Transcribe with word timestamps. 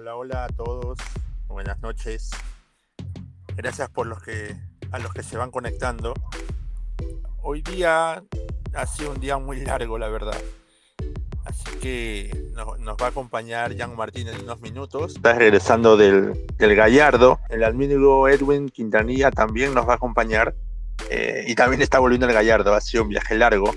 Hola, 0.00 0.14
hola 0.14 0.44
a 0.44 0.48
todos. 0.50 0.96
Buenas 1.48 1.80
noches. 1.80 2.30
Gracias 3.56 3.90
por 3.90 4.06
los 4.06 4.22
que 4.22 4.54
a 4.92 5.00
los 5.00 5.12
que 5.12 5.24
se 5.24 5.36
van 5.36 5.50
conectando. 5.50 6.14
Hoy 7.42 7.62
día 7.62 8.22
ha 8.74 8.86
sido 8.86 9.10
un 9.10 9.18
día 9.18 9.38
muy 9.38 9.58
largo, 9.58 9.98
la 9.98 10.08
verdad. 10.08 10.40
Así 11.44 11.64
que 11.82 12.30
nos, 12.52 12.96
va 12.96 13.06
a 13.06 13.08
acompañar 13.08 13.76
Jan 13.76 13.96
Martín 13.96 14.28
en 14.28 14.40
unos 14.44 14.60
minutos. 14.60 15.16
Está 15.16 15.32
regresando 15.32 15.96
del, 15.96 16.46
del 16.56 16.76
Gallardo. 16.76 17.40
El 17.48 17.64
amigo 17.64 18.28
Edwin 18.28 18.68
Quintanilla 18.68 19.32
también 19.32 19.74
nos 19.74 19.88
va 19.88 19.94
a 19.94 19.96
acompañar. 19.96 20.54
Eh, 21.10 21.42
y 21.48 21.56
también 21.56 21.82
está 21.82 21.98
volviendo 21.98 22.28
el 22.28 22.34
Gallardo. 22.34 22.72
Ha 22.72 22.80
sido 22.80 23.02
un 23.02 23.08
viaje 23.08 23.34
largo. 23.34 23.74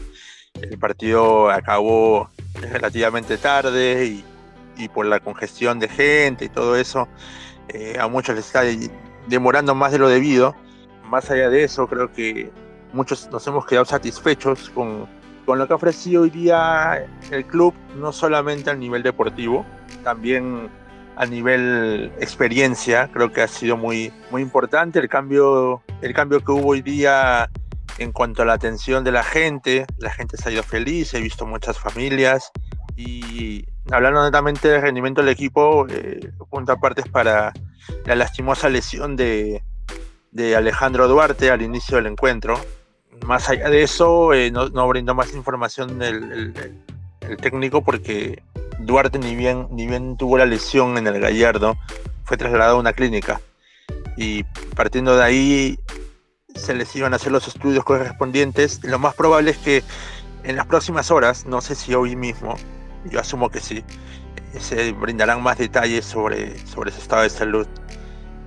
El 0.53 0.77
partido 0.77 1.49
acabó 1.49 2.29
relativamente 2.61 3.39
tarde 3.39 4.05
y, 4.05 4.25
y 4.81 4.89
por 4.89 5.05
la 5.05 5.19
congestión 5.19 5.79
de 5.79 5.87
gente 5.87 6.45
y 6.45 6.49
todo 6.49 6.75
eso, 6.75 7.07
eh, 7.69 7.97
a 7.99 8.07
muchos 8.07 8.35
les 8.35 8.45
está 8.45 8.63
demorando 9.27 9.75
más 9.75 9.91
de 9.91 9.99
lo 9.99 10.09
debido. 10.09 10.55
Más 11.09 11.29
allá 11.29 11.49
de 11.49 11.63
eso, 11.63 11.87
creo 11.87 12.11
que 12.11 12.51
muchos 12.93 13.29
nos 13.31 13.45
hemos 13.47 13.65
quedado 13.65 13.85
satisfechos 13.85 14.69
con, 14.69 15.07
con 15.45 15.59
lo 15.59 15.67
que 15.67 15.73
ha 15.73 15.75
ofrecido 15.75 16.23
hoy 16.23 16.29
día 16.29 17.05
el 17.31 17.45
club, 17.45 17.73
no 17.97 18.11
solamente 18.11 18.69
al 18.69 18.79
nivel 18.79 19.03
deportivo, 19.03 19.65
también 20.03 20.69
a 21.15 21.25
nivel 21.25 22.11
experiencia, 22.19 23.09
creo 23.13 23.31
que 23.31 23.41
ha 23.41 23.47
sido 23.47 23.77
muy, 23.77 24.11
muy 24.31 24.41
importante 24.41 24.99
el 24.99 25.09
cambio, 25.09 25.83
el 26.01 26.13
cambio 26.13 26.39
que 26.43 26.51
hubo 26.51 26.69
hoy 26.69 26.81
día 26.81 27.49
en 27.97 28.11
cuanto 28.11 28.41
a 28.41 28.45
la 28.45 28.53
atención 28.53 29.03
de 29.03 29.11
la 29.11 29.23
gente, 29.23 29.85
la 29.97 30.09
gente 30.09 30.37
se 30.37 30.49
ha 30.49 30.51
ido 30.51 30.63
feliz, 30.63 31.13
he 31.13 31.21
visto 31.21 31.45
muchas 31.45 31.77
familias 31.77 32.51
y 32.95 33.65
hablando 33.91 34.23
netamente 34.23 34.69
del 34.69 34.81
rendimiento 34.81 35.21
del 35.21 35.29
equipo, 35.29 35.85
eh, 35.89 36.31
punto 36.49 36.71
aparte 36.71 37.01
es 37.01 37.09
para 37.09 37.53
la 38.05 38.15
lastimosa 38.15 38.69
lesión 38.69 39.15
de, 39.15 39.63
de, 40.31 40.55
Alejandro 40.55 41.07
Duarte 41.07 41.51
al 41.51 41.61
inicio 41.61 41.97
del 41.97 42.07
encuentro. 42.07 42.59
Más 43.25 43.49
allá 43.49 43.69
de 43.69 43.83
eso, 43.83 44.33
eh, 44.33 44.49
no, 44.51 44.69
no, 44.69 44.87
brindó 44.87 45.13
más 45.13 45.33
información 45.33 46.01
el, 46.01 46.53
el, 47.21 47.37
técnico 47.37 47.83
porque 47.83 48.41
Duarte 48.79 49.19
ni 49.19 49.35
bien, 49.35 49.67
ni 49.71 49.87
bien 49.87 50.17
tuvo 50.17 50.37
la 50.37 50.45
lesión 50.45 50.97
en 50.97 51.07
el 51.07 51.19
Gallardo, 51.19 51.77
fue 52.23 52.37
trasladado 52.37 52.77
a 52.77 52.79
una 52.79 52.93
clínica. 52.93 53.39
Y 54.17 54.43
partiendo 54.75 55.15
de 55.15 55.23
ahí, 55.23 55.79
se 56.55 56.73
les 56.73 56.95
iban 56.95 57.13
a 57.13 57.17
hacer 57.17 57.31
los 57.31 57.47
estudios 57.47 57.83
correspondientes. 57.83 58.83
Lo 58.83 58.99
más 58.99 59.15
probable 59.15 59.51
es 59.51 59.57
que 59.57 59.83
en 60.43 60.55
las 60.55 60.65
próximas 60.65 61.11
horas, 61.11 61.45
no 61.45 61.61
sé 61.61 61.75
si 61.75 61.93
hoy 61.93 62.15
mismo, 62.15 62.55
yo 63.05 63.19
asumo 63.19 63.49
que 63.49 63.59
sí, 63.59 63.83
se 64.59 64.91
brindarán 64.93 65.41
más 65.41 65.57
detalles 65.57 66.05
sobre, 66.05 66.57
sobre 66.67 66.91
su 66.91 67.01
estado 67.01 67.23
de 67.23 67.29
salud. 67.29 67.67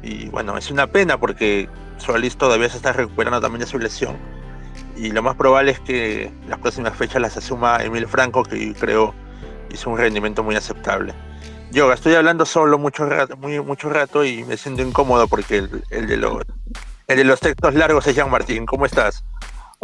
Y 0.03 0.29
bueno, 0.29 0.57
es 0.59 0.71
una 0.71 0.87
pena 0.87 1.19
porque 1.19 1.69
Solís 1.99 2.37
todavía 2.37 2.69
se 2.69 2.77
está 2.77 2.93
recuperando 2.93 3.41
también 3.41 3.61
de 3.61 3.67
su 3.67 3.79
lesión. 3.79 4.17
Y 4.97 5.11
lo 5.11 5.23
más 5.23 5.37
probable 5.37 5.73
es 5.73 5.81
que 5.81 6.33
las 6.49 6.59
próximas 6.59 6.95
fechas 6.97 7.23
las 7.23 7.37
asuma 7.37 7.79
Emil 7.83 8.07
Franco, 8.07 8.43
que 8.43 8.75
creo 8.75 9.15
hizo 9.71 9.91
un 9.91 9.99
rendimiento 9.99 10.43
muy 10.43 10.57
aceptable. 10.57 11.15
Yo 11.73 11.93
estoy 11.93 12.15
hablando 12.15 12.47
solo 12.47 12.79
mucho 12.79 13.07
rato, 13.07 13.37
mucho 13.37 13.89
rato 13.89 14.25
y 14.25 14.45
me 14.45 14.57
siento 14.57 14.83
incómodo 14.83 15.27
porque 15.27 15.59
el, 15.59 15.85
el 15.91 16.07
de 16.07 16.17
los 16.17 16.43
el 17.07 17.19
de 17.19 17.25
los 17.25 17.41
textos 17.41 17.75
largos 17.75 18.07
es 18.07 18.15
Jean 18.15 18.31
Martín. 18.31 18.65
¿Cómo 18.65 18.87
estás? 18.87 19.25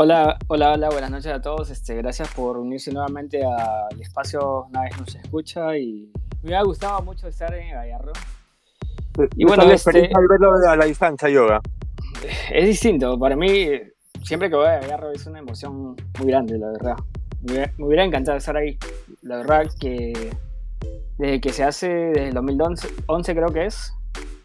Hola, 0.03 0.39
hola, 0.47 0.73
hola, 0.73 0.89
buenas 0.89 1.11
noches 1.11 1.31
a 1.31 1.43
todos. 1.43 1.69
Este, 1.69 1.95
gracias 1.97 2.33
por 2.33 2.57
unirse 2.57 2.91
nuevamente 2.91 3.45
al 3.45 4.01
espacio 4.01 4.65
Una 4.71 4.85
vez 4.85 4.99
nos 4.99 5.15
escucha 5.15 5.77
y 5.77 6.11
me 6.43 6.57
ha 6.57 6.63
gustado 6.63 7.03
mucho 7.03 7.29
estar 7.29 7.53
en 7.53 7.75
Gallardo. 7.75 8.13
Y 9.37 9.45
bueno, 9.45 9.65
este, 9.65 10.09
verlo 10.27 10.55
a 10.67 10.75
la 10.75 10.87
distancia, 10.87 11.29
yoga. 11.29 11.61
Es 12.51 12.65
distinto. 12.65 13.19
Para 13.19 13.37
mí, 13.37 13.73
siempre 14.23 14.49
que 14.49 14.57
voy 14.57 14.69
a 14.69 14.81
Gallardo 14.81 15.11
es 15.11 15.27
una 15.27 15.41
emoción 15.41 15.95
muy 16.19 16.29
grande, 16.29 16.57
la 16.57 16.69
verdad. 16.69 16.97
Me, 17.43 17.71
hubiera 17.85 18.03
encantado 18.03 18.39
estar 18.39 18.57
ahí. 18.57 18.79
La 19.21 19.37
verdad 19.37 19.67
que 19.79 20.31
desde 21.19 21.43
que 21.43 21.53
se 21.53 21.63
hace, 21.63 21.89
desde 21.89 22.29
el 22.29 22.35
2011 22.35 23.35
creo 23.35 23.49
que 23.49 23.67
es, 23.67 23.93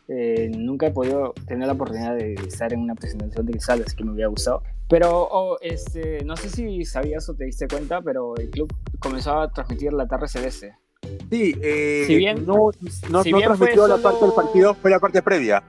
eh, 0.07 0.51
nunca 0.55 0.88
he 0.88 0.91
podido 0.91 1.33
tener 1.47 1.67
la 1.67 1.73
oportunidad 1.73 2.16
de 2.16 2.33
estar 2.33 2.71
en 2.73 2.81
una 2.81 2.95
presentación 2.95 3.45
de 3.45 3.59
sala, 3.59 3.83
así 3.85 3.95
que 3.95 4.03
me 4.03 4.11
hubiera 4.11 4.29
gustado. 4.29 4.61
Pero 4.88 5.27
oh, 5.31 5.57
este, 5.61 6.23
no 6.23 6.35
sé 6.35 6.49
si 6.49 6.85
sabías 6.85 7.27
o 7.29 7.33
te 7.33 7.45
diste 7.45 7.67
cuenta, 7.67 8.01
pero 8.01 8.35
el 8.38 8.49
club 8.51 8.71
comenzó 8.99 9.39
a 9.39 9.51
transmitir 9.51 9.93
la 9.93 10.07
tarde 10.07 10.27
celeste. 10.27 10.75
Sí, 11.29 11.55
eh, 11.61 12.03
si 12.05 12.16
bien, 12.16 12.45
no, 12.45 12.71
no, 13.09 13.23
transmitió 13.23 13.88
la 13.88 13.97
parte 13.97 14.25
del 14.25 14.33
partido, 14.33 14.73
fue 14.75 14.91
la 14.91 14.99
parte 14.99 15.21
previa. 15.21 15.63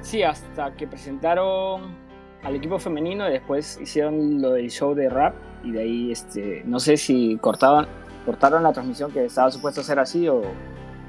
Sí, 0.00 0.22
hasta 0.22 0.74
que 0.74 0.86
presentaron 0.86 1.96
al 2.42 2.54
equipo 2.56 2.78
femenino 2.78 3.28
y 3.28 3.32
después 3.32 3.78
hicieron 3.80 4.40
lo 4.40 4.52
del 4.52 4.70
show 4.70 4.94
de 4.94 5.08
rap 5.08 5.34
y 5.62 5.72
de 5.72 5.80
ahí 5.80 6.12
este, 6.12 6.62
no 6.66 6.78
sé 6.78 6.96
si 6.96 7.38
cortaban, 7.38 7.86
cortaron 8.26 8.62
la 8.62 8.72
transmisión 8.72 9.10
que 9.12 9.24
estaba 9.24 9.50
supuesto 9.50 9.80
a 9.80 9.84
ser 9.84 9.98
así 9.98 10.28
o, 10.28 10.42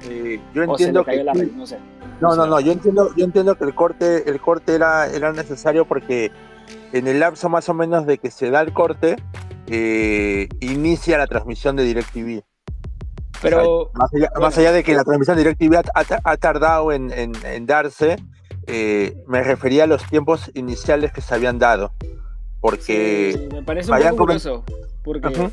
eh, 0.02 0.40
yo 0.54 0.62
entiendo 0.62 1.04
que 1.04 1.24
no, 1.24 1.66
sé. 1.66 1.78
no, 2.20 2.36
no, 2.36 2.46
no, 2.46 2.60
yo 2.60 2.72
entiendo, 2.72 3.14
yo 3.16 3.24
entiendo 3.24 3.56
que 3.56 3.64
el 3.64 3.74
corte, 3.74 4.28
el 4.28 4.40
corte 4.40 4.74
era, 4.74 5.06
era 5.06 5.32
necesario 5.32 5.86
porque 5.86 6.30
en 6.92 7.06
el 7.06 7.20
lapso 7.20 7.48
más 7.48 7.68
o 7.68 7.74
menos 7.74 8.06
de 8.06 8.18
que 8.18 8.30
se 8.30 8.50
da 8.50 8.60
el 8.60 8.72
corte, 8.72 9.16
eh, 9.68 10.48
inicia 10.60 11.18
la 11.18 11.26
transmisión 11.26 11.76
de 11.76 11.84
DirecTV. 11.84 12.42
Pero 13.42 13.90
más, 14.40 14.56
allá, 14.56 14.72
de 14.72 14.82
que 14.82 14.94
la 14.94 15.04
transmisión 15.04 15.36
de 15.36 15.44
DirecTV 15.44 15.82
ha, 15.94 16.36
tardado 16.36 16.90
en, 16.90 17.32
darse, 17.66 18.16
eh, 18.66 19.14
me 19.26 19.42
refería 19.42 19.84
a 19.84 19.86
los 19.86 20.04
tiempos 20.06 20.50
iniciales 20.54 21.12
que 21.12 21.20
se 21.20 21.34
habían 21.34 21.58
dado. 21.58 21.92
Porque 22.60 23.48
me 23.52 23.62
parece 23.62 23.92
un 23.92 23.98
poco 23.98 24.16
curioso, 24.16 24.64
porque 25.04 25.50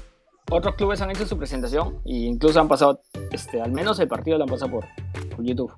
otros 0.49 0.75
clubes 0.75 1.01
han 1.01 1.11
hecho 1.11 1.25
su 1.25 1.37
presentación 1.37 1.99
e 2.05 2.13
incluso 2.13 2.59
han 2.59 2.67
pasado, 2.67 3.01
este, 3.31 3.61
al 3.61 3.71
menos 3.71 3.99
el 3.99 4.07
partido 4.07 4.37
lo 4.37 4.43
han 4.43 4.49
pasado 4.49 4.71
por, 4.71 4.85
YouTube. 5.39 5.73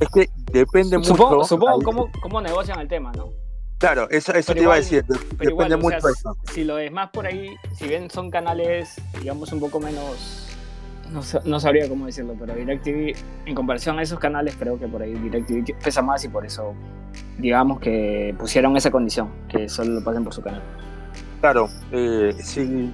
Es 0.00 0.08
que 0.08 0.28
depende 0.52 0.98
mucho. 0.98 1.44
Supongo 1.44 1.82
cómo, 1.82 2.10
cómo 2.20 2.40
negocian 2.40 2.80
el 2.80 2.88
tema, 2.88 3.12
¿no? 3.12 3.30
Claro, 3.78 4.08
eso, 4.10 4.32
eso 4.32 4.54
te 4.54 4.62
iba 4.62 4.74
a 4.74 4.76
decir. 4.76 5.04
Depende 5.38 5.76
mucho 5.76 6.06
de 6.06 6.12
eso. 6.12 6.36
Si 6.52 6.64
lo 6.64 6.76
demás 6.76 7.10
por 7.12 7.26
ahí, 7.26 7.54
si 7.74 7.86
bien 7.86 8.10
son 8.10 8.30
canales, 8.30 9.00
digamos, 9.20 9.52
un 9.52 9.60
poco 9.60 9.80
menos. 9.80 10.48
No, 11.12 11.20
no, 11.44 11.60
sabría 11.60 11.88
cómo 11.88 12.06
decirlo, 12.06 12.34
pero 12.38 12.54
DirecTV, 12.54 13.14
en 13.46 13.54
comparación 13.54 13.96
a 13.98 14.02
esos 14.02 14.18
canales, 14.18 14.56
creo 14.58 14.76
que 14.76 14.88
por 14.88 15.02
ahí 15.02 15.14
DirecTV 15.14 15.78
pesa 15.80 16.02
más 16.02 16.24
y 16.24 16.28
por 16.28 16.44
eso, 16.44 16.74
digamos 17.38 17.78
que 17.78 18.34
pusieron 18.36 18.76
esa 18.76 18.90
condición, 18.90 19.30
que 19.48 19.68
solo 19.68 19.92
lo 19.92 20.02
pasen 20.02 20.24
por 20.24 20.34
su 20.34 20.42
canal. 20.42 20.62
Claro, 21.40 21.68
eh, 21.92 22.34
si 22.40 22.92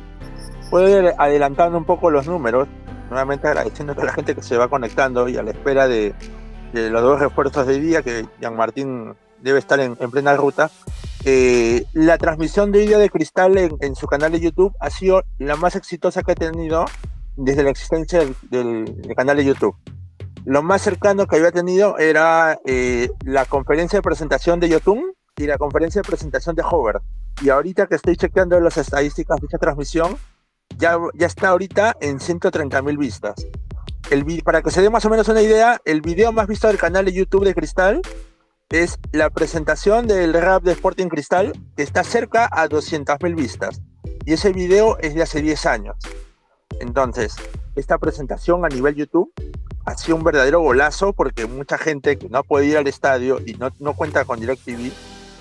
puedo 0.73 1.13
adelantando 1.19 1.77
un 1.77 1.85
poco 1.85 2.11
los 2.11 2.27
números, 2.27 2.67
nuevamente 3.11 3.47
agradeciendo 3.47 3.93
a 3.93 4.05
la 4.07 4.13
gente 4.15 4.35
que 4.35 4.43
se 4.43 4.57
va 4.57 4.69
conectando 4.69 5.29
y 5.29 5.37
a 5.37 5.43
la 5.43 5.51
espera 5.51 5.87
de, 5.87 6.15
de 6.73 6.89
los 6.89 7.03
dos 7.03 7.21
refuerzos 7.21 7.67
de 7.67 7.79
día 7.79 8.01
que 8.01 8.25
Jean 8.41 8.57
Martín 8.57 9.15
debe 9.43 9.59
estar 9.59 9.79
en, 9.81 9.97
plena 9.97 10.35
ruta. 10.35 10.71
Eh, 11.27 11.85
la 11.93 12.17
transmisión 12.17 12.73
de 12.73 12.79
video 12.79 12.99
de 12.99 13.11
Cristal 13.11 13.59
en, 13.59 13.95
su 13.95 14.07
canal 14.07 14.33
de 14.33 14.41
YouTube 14.41 14.75
ha 14.81 14.89
sido 14.89 15.25
la 15.39 15.57
más 15.57 15.77
exitosa 15.77 16.23
que 16.23 16.33
ha 16.33 16.37
tenido 16.37 16.87
desde 17.37 17.65
la 17.65 17.69
existencia 17.69 18.21
del, 18.49 19.15
canal 19.15 19.37
de 19.37 19.45
YouTube. 19.45 19.77
Lo 20.47 20.63
más 20.63 20.81
cercano 20.81 21.27
que 21.27 21.37
había 21.37 21.53
tenido 21.53 21.99
era 21.99 22.59
eh, 22.65 23.11
la 23.27 23.45
conferencia 23.45 23.99
de 23.99 24.03
presentación 24.03 24.59
de 24.59 24.71
Yotun 24.71 25.13
y 25.37 25.47
la 25.47 25.59
conferencia 25.59 26.01
de 26.01 26.09
presentación 26.09 26.57
de 26.57 26.63
Hover. 26.63 27.03
Y 27.43 27.51
ahorita 27.51 27.89
que 27.89 27.97
estoy 27.97 28.17
chequeando 28.17 28.59
las 28.59 28.79
estadísticas 28.79 29.39
de 29.39 29.47
esta 29.49 29.59
transmisión, 29.59 30.17
ya, 30.79 30.99
ya 31.15 31.27
está 31.27 31.49
ahorita 31.49 31.97
en 32.01 32.21
130 32.21 32.83
mil 32.83 32.99
vistas. 32.99 33.47
El, 34.11 34.43
para 34.43 34.63
que 34.63 34.71
se 34.71 34.83
dé 34.83 34.91
más 34.91 35.05
o 35.05 35.11
menos 35.11 35.29
una 35.29 35.43
idea, 35.43 35.81
el 35.85 36.03
video 36.03 36.33
más 36.33 36.47
visto 36.47 36.69
del 36.69 36.79
canal 36.79 37.05
de 37.05 37.13
YouTube 37.13 37.45
de 37.45 37.55
Cristal 37.55 38.03
es 38.69 38.99
la 39.13 39.31
presentación 39.31 40.07
del 40.07 40.33
rap 40.35 40.63
de 40.63 40.73
Sporting 40.73 41.09
Cristal, 41.09 41.53
que 41.77 41.83
está 41.83 42.05
cerca 42.05 42.49
a 42.51 42.69
200.000 42.69 43.35
vistas. 43.35 43.83
Y 44.25 44.33
ese 44.33 44.53
video 44.53 44.99
es 44.99 45.15
de 45.15 45.23
hace 45.23 45.43
10 45.43 45.67
años. 45.67 45.97
Entonces, 46.81 47.37
esta 47.77 47.99
presentación 47.99 48.65
a 48.65 48.69
nivel 48.69 48.95
YouTube 48.95 49.33
ha 49.85 49.97
sido 49.97 50.17
un 50.17 50.25
verdadero 50.25 50.61
golazo 50.61 51.13
porque 51.13 51.47
mucha 51.47 51.79
gente 51.79 52.17
que 52.17 52.29
no 52.29 52.39
ha 52.39 52.43
podido 52.43 52.73
ir 52.73 52.79
al 52.79 52.87
estadio 52.87 53.41
y 53.45 53.55
no, 53.55 53.71
no 53.79 53.95
cuenta 53.95 54.25
con 54.25 54.41
DirecTV 54.41 54.93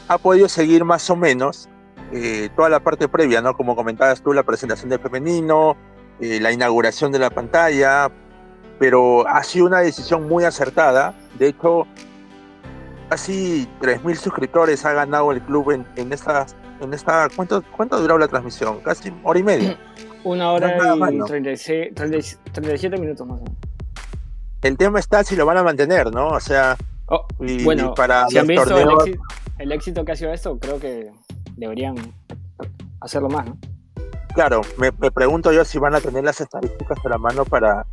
ha 0.07 0.17
podido 0.17 0.49
seguir 0.49 0.83
más 0.83 1.09
o 1.09 1.15
menos 1.15 1.69
eh, 2.11 2.49
toda 2.55 2.69
la 2.69 2.79
parte 2.79 3.07
previa, 3.07 3.41
¿no? 3.41 3.55
Como 3.55 3.75
comentabas 3.75 4.21
tú, 4.21 4.33
la 4.33 4.43
presentación 4.43 4.89
del 4.89 4.99
femenino, 4.99 5.75
eh, 6.19 6.39
la 6.39 6.51
inauguración 6.51 7.11
de 7.11 7.19
la 7.19 7.29
pantalla, 7.29 8.11
pero 8.79 9.27
ha 9.27 9.43
sido 9.43 9.65
una 9.65 9.79
decisión 9.79 10.27
muy 10.27 10.43
acertada. 10.43 11.13
De 11.37 11.47
hecho, 11.47 11.87
casi 13.09 13.67
3.000 13.81 14.15
suscriptores 14.15 14.85
ha 14.85 14.93
ganado 14.93 15.31
el 15.31 15.41
club 15.41 15.71
en, 15.71 15.85
en 15.95 16.13
esta, 16.13 16.45
en 16.81 16.93
esta 16.93 17.27
¿cuánto, 17.35 17.63
¿cuánto 17.75 17.95
ha 17.95 17.99
durado 17.99 18.19
la 18.19 18.27
transmisión? 18.27 18.79
Casi 18.81 19.13
hora 19.23 19.39
y 19.39 19.43
media. 19.43 19.77
Una 20.23 20.51
hora 20.51 20.77
y 21.11 21.19
37 21.19 22.97
minutos 22.99 23.25
más 23.25 23.41
el 24.61 24.77
tema 24.77 24.99
está 24.99 25.23
si 25.23 25.35
lo 25.35 25.45
van 25.45 25.57
a 25.57 25.63
mantener, 25.63 26.11
¿no? 26.13 26.29
O 26.29 26.39
sea, 26.39 26.77
oh, 27.07 27.25
bueno, 27.63 27.93
para 27.93 28.27
si 28.27 28.37
han 28.37 28.47
visto 28.47 28.77
el, 29.57 29.71
éxito, 29.71 30.05
que 30.05 30.11
ha 30.11 30.15
sido 30.15 30.31
esto, 30.31 30.57
creo 30.59 30.79
que 30.79 31.11
deberían 31.61 31.95
hacerlo 32.99 33.29
más, 33.29 33.45
¿no? 33.45 33.57
Claro, 34.33 34.61
me, 34.77 34.91
pregunto 34.91 35.51
yo 35.51 35.65
si 35.65 35.77
van 35.77 35.95
a 35.95 35.99
tener 35.99 36.23
las 36.23 36.39
estadísticas 36.39 36.97
a 37.03 37.09
la 37.09 37.17
mano 37.17 37.43
para, 37.43 37.85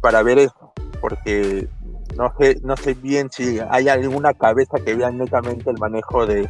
para 0.00 0.22
ver 0.22 0.38
eso, 0.38 0.72
porque 1.00 1.68
no 2.16 2.34
sé, 2.38 2.58
no 2.62 2.76
sé 2.76 2.94
bien 2.94 3.30
si 3.30 3.60
hay 3.70 3.88
alguna 3.88 4.34
cabeza 4.34 4.78
que 4.84 4.94
vea 4.94 5.10
netamente 5.10 5.70
el 5.70 5.78
manejo 5.78 6.26
de, 6.26 6.48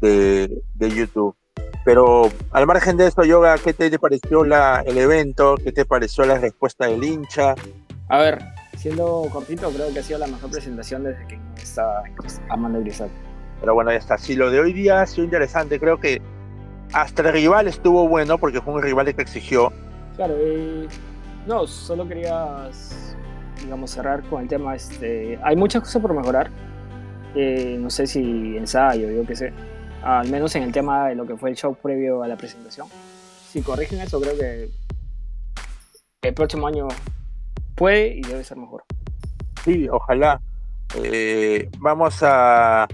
de, 0.00 0.90
YouTube. 0.90 1.36
Pero 1.84 2.30
al 2.50 2.66
margen 2.66 2.96
de 2.96 3.06
esto, 3.06 3.24
Yoga, 3.24 3.56
¿qué 3.58 3.72
te, 3.72 3.96
pareció 3.98 4.44
la, 4.44 4.82
el 4.84 4.98
evento? 4.98 5.54
¿Qué 5.62 5.70
te 5.70 5.84
pareció 5.84 6.24
la 6.26 6.38
respuesta 6.38 6.86
del 6.86 7.04
hincha? 7.04 7.54
A 8.08 8.18
ver, 8.18 8.38
siendo 8.76 9.28
cortito, 9.32 9.70
creo 9.70 9.92
que 9.92 10.00
ha 10.00 10.02
sido 10.02 10.18
la 10.18 10.26
mejor 10.26 10.50
presentación 10.50 11.04
desde 11.04 11.26
que 11.28 11.40
está 11.62 12.02
Amanda 12.48 12.80
Grisal. 12.80 13.10
Pero 13.60 13.74
bueno, 13.74 13.90
ya 13.90 13.98
está. 13.98 14.18
Si 14.18 14.34
lo 14.34 14.50
de 14.50 14.60
hoy 14.60 14.72
día 14.72 15.02
ha 15.02 15.06
sido 15.06 15.24
interesante, 15.24 15.80
creo 15.80 15.98
que 15.98 16.20
hasta 16.92 17.22
el 17.22 17.32
rival 17.32 17.68
estuvo 17.68 18.08
bueno 18.08 18.38
porque 18.38 18.60
fue 18.60 18.74
un 18.74 18.82
rival 18.82 19.14
que 19.14 19.22
exigió. 19.22 19.72
Claro, 20.16 20.34
no, 21.46 21.66
solo 21.66 22.06
quería 22.06 22.70
digamos, 23.62 23.90
cerrar 23.90 24.22
con 24.24 24.42
el 24.42 24.48
tema. 24.48 24.74
Este, 24.74 25.38
hay 25.42 25.56
muchas 25.56 25.82
cosas 25.82 26.02
por 26.02 26.14
mejorar. 26.14 26.50
Eh, 27.34 27.76
no 27.78 27.90
sé 27.90 28.06
si 28.06 28.56
ensayo, 28.56 29.10
yo 29.10 29.24
qué 29.26 29.36
sé. 29.36 29.52
Al 30.02 30.30
menos 30.30 30.54
en 30.56 30.62
el 30.62 30.72
tema 30.72 31.08
de 31.08 31.14
lo 31.14 31.26
que 31.26 31.36
fue 31.36 31.50
el 31.50 31.56
show 31.56 31.74
previo 31.74 32.22
a 32.22 32.28
la 32.28 32.36
presentación. 32.36 32.86
Si 33.48 33.62
corrigen 33.62 34.00
eso, 34.00 34.20
creo 34.20 34.36
que 34.36 34.70
el 36.22 36.34
próximo 36.34 36.66
año 36.66 36.88
puede 37.74 38.08
y 38.16 38.22
debe 38.22 38.44
ser 38.44 38.56
mejor. 38.56 38.84
Sí, 39.64 39.88
ojalá. 39.88 40.40
Eh, 41.02 41.68
vamos 41.78 42.18
a 42.22 42.86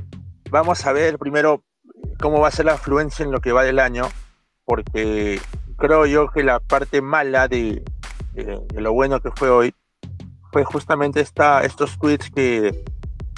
vamos 0.55 0.87
a 0.87 0.93
ver 0.93 1.19
primero 1.19 1.65
cómo 2.21 2.39
va 2.39 2.47
a 2.47 2.53
ser 2.53 2.67
la 2.67 2.75
afluencia 2.75 3.25
en 3.25 3.33
lo 3.33 3.41
que 3.41 3.51
va 3.51 3.65
del 3.65 3.81
año, 3.81 4.05
porque 4.65 5.41
creo 5.77 6.06
yo 6.06 6.29
que 6.29 6.45
la 6.45 6.61
parte 6.61 7.03
mala 7.03 7.49
de, 7.49 7.83
de 8.35 8.81
lo 8.81 8.93
bueno 8.93 9.19
que 9.19 9.33
fue 9.33 9.51
hoy 9.51 9.75
fue 10.53 10.62
justamente 10.62 11.21
esta, 11.21 11.65
estos 11.65 11.99
tweets 11.99 12.31
que, 12.31 12.85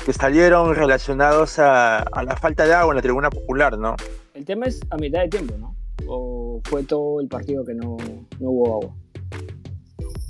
que 0.04 0.12
salieron 0.12 0.74
relacionados 0.74 1.58
a, 1.58 2.00
a, 2.00 2.22
la 2.22 2.36
falta 2.36 2.66
de 2.66 2.74
agua 2.74 2.92
en 2.92 2.96
la 2.96 3.02
tribuna 3.02 3.30
popular, 3.30 3.78
¿no? 3.78 3.96
El 4.34 4.44
tema 4.44 4.66
es 4.66 4.82
a 4.90 4.98
mitad 4.98 5.22
de 5.22 5.28
tiempo, 5.28 5.54
¿no? 5.58 5.74
¿O 6.06 6.60
fue 6.64 6.82
todo 6.82 7.22
el 7.22 7.28
partido 7.28 7.64
que 7.64 7.72
no, 7.72 7.96
no 8.40 8.50
hubo 8.50 8.74
agua? 8.74 8.94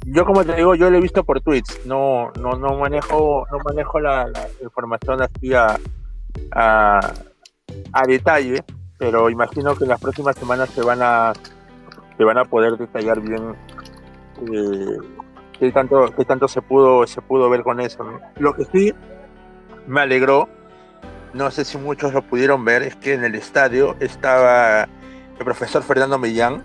Yo 0.05 0.25
como 0.25 0.45
te 0.45 0.55
digo, 0.55 0.77
yo 0.77 0.89
lo 0.89 0.99
he 0.99 1.01
visto 1.01 1.25
por 1.25 1.41
tweets, 1.41 1.85
no, 1.85 2.31
no, 2.41 2.53
no 2.53 2.79
manejo, 2.79 3.45
no 3.51 3.59
manejo 3.65 3.99
la, 3.99 4.31
información 4.63 5.21
así 5.21 5.53
a, 5.53 5.81
a, 6.53 7.13
a, 7.93 8.07
detalle, 8.07 8.65
pero 8.99 9.31
imagino 9.31 9.75
que 9.77 9.85
en 9.85 9.91
las 9.91 10.01
próximas 10.01 10.37
semanas 10.37 10.71
se 10.71 10.83
van 10.83 11.01
a, 11.03 11.33
se 12.17 12.25
van 12.25 12.39
a 12.39 12.45
poder 12.45 12.77
detallar 12.77 13.21
bien 13.21 13.55
eh, 14.53 14.97
qué 15.59 15.73
tanto, 15.73 16.13
qué 16.17 16.25
tanto 16.25 16.49
se 16.49 16.63
pudo, 16.63 17.07
se 17.07 17.21
pudo 17.21 17.49
ver 17.51 17.63
con 17.63 17.81
eso. 17.81 18.05
Lo 18.39 18.55
que 18.55 18.65
sí 18.67 18.95
me 19.87 20.01
alegró, 20.01 20.49
no 21.33 21.51
sé 21.51 21.65
si 21.65 21.79
muchos 21.79 22.13
lo 22.13 22.23
pudieron 22.23 22.65
ver, 22.65 22.83
es 22.83 22.97
que 22.97 23.15
en 23.15 23.25
el 23.25 23.35
estadio 23.35 23.97
estaba 24.01 24.83
el 25.39 25.45
profesor 25.45 25.83
Fernando 25.83 26.19
Millán. 26.19 26.63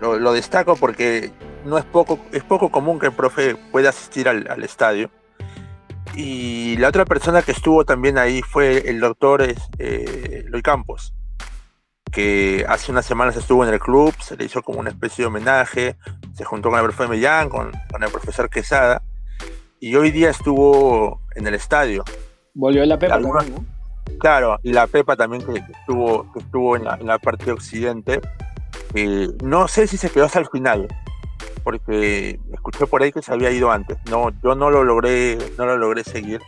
Lo, 0.00 0.32
destaco 0.32 0.76
porque 0.76 1.32
no 1.64 1.78
es 1.78 1.84
poco, 1.84 2.18
es 2.32 2.42
poco 2.42 2.70
común 2.70 2.98
que 2.98 3.06
el 3.06 3.12
profe 3.12 3.56
pueda 3.72 3.88
asistir 3.88 4.28
al, 4.28 4.46
al 4.50 4.62
estadio. 4.62 5.08
Y 6.16 6.76
la 6.76 6.88
otra 6.88 7.04
persona 7.04 7.42
que 7.42 7.52
estuvo 7.52 7.84
también 7.84 8.18
ahí 8.18 8.42
fue 8.42 8.88
el 8.88 9.00
doctor 9.00 9.42
eh, 9.78 10.44
Loy 10.48 10.62
Campos 10.62 11.14
que 12.14 12.64
hace 12.68 12.92
unas 12.92 13.04
semanas 13.04 13.36
estuvo 13.36 13.66
en 13.66 13.74
el 13.74 13.80
club, 13.80 14.14
se 14.20 14.36
le 14.36 14.44
hizo 14.44 14.62
como 14.62 14.78
una 14.78 14.90
especie 14.90 15.24
de 15.24 15.26
homenaje, 15.26 15.96
se 16.32 16.44
juntó 16.44 16.70
con 16.70 16.78
el 16.78 16.84
profe 16.84 17.08
Millán, 17.08 17.48
con, 17.48 17.72
con 17.90 18.02
el 18.02 18.10
profesor 18.10 18.48
Quesada, 18.48 19.02
y 19.80 19.96
hoy 19.96 20.12
día 20.12 20.30
estuvo 20.30 21.20
en 21.34 21.48
el 21.48 21.54
estadio. 21.54 22.04
Volvió 22.54 22.86
la 22.86 22.98
Pepa 23.00 23.20
también, 23.20 23.54
¿no? 23.54 23.64
Claro, 24.20 24.60
y 24.62 24.72
la 24.72 24.86
Pepa 24.86 25.16
también 25.16 25.42
que, 25.44 25.58
estuvo, 25.58 26.32
que 26.32 26.38
estuvo 26.38 26.76
en 26.76 26.84
la, 26.84 26.94
en 26.94 27.08
la 27.08 27.18
parte 27.18 27.50
occidente. 27.50 28.20
Eh, 28.94 29.28
no 29.42 29.66
sé 29.66 29.88
si 29.88 29.96
se 29.96 30.08
quedó 30.08 30.26
hasta 30.26 30.38
el 30.38 30.46
final, 30.46 30.86
porque 31.64 32.38
escuché 32.52 32.86
por 32.86 33.02
ahí 33.02 33.10
que 33.10 33.22
se 33.22 33.32
había 33.32 33.50
ido 33.50 33.72
antes. 33.72 33.96
No, 34.10 34.30
yo 34.42 34.54
no 34.54 34.70
lo 34.70 34.84
logré, 34.84 35.38
no 35.58 35.64
lo 35.64 35.78
logré 35.78 36.04
seguir 36.04 36.40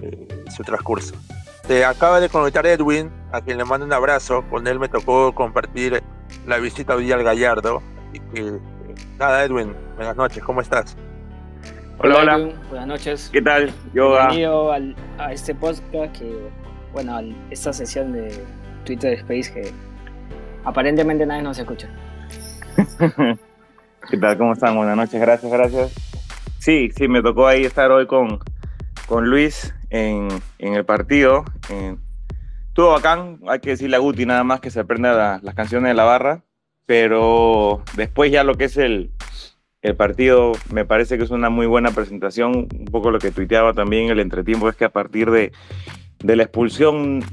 eh, 0.00 0.44
su 0.48 0.62
transcurso. 0.62 1.14
Se 1.66 1.84
acaba 1.84 2.20
de 2.20 2.28
conectar 2.28 2.64
Edwin, 2.64 3.10
a 3.32 3.40
quien 3.40 3.58
le 3.58 3.64
mando 3.64 3.84
un 3.84 3.92
abrazo. 3.92 4.44
Con 4.48 4.66
él 4.66 4.78
me 4.78 4.88
tocó 4.88 5.34
compartir 5.34 6.02
la 6.46 6.58
visita 6.58 6.94
hoy 6.94 7.10
al 7.10 7.24
Gallardo. 7.24 7.82
Y 8.12 8.20
que, 8.20 8.58
nada, 9.18 9.44
Edwin, 9.44 9.74
buenas 9.96 10.16
noches, 10.16 10.42
¿cómo 10.44 10.60
estás? 10.60 10.96
Hola, 11.98 12.18
hola. 12.18 12.50
buenas 12.68 12.86
noches. 12.86 13.30
¿Qué 13.32 13.42
tal? 13.42 13.72
Yoga. 13.92 14.28
Bienvenido 14.28 14.72
a 15.18 15.32
este 15.32 15.54
podcast, 15.54 16.16
que, 16.16 16.48
bueno, 16.92 17.16
a 17.16 17.22
esta 17.50 17.72
sesión 17.72 18.12
de 18.12 18.44
Twitter 18.84 19.14
Space 19.14 19.52
que 19.52 19.72
aparentemente 20.64 21.26
nadie 21.26 21.42
nos 21.42 21.58
escucha. 21.58 21.88
¿Qué 24.10 24.18
tal? 24.18 24.36
¿Cómo 24.36 24.52
están? 24.52 24.76
Buenas 24.76 24.96
noches, 24.96 25.18
gracias, 25.20 25.50
gracias. 25.50 25.94
Sí, 26.58 26.90
sí, 26.94 27.08
me 27.08 27.22
tocó 27.22 27.46
ahí 27.46 27.64
estar 27.64 27.90
hoy 27.90 28.06
con, 28.06 28.38
con 29.06 29.30
Luis 29.30 29.74
en, 29.88 30.28
el 30.58 30.84
partido. 30.84 31.44
En, 31.70 31.98
estuvo 32.68 32.90
bacán, 32.90 33.40
hay 33.48 33.60
que 33.60 33.70
decirle 33.70 33.96
a 33.96 34.00
Guti 34.00 34.26
nada 34.26 34.44
más 34.44 34.60
que 34.60 34.70
se 34.70 34.80
aprenda 34.80 35.40
las 35.42 35.54
canciones 35.54 35.88
de 35.88 35.94
la 35.94 36.04
barra, 36.04 36.44
pero 36.84 37.82
después 37.96 38.30
ya 38.30 38.44
lo 38.44 38.56
que 38.56 38.64
es 38.64 38.76
el, 38.76 39.10
el 39.80 39.96
partido 39.96 40.52
me 40.70 40.84
parece 40.84 41.16
que 41.16 41.24
es 41.24 41.30
una 41.30 41.48
muy 41.48 41.66
buena 41.66 41.90
presentación, 41.90 42.68
un 42.78 42.84
poco 42.86 43.10
lo 43.10 43.18
que 43.18 43.30
tuiteaba 43.30 43.72
también 43.72 44.10
el 44.10 44.20
entretiempo 44.20 44.68
es 44.68 44.76
que 44.76 44.84
a 44.84 44.92
partir 44.92 45.30
de, 45.30 45.52
de 46.18 46.36
la 46.36 46.42
expulsión 46.42 47.24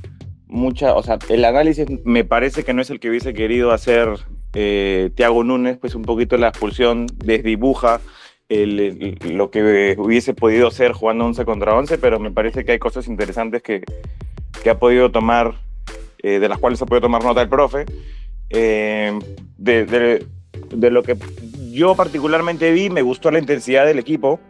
mucha, 0.48 0.94
o 0.94 1.04
sea, 1.04 1.20
el 1.30 1.44
análisis 1.44 1.86
me 2.06 2.24
parece 2.24 2.64
que 2.64 2.74
no 2.74 2.82
es 2.82 2.90
el 2.90 3.00
que 3.00 3.10
hubiese 3.10 3.34
querido 3.34 3.72
hacer 3.72 4.20
eh, 4.54 5.12
Tiago 5.16 5.44
Núñez, 5.44 5.78
pues 5.78 5.96
un 5.96 6.04
poquito 6.04 6.38
la 6.38 6.50
expulsión 6.50 7.08
desdibuja 7.16 8.02
lo 8.50 9.50
que 9.50 9.96
hubiese 9.98 10.34
podido 10.34 10.72
ser 10.72 10.92
jugando 10.92 11.26
11 11.26 11.46
contra 11.46 11.74
11, 11.74 11.98
pero 11.98 12.20
me 12.20 12.32
parece 12.32 12.66
que 12.66 12.74
hay 12.74 12.80
cosas 12.80 13.08
interesantes 13.08 13.64
que, 13.64 13.82
que 14.62 14.70
ha 14.70 14.78
podido 14.78 15.10
tomar, 15.10 15.54
eh, 16.22 16.40
de 16.40 16.50
las 16.50 16.60
cuales 16.60 16.82
ha 16.82 16.86
podido 16.86 17.02
tomar 17.02 17.24
nota 17.24 17.42
el 17.42 17.50
profe. 17.50 17.86
Eh, 18.50 19.18
de, 19.58 19.86
de, 19.86 20.92
lo 20.92 21.04
que 21.04 21.16
yo 21.72 21.96
particularmente 21.96 22.72
vi, 22.72 22.90
me 22.90 23.02
gustó 23.02 23.32
la 23.32 23.40
intensidad 23.40 23.86
del 23.86 24.00
equipo 24.00 24.42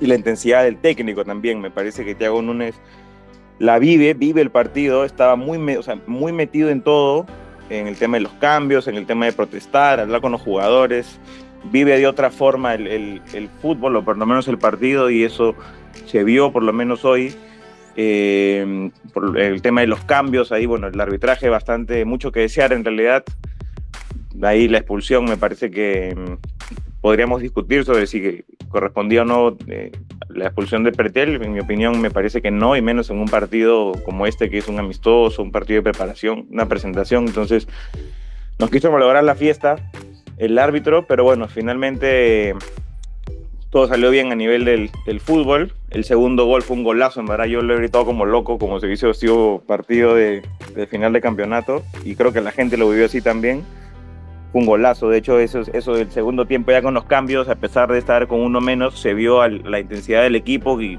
y 0.00 0.06
la 0.06 0.16
intensidad 0.16 0.64
del 0.64 0.76
técnico 0.76 1.24
también. 1.24 1.60
Me 1.60 1.70
parece 1.70 2.04
que 2.04 2.14
Thiago 2.14 2.42
Núñez 2.42 2.74
la 3.58 3.78
vive, 3.78 4.12
vive 4.12 4.42
el 4.42 4.50
partido, 4.50 5.04
estaba 5.04 5.36
muy, 5.36 5.76
o 5.76 5.82
sea, 5.82 5.98
muy 6.06 6.32
metido 6.32 6.68
en 6.68 6.82
todo, 6.82 7.24
en 7.70 7.86
el 7.86 7.96
tema 7.96 8.16
de 8.16 8.22
los 8.22 8.32
cambios, 8.34 8.88
en 8.88 8.96
el 8.96 9.06
tema 9.06 9.26
de 9.26 9.32
protestar, 9.32 10.00
hablar 10.00 10.20
con 10.20 10.32
los 10.32 10.40
jugadores, 10.40 11.18
vive 11.70 11.98
de 11.98 12.06
otra 12.06 12.30
forma 12.30 12.74
el, 12.74 13.50
fútbol, 13.60 13.96
o 13.96 14.04
por 14.04 14.18
lo 14.18 14.26
menos 14.26 14.48
el 14.48 14.58
partido, 14.58 15.10
y 15.10 15.24
eso 15.24 15.54
se 16.06 16.24
vio 16.24 16.52
por 16.52 16.62
lo 16.62 16.72
menos 16.72 17.04
hoy. 17.04 17.34
Eh, 17.96 18.90
el 19.36 19.62
tema 19.62 19.82
de 19.82 19.86
los 19.86 20.04
cambios, 20.04 20.50
ahí, 20.50 20.66
bueno, 20.66 20.88
el 20.88 21.00
arbitraje 21.00 21.48
bastante, 21.48 22.04
mucho 22.04 22.32
que 22.32 22.40
desear 22.40 22.72
en 22.72 22.84
realidad. 22.84 23.24
Ahí 24.42 24.66
la 24.66 24.78
expulsión 24.78 25.24
me 25.26 25.36
parece 25.36 25.70
que 25.70 26.14
mm, 26.16 26.53
podríamos 27.04 27.42
discutir 27.42 27.84
sobre 27.84 28.06
si 28.06 28.46
correspondía 28.70 29.20
o 29.20 29.24
no 29.26 29.58
eh, 29.68 29.92
la 30.30 30.46
expulsión 30.46 30.84
de 30.84 30.90
Pretel. 30.90 31.34
En 31.42 31.52
mi 31.52 31.60
opinión, 31.60 32.00
me 32.00 32.10
parece 32.10 32.40
que 32.40 32.50
no, 32.50 32.78
y 32.78 32.80
menos 32.80 33.10
en 33.10 33.18
un 33.18 33.28
partido 33.28 33.92
como 34.06 34.26
este, 34.26 34.48
que 34.48 34.56
es 34.56 34.68
un 34.68 34.78
amistoso, 34.78 35.42
un 35.42 35.52
partido 35.52 35.80
de 35.80 35.92
preparación, 35.92 36.46
una 36.50 36.66
presentación. 36.66 37.26
Entonces, 37.26 37.68
nos 38.58 38.70
quiso 38.70 38.90
malograr 38.90 39.22
la 39.22 39.34
fiesta 39.34 39.90
el 40.38 40.58
árbitro, 40.58 41.06
pero 41.06 41.24
bueno, 41.24 41.46
finalmente 41.46 42.54
todo 43.68 43.86
salió 43.86 44.10
bien 44.10 44.32
a 44.32 44.34
nivel 44.34 44.64
del, 44.64 45.20
fútbol. 45.20 45.74
El 45.90 46.04
segundo 46.04 46.46
gol 46.46 46.62
fue 46.62 46.78
un 46.78 46.84
golazo, 46.84 47.20
en 47.20 47.26
verdad 47.26 47.44
yo 47.44 47.60
lo 47.60 47.74
he 47.74 47.76
gritado 47.76 48.06
como 48.06 48.24
loco, 48.24 48.56
como 48.56 48.80
si 48.80 48.86
hubiese 48.86 49.12
sido 49.12 49.62
partido 49.66 50.14
de, 50.14 50.42
final 50.88 51.12
de 51.12 51.20
campeonato, 51.20 51.82
y 52.02 52.16
creo 52.16 52.32
que 52.32 52.40
la 52.40 52.50
gente 52.50 52.78
lo 52.78 52.88
vivió 52.88 53.04
así 53.04 53.20
también. 53.20 53.62
Un 54.54 54.66
golazo, 54.66 55.08
de 55.08 55.18
hecho 55.18 55.38
eso, 55.38 55.62
eso 55.72 55.94
del 55.94 56.10
segundo 56.12 56.46
tiempo 56.46 56.70
ya 56.70 56.80
con 56.80 56.94
los 56.94 57.04
cambios, 57.04 57.48
a 57.48 57.56
pesar 57.56 57.92
de 57.92 57.98
estar 57.98 58.28
con 58.28 58.40
uno 58.40 58.60
menos, 58.60 58.98
se 58.98 59.12
vio 59.12 59.46
la 59.46 59.80
intensidad 59.80 60.22
del 60.22 60.36
equipo 60.36 60.80
y 60.80 60.98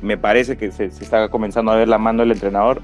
me 0.00 0.16
parece 0.16 0.56
que 0.56 0.70
se, 0.70 0.90
se 0.92 1.04
está 1.04 1.28
comenzando 1.28 1.72
a 1.72 1.76
ver 1.76 1.88
la 1.88 1.98
mano 1.98 2.22
del 2.22 2.30
entrenador. 2.32 2.80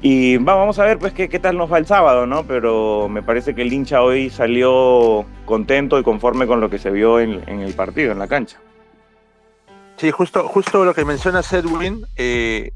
Y 0.00 0.36
vamos 0.36 0.78
a 0.78 0.84
ver 0.84 0.98
pues 0.98 1.14
qué, 1.14 1.30
qué, 1.30 1.38
tal 1.38 1.56
nos 1.56 1.72
va 1.72 1.78
el 1.78 1.86
sábado, 1.86 2.26
¿no? 2.26 2.44
Pero 2.44 3.08
me 3.08 3.22
parece 3.22 3.54
que 3.54 3.62
el 3.62 3.72
hincha 3.72 4.02
hoy 4.02 4.28
salió 4.28 5.24
contento 5.46 5.98
y 5.98 6.02
conforme 6.02 6.46
con 6.46 6.60
lo 6.60 6.68
que 6.68 6.78
se 6.78 6.90
vio 6.90 7.20
en, 7.20 7.42
el 7.48 7.72
partido, 7.72 8.12
en 8.12 8.18
la 8.18 8.28
cancha. 8.28 8.60
Sí, 9.96 10.10
justo, 10.10 10.46
justo 10.46 10.84
lo 10.84 10.92
que 10.92 11.06
menciona 11.06 11.40
Edwin, 11.40 12.06
eh, 12.16 12.72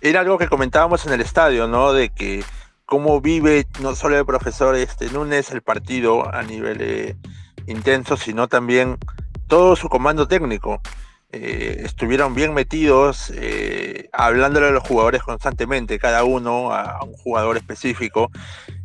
era 0.00 0.20
algo 0.20 0.38
que 0.38 0.46
comentábamos 0.46 1.04
en 1.04 1.12
el 1.14 1.20
estadio, 1.20 1.66
¿no? 1.66 1.92
De 1.92 2.10
que 2.10 2.44
cómo 2.88 3.20
vive 3.20 3.66
no 3.82 3.94
solo 3.94 4.18
el 4.18 4.24
profesor 4.24 4.74
este, 4.74 5.10
Núñez 5.10 5.50
el 5.50 5.60
partido 5.60 6.34
a 6.34 6.42
nivel 6.42 6.78
eh, 6.80 7.16
intenso, 7.66 8.16
sino 8.16 8.48
también 8.48 8.96
todo 9.46 9.76
su 9.76 9.90
comando 9.90 10.26
técnico. 10.26 10.80
Eh, 11.30 11.82
estuvieron 11.84 12.34
bien 12.34 12.54
metidos, 12.54 13.30
eh, 13.34 14.08
hablándole 14.14 14.68
a 14.68 14.70
los 14.70 14.88
jugadores 14.88 15.22
constantemente, 15.22 15.98
cada 15.98 16.24
uno 16.24 16.72
a, 16.72 17.04
un 17.04 17.12
jugador 17.12 17.58
específico, 17.58 18.30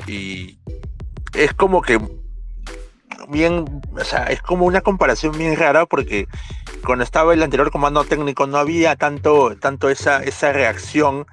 y 0.05 0.59
es 1.33 1.53
como 1.53 1.81
que 1.81 1.97
bien, 3.29 3.63
o 3.97 4.03
sea, 4.03 4.25
es 4.25 4.41
como 4.41 4.65
una 4.65 4.81
comparación 4.81 5.37
bien 5.37 5.55
rara 5.55 5.85
porque 5.85 6.27
cuando 6.85 7.05
estaba 7.05 7.33
el 7.33 7.41
anterior 7.41 7.71
comando 7.71 8.03
técnico 8.03 8.47
no 8.47 8.57
había 8.57 8.97
tanto, 8.97 9.55
tanto 9.55 9.89
esa, 9.89 10.21
esa 10.21 10.51
reacción 10.51 11.25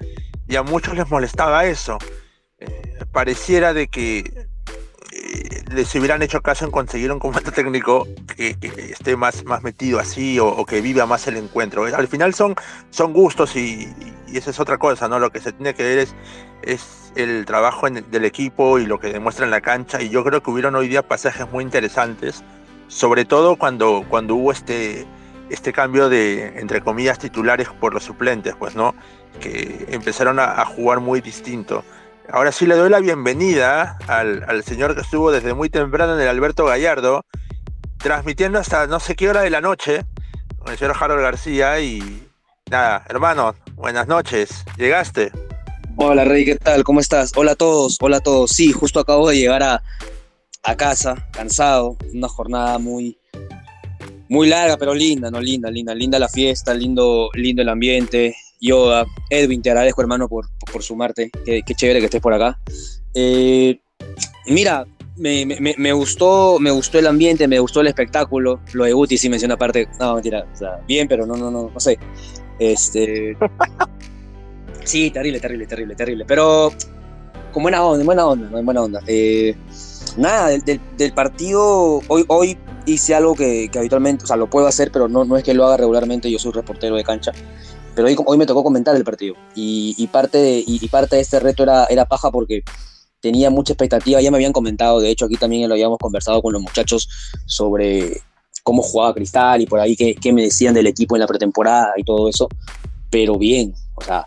y 0.47 0.55
a 0.55 0.63
muchos 0.63 0.95
les 0.95 1.11
molestaba 1.11 1.65
eso. 1.65 1.99
Eh, 2.61 3.05
pareciera 3.11 3.73
de 3.73 3.89
que 3.89 4.19
eh, 5.13 5.63
les 5.73 5.95
hubieran 5.95 6.23
hecho 6.23 6.43
caso 6.43 6.65
en 6.65 6.71
conseguir 6.71 7.11
un 7.11 7.19
comando 7.19 7.51
técnico 7.53 8.07
que, 8.37 8.57
esté 8.91 9.17
más, 9.17 9.45
más 9.45 9.63
metido 9.63 9.99
así 9.99 10.39
o, 10.39 10.65
que 10.67 10.81
viva 10.81 11.07
más 11.07 11.27
el 11.27 11.37
encuentro. 11.37 11.85
Al 11.85 12.09
final 12.09 12.35
son, 12.35 12.55
son 12.91 13.13
gustos 13.13 13.57
y, 13.57 13.89
esa 14.33 14.51
es 14.51 14.61
otra 14.61 14.79
cosa, 14.79 15.09
¿no? 15.09 15.19
Lo 15.19 15.31
que 15.31 15.41
se 15.41 15.53
tiene 15.53 15.75
que 15.75 15.83
ver 15.83 15.99
es, 15.99 16.15
es 16.63 17.13
el 17.17 17.45
trabajo 17.47 17.89
del 17.91 18.25
equipo 18.25 18.79
y 18.79 18.87
lo 18.87 19.01
que 19.01 19.09
demuestra 19.13 19.45
en 19.45 19.51
la 19.51 19.61
cancha 19.61 20.01
y 20.01 20.11
yo 20.11 20.23
creo 20.23 20.43
que 20.43 20.51
hubieron 20.51 20.77
hoy 20.77 20.87
día 20.87 21.03
pasajes 21.03 21.51
muy 21.51 21.65
interesantes, 21.65 22.45
sobre 22.87 23.25
todo 23.25 23.57
cuando, 23.57 24.05
cuando 24.09 24.37
hubo 24.37 24.53
este, 24.53 25.07
este 25.49 25.73
cambio 25.73 26.09
de, 26.09 26.61
entre 26.61 26.81
comillas, 26.81 27.19
titulares 27.19 27.69
por 27.81 27.95
los 27.95 28.05
suplentes, 28.05 28.55
pues, 28.57 28.77
¿no? 28.77 28.95
Que 29.41 29.87
empezaron 29.91 30.39
a 30.39 30.65
jugar 30.65 31.01
muy 31.01 31.21
distinto. 31.21 31.83
Ahora 32.33 32.53
sí 32.53 32.65
le 32.65 32.77
doy 32.77 32.91
la 32.91 33.01
bienvenida 33.01 33.99
al, 34.07 34.63
señor 34.63 34.95
que 34.95 35.01
estuvo 35.01 35.33
desde 35.33 35.53
muy 35.53 35.69
temprano 35.69 36.15
en 36.15 36.21
el 36.21 36.29
Alberto 36.29 36.65
Gallardo, 36.65 37.25
transmitiendo 37.99 38.61
hasta 38.61 38.87
no 38.87 39.01
sé 39.01 39.17
qué 39.17 39.29
hora 39.29 39.41
de 39.41 39.51
la 39.51 39.61
noche, 39.61 40.05
con 40.59 40.71
el 40.71 40.79
señor 40.79 40.95
Harold 41.01 41.23
García. 41.23 41.81
Y 41.81 42.29
nada, 42.71 43.05
hermano, 43.09 43.57
buenas 43.75 44.07
noches. 44.07 44.65
¿Llegaste? 44.77 45.33
Hola 45.97 46.25
Rey, 46.25 46.45
¿qué 46.45 46.55
tal? 46.55 46.85
¿Cómo 46.85 47.01
estás? 47.01 47.33
Hola 47.35 47.53
a 47.53 47.57
todos, 47.57 47.99
hola 48.01 48.19
a 48.19 48.21
todos. 48.21 48.53
Sí, 48.53 48.71
justo 48.71 49.01
acabo 49.01 49.29
de 49.29 49.37
llegar 49.37 49.65
a, 49.65 49.83
a 50.63 50.77
casa, 50.77 51.29
cansado, 51.33 51.97
una 52.15 52.29
jornada 52.29 52.79
muy, 52.79 53.19
muy 54.29 54.49
larga, 54.49 54.77
pero 54.77 54.95
linda, 54.95 55.33
¿no? 55.33 55.41
Linda, 55.41 55.69
linda, 55.69 55.97
linda 55.97 56.19
la 56.21 56.29
fiesta, 56.29 56.75
lindo, 56.75 57.29
lindo 57.35 57.63
el 57.63 57.69
ambiente, 57.69 58.37
Yoda, 58.61 59.07
Edwin, 59.31 59.63
te 59.63 59.71
agradezco 59.71 60.03
hermano 60.03 60.29
por, 60.29 60.47
por 60.71 60.83
sumarte, 60.83 61.31
qué, 61.45 61.63
chévere 61.63 62.01
que 62.01 62.07
estés 62.07 62.21
por 62.21 62.35
acá. 62.35 62.59
Eh, 63.15 63.81
mira, 64.47 64.87
me, 65.17 65.47
me, 65.47 65.75
me, 65.77 65.93
gustó, 65.93 66.59
me 66.61 66.71
gustó 66.71 66.99
el 66.99 67.07
ambiente, 67.07 67.49
me 67.49 67.59
gustó 67.59 67.81
el 67.81 67.87
espectáculo. 67.87 68.61
Lo 68.75 68.85
de 68.85 68.93
Guti 68.93 69.17
sí 69.17 69.31
menciona 69.31 69.55
aparte, 69.55 69.89
no, 69.99 70.15
mentira, 70.15 70.47
o 70.53 70.57
sea, 70.57 70.81
bien, 70.87 71.09
pero 71.09 71.27
no, 71.27 71.37
no, 71.37 71.51
no, 71.51 71.71
no 71.73 71.81
sé. 71.81 71.99
Este, 72.59 73.35
sí, 74.85 75.11
terrible, 75.11 75.41
terrible, 75.41 75.67
terrible, 75.67 75.95
terrible. 75.95 76.25
Pero 76.27 76.71
con 77.53 77.63
buena 77.63 77.83
onda, 77.83 78.05
buena 78.05 78.27
onda, 78.27 78.61
buena 78.61 78.83
onda. 78.83 79.01
Eh, 79.07 79.57
nada, 80.19 80.49
del, 80.49 80.81
del, 80.99 81.13
partido, 81.15 82.03
hoy, 82.09 82.25
hoy 82.29 82.59
hice 82.85 83.15
algo 83.15 83.35
que, 83.35 83.71
que, 83.73 83.79
habitualmente, 83.79 84.25
o 84.25 84.27
sea, 84.27 84.37
lo 84.37 84.51
puedo 84.51 84.67
hacer, 84.67 84.91
pero 84.93 85.09
no, 85.09 85.25
no 85.25 85.39
es 85.39 85.45
que 85.45 85.55
lo 85.55 85.65
haga 85.67 85.79
regularmente, 85.79 86.31
yo 86.31 86.39
soy 86.39 86.53
reportero 86.53 86.97
de 86.97 87.05
cancha 87.05 87.33
pero 88.01 88.09
hoy, 88.09 88.17
hoy 88.25 88.39
me 88.39 88.47
tocó 88.47 88.63
comentar 88.63 88.97
el 88.97 89.05
partido. 89.05 89.35
Y, 89.55 90.07
parte, 90.07 90.39
de, 90.39 90.65
y, 90.67 90.89
parte 90.89 91.17
de 91.17 91.23
este 91.23 91.39
reto 91.39 91.65
era, 91.65 91.85
era 91.85 92.07
paja 92.07 92.31
porque 92.31 92.63
tenía 93.21 93.51
mucha 93.51 93.75
expectativa, 93.75 94.23
ya 94.23 94.31
me 94.31 94.39
habían 94.39 94.55
comentado, 94.55 95.01
de 95.01 95.11
hecho 95.11 95.27
aquí 95.27 95.37
también 95.37 95.69
lo 95.69 95.75
habíamos 95.75 95.99
conversado 95.99 96.41
con 96.41 96.55
los 96.55 96.63
muchachos 96.63 97.11
sobre 97.45 98.23
cómo 98.63 98.81
jugaba 98.81 99.13
Cristal 99.13 99.61
y 99.61 99.67
por 99.67 99.81
ahí 99.81 99.97
qué, 99.97 100.15
qué 100.15 100.33
me 100.33 100.41
decían 100.41 100.73
del 100.73 100.87
equipo 100.87 101.15
en 101.15 101.21
la 101.21 101.27
pretemporada 101.27 101.93
y 101.99 102.03
todo 102.03 102.31
eso, 102.31 102.49
pero 103.11 103.37
bien, 103.37 103.75
o 103.97 104.03
sea, 104.03 104.27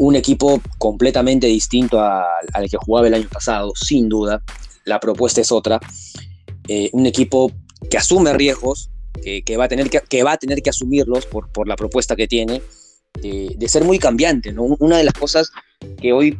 un 0.00 0.16
equipo 0.16 0.60
completamente 0.78 1.46
distinto 1.46 2.00
al 2.00 2.68
que 2.68 2.78
jugaba 2.78 3.06
el 3.06 3.14
año 3.14 3.28
pasado, 3.32 3.72
sin 3.76 4.08
duda, 4.08 4.42
la 4.84 4.98
propuesta 4.98 5.40
es 5.40 5.52
otra, 5.52 5.78
eh, 6.66 6.90
un 6.92 7.06
equipo 7.06 7.52
que 7.88 7.96
asume 7.96 8.32
riesgos, 8.32 8.90
que, 9.22 9.44
que, 9.44 9.56
va 9.56 9.66
a 9.66 9.68
tener 9.68 9.88
que, 9.88 10.00
que, 10.00 10.24
va 10.24 10.32
a 10.32 10.36
tener 10.36 10.62
que 10.62 10.70
asumirlos 10.70 11.26
por, 11.26 11.52
por 11.52 11.68
la 11.68 11.76
propuesta 11.76 12.16
que 12.16 12.26
tiene, 12.26 12.60
de, 13.20 13.68
ser 13.68 13.84
muy 13.84 13.98
cambiante. 13.98 14.52
¿no? 14.52 14.62
Una 14.78 14.98
de 14.98 15.04
las 15.04 15.14
cosas 15.14 15.50
que 16.00 16.12
hoy 16.12 16.38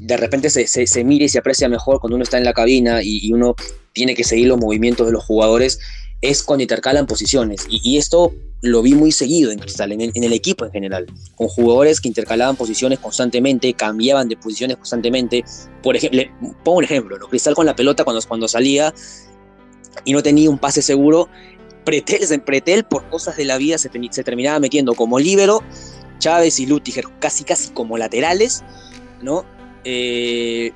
de 0.00 0.16
repente 0.16 0.50
se, 0.50 0.66
se, 0.66 1.04
mira 1.04 1.24
y 1.24 1.28
se 1.28 1.38
aprecia 1.38 1.68
mejor 1.68 2.00
cuando 2.00 2.16
uno 2.16 2.24
está 2.24 2.38
en 2.38 2.44
la 2.44 2.52
cabina 2.52 3.00
y, 3.02 3.32
uno 3.32 3.54
tiene 3.92 4.14
que 4.14 4.24
seguir 4.24 4.48
los 4.48 4.58
movimientos 4.58 5.06
de 5.06 5.12
los 5.12 5.24
jugadores 5.24 5.78
es 6.20 6.42
cuando 6.42 6.62
intercalan 6.62 7.06
posiciones. 7.06 7.66
Y, 7.68 7.96
esto 7.96 8.34
lo 8.60 8.82
vi 8.82 8.94
muy 8.94 9.12
seguido 9.12 9.50
en 9.50 9.58
Cristal, 9.58 9.92
en 9.92 10.00
el, 10.00 10.32
equipo 10.32 10.64
en 10.64 10.72
general, 10.72 11.06
con 11.36 11.48
jugadores 11.48 12.00
que 12.00 12.08
intercalaban 12.08 12.56
posiciones 12.56 12.98
constantemente, 12.98 13.72
cambiaban 13.74 14.28
de 14.28 14.36
posiciones 14.36 14.78
constantemente. 14.78 15.44
Por 15.82 15.96
ejemplo, 15.96 16.22
pongo 16.64 16.78
un 16.78 16.84
ejemplo, 16.84 17.18
¿no? 17.18 17.28
Cristal 17.28 17.54
con 17.54 17.66
la 17.66 17.76
pelota 17.76 18.04
cuando, 18.04 18.22
cuando 18.26 18.48
salía 18.48 18.92
y 20.04 20.12
no 20.12 20.22
tenía 20.22 20.50
un 20.50 20.58
pase 20.58 20.82
seguro, 20.82 21.28
Pretel, 21.84 22.40
Pretel 22.40 22.84
por 22.84 23.08
cosas 23.10 23.36
de 23.36 23.44
la 23.44 23.58
vida 23.58 23.76
se, 23.78 23.90
se 24.10 24.24
terminaba 24.24 24.58
metiendo 24.58 24.94
como 24.94 25.18
líbero 25.18 25.62
Chávez 26.24 26.58
y 26.58 26.64
Lutiger 26.64 27.04
casi 27.18 27.44
casi 27.44 27.68
como 27.72 27.98
laterales, 27.98 28.64
¿no? 29.20 29.44
Eh, 29.84 30.72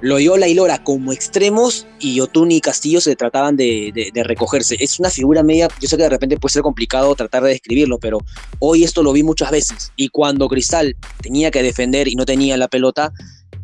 Loyola 0.00 0.46
y 0.46 0.54
Lora 0.54 0.84
como 0.84 1.12
extremos 1.12 1.88
y 1.98 2.20
Otuni 2.20 2.58
y 2.58 2.60
Castillo 2.60 3.00
se 3.00 3.16
trataban 3.16 3.56
de, 3.56 4.12
recogerse. 4.14 4.76
Es 4.78 5.00
una 5.00 5.10
figura 5.10 5.42
media, 5.42 5.66
yo 5.80 5.88
sé 5.88 5.96
que 5.96 6.04
de 6.04 6.08
repente 6.08 6.38
puede 6.38 6.52
ser 6.52 6.62
complicado 6.62 7.12
tratar 7.16 7.42
de 7.42 7.50
describirlo, 7.50 7.98
pero 7.98 8.18
hoy 8.60 8.84
esto 8.84 9.02
lo 9.02 9.12
vi 9.12 9.24
muchas 9.24 9.50
veces. 9.50 9.90
Y 9.96 10.08
cuando 10.08 10.46
Cristal 10.46 10.94
tenía 11.20 11.50
que 11.50 11.64
defender 11.64 12.06
y 12.06 12.14
no 12.14 12.24
tenía 12.24 12.56
la 12.56 12.68
pelota, 12.68 13.12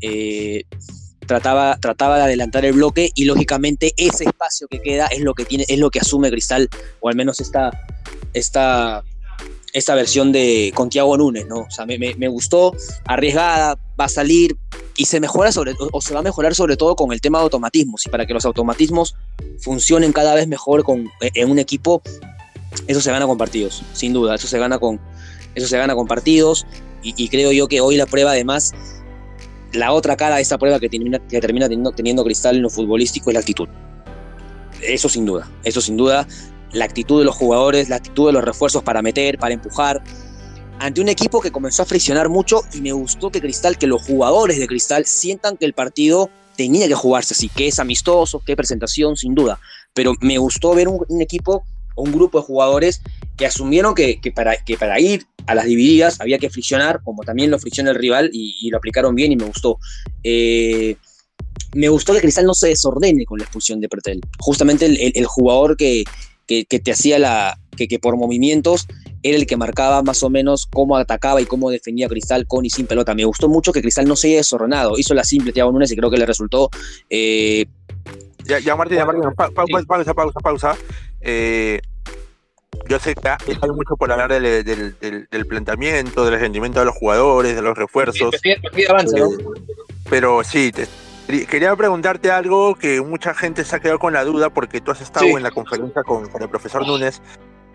eh, 0.01 0.65
trataba, 1.25 1.79
trataba 1.81 2.17
de 2.17 2.25
adelantar 2.25 2.65
el 2.65 2.73
bloque 2.73 3.13
y 3.15 3.27
lógicamente 3.27 3.93
ese 3.97 4.25
espacio 4.25 4.67
que 4.67 4.81
queda 4.81 5.07
es 5.07 5.21
lo 5.21 5.35
que, 5.35 5.45
tiene, 5.45 5.67
es 5.69 5.79
lo 5.79 5.91
que 5.91 6.01
asume 6.01 6.33
Cristal, 6.33 6.69
o 6.99 7.09
al 7.09 7.15
menos 7.15 7.39
esta, 7.39 7.71
esta 8.35 9.05
esta 9.73 9.95
versión 9.95 10.33
de 10.33 10.73
con 10.75 10.89
Tiago 10.89 11.17
Núñez, 11.17 11.47
¿no? 11.47 11.61
O 11.61 11.71
sea, 11.71 11.87
me, 11.87 11.99
me, 11.99 12.29
gustó, 12.29 12.75
arriesgada, 13.05 13.79
va 14.01 14.05
a 14.07 14.09
salir 14.09 14.57
y 14.97 15.05
se 15.05 15.21
mejora 15.21 15.53
sobre, 15.53 15.75
o, 15.93 16.01
se 16.01 16.15
va 16.15 16.21
a 16.21 16.23
mejorar 16.23 16.55
sobre 16.55 16.77
todo 16.77 16.97
con 16.97 17.13
el 17.13 17.21
tema 17.21 17.39
de 17.39 17.45
automatismos 17.45 18.07
y 18.07 18.09
para 18.09 18.27
que 18.27 18.35
los 18.35 18.45
automatismos 18.45 19.15
funcionen 19.61 20.13
cada 20.13 20.35
vez 20.35 20.49
mejor 20.49 20.85
con, 20.85 21.11
en 21.21 21.51
un 21.51 21.59
equipo, 21.59 22.03
eso 22.87 23.01
se 23.01 23.11
gana 23.11 23.27
con 23.27 23.39
partidos, 23.39 23.83
sin 23.93 24.13
duda, 24.13 24.35
eso 24.35 24.49
se 24.49 24.59
gana 24.59 24.79
con, 24.79 25.01
eso 25.55 25.67
se 25.67 25.79
gana 25.79 25.95
con 25.95 26.07
partidos 26.07 26.67
y, 27.03 27.29
creo 27.29 27.53
yo 27.53 27.69
que 27.69 27.81
hoy 27.81 27.97
la 27.97 28.07
prueba 28.07 28.33
además, 28.33 28.75
la 29.73 29.93
otra 29.93 30.17
cara 30.17 30.37
de 30.37 30.43
esta 30.43 30.59
prueba 30.59 30.81
que 30.81 30.89
termina, 30.89 31.21
que 31.21 31.41
termina 31.41 31.69
teniendo, 31.69 31.93
teniendo 31.93 32.25
Cristal 32.25 32.57
en 32.57 32.63
lo 32.63 32.71
futbolístico 32.71 33.31
es 33.31 33.35
la 33.35 33.41
actitud. 33.41 33.69
Eso 34.83 35.09
sin 35.09 35.25
duda, 35.25 35.49
eso 35.63 35.81
sin 35.81 35.97
duda 35.97 36.27
la 36.73 36.85
actitud 36.85 37.19
de 37.19 37.25
los 37.25 37.37
jugadores, 37.37 37.89
la 37.89 37.97
actitud 37.97 38.27
de 38.27 38.33
los 38.33 38.45
refuerzos 38.45 38.83
para 38.83 39.03
meter, 39.03 39.39
para 39.39 39.55
empujar, 39.55 40.03
ante 40.79 41.01
un 41.01 41.09
equipo 41.09 41.41
que 41.41 41.51
comenzó 41.51 41.83
a 41.83 41.87
friccionar 41.87 42.29
mucho 42.29 42.63
y 42.73 42.81
me 42.81 42.93
gustó 42.93 43.31
que 43.31 43.41
Cristal, 43.41 43.79
que 43.79 43.87
los 43.87 44.03
jugadores 44.03 44.59
de 44.59 44.67
Cristal 44.67 45.07
sientan 45.07 45.57
que 45.57 45.65
el 45.65 45.73
partido 45.73 46.31
tenía 46.57 46.87
que 46.89 46.95
jugarse 46.95 47.35
así, 47.35 47.49
que 47.49 47.69
es 47.69 47.79
amistoso, 47.79 48.43
que 48.45 48.57
presentación, 48.57 49.17
sin 49.17 49.35
duda, 49.35 49.61
pero 49.95 50.15
me 50.21 50.39
gustó 50.39 50.75
ver 50.75 50.89
un, 50.89 51.21
equipo 51.21 51.65
un 51.97 52.13
grupo 52.13 52.39
de 52.39 52.45
jugadores 52.45 53.01
que 53.37 53.47
asumieron 53.47 53.95
que, 53.95 54.21
para, 54.35 54.57
que 54.57 54.77
para 54.77 55.01
ir 55.01 55.27
a 55.47 55.55
las 55.55 55.65
divididas 55.65 56.21
había 56.21 56.39
que 56.39 56.51
friccionar, 56.51 57.01
como 57.03 57.23
también 57.25 57.51
lo 57.51 57.59
fricciona 57.59 57.91
el 57.91 57.97
rival, 57.97 58.31
y, 58.33 58.69
lo 58.71 58.79
aplicaron 58.79 59.15
bien 59.15 59.33
y 59.33 59.37
me 59.37 59.47
gustó. 59.47 59.79
Eh, 60.23 60.97
me 61.75 61.89
gustó 61.89 62.15
que 62.15 62.21
Cristal 62.21 62.45
no 62.45 62.55
se 62.55 62.69
desordene 62.69 63.25
con 63.25 63.39
la 63.39 63.45
expulsión 63.45 63.81
de 63.81 63.89
Pretel. 63.89 64.21
Justamente 64.39 64.87
el 64.87 65.27
jugador 65.27 65.77
que, 65.77 66.05
que, 66.49 66.65
te 66.65 66.91
hacía 66.91 67.19
la, 67.19 67.61
que, 67.77 67.87
que, 67.87 67.99
por 67.99 68.17
movimientos 68.17 68.89
era 69.23 69.37
el 69.37 69.47
que 69.47 69.57
marcaba 69.57 70.03
más 70.03 70.23
o 70.23 70.31
menos 70.31 70.67
cómo 70.67 70.97
atacaba 70.97 71.41
y 71.41 71.47
cómo 71.47 71.71
defendía 71.71 72.09
Cristal 72.09 72.47
con 72.47 72.65
y 72.65 72.71
sin 72.71 72.87
pelota. 72.87 73.15
Me 73.15 73.25
gustó 73.25 73.49
mucho 73.49 73.73
que 73.73 73.83
Cristal 73.83 74.07
no 74.07 74.17
se 74.17 74.29
haya 74.29 74.37
desordenado, 74.39 74.99
hizo 74.99 75.15
la 75.15 75.25
simple 75.25 75.53
Thiago 75.53 75.71
Núñez 75.71 75.93
y 75.93 75.97
creo 75.97 76.11
que 76.11 76.17
le 76.17 76.27
resultó. 76.27 76.71
Eh, 77.11 77.67
ya, 78.45 78.59
ya, 78.61 78.75
Martín, 78.75 78.97
ya, 78.97 79.05
Martín, 79.05 79.23
pausa, 79.37 80.15
pausa, 80.15 80.41
pausa. 80.41 80.77
Eh, 81.21 81.81
yo 82.89 82.99
sé 82.99 83.15
que 83.15 83.29
hay 83.29 83.71
mucho 83.71 83.97
por 83.97 84.11
hablar 84.11 84.33
del, 84.33 84.65
del, 84.65 85.29
del, 85.31 85.47
planteamiento, 85.47 86.25
del 86.25 86.41
rendimiento 86.41 86.79
de 86.79 86.87
los 86.87 86.95
jugadores, 86.95 87.55
de 87.55 87.63
los 87.63 87.77
refuerzos. 87.77 88.35
Eh, 88.45 88.57
pero 90.09 90.43
sí, 90.45 90.73
te, 90.73 90.87
Quería 91.29 91.77
preguntarte 91.77 92.31
algo 92.31 92.75
que 92.75 93.03
mucha 93.03 93.35
gente 93.35 93.63
se 93.63 93.77
ha 93.77 93.81
quedado 93.81 93.99
con 93.99 94.15
la 94.15 94.25
duda 94.25 94.49
porque 94.49 94.81
tú 94.81 94.93
has 94.93 95.03
estado 95.03 95.27
en 95.27 95.43
la 95.43 95.51
conferencia 95.51 96.03
con, 96.03 96.25
el 96.25 96.49
profesor 96.49 96.87
Núñez 96.87 97.21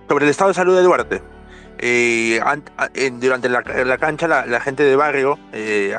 sobre 0.09 0.25
el 0.25 0.31
estado 0.31 0.47
de 0.47 0.55
salud 0.55 0.75
de 0.75 0.81
Duarte. 0.81 1.21
Eh, 1.77 2.41
durante 3.19 3.49
la, 3.49 3.61
cancha, 3.99 4.27
la, 4.27 4.59
gente 4.59 4.81
de 4.81 4.95
barrio, 4.95 5.37
eh, 5.51 5.95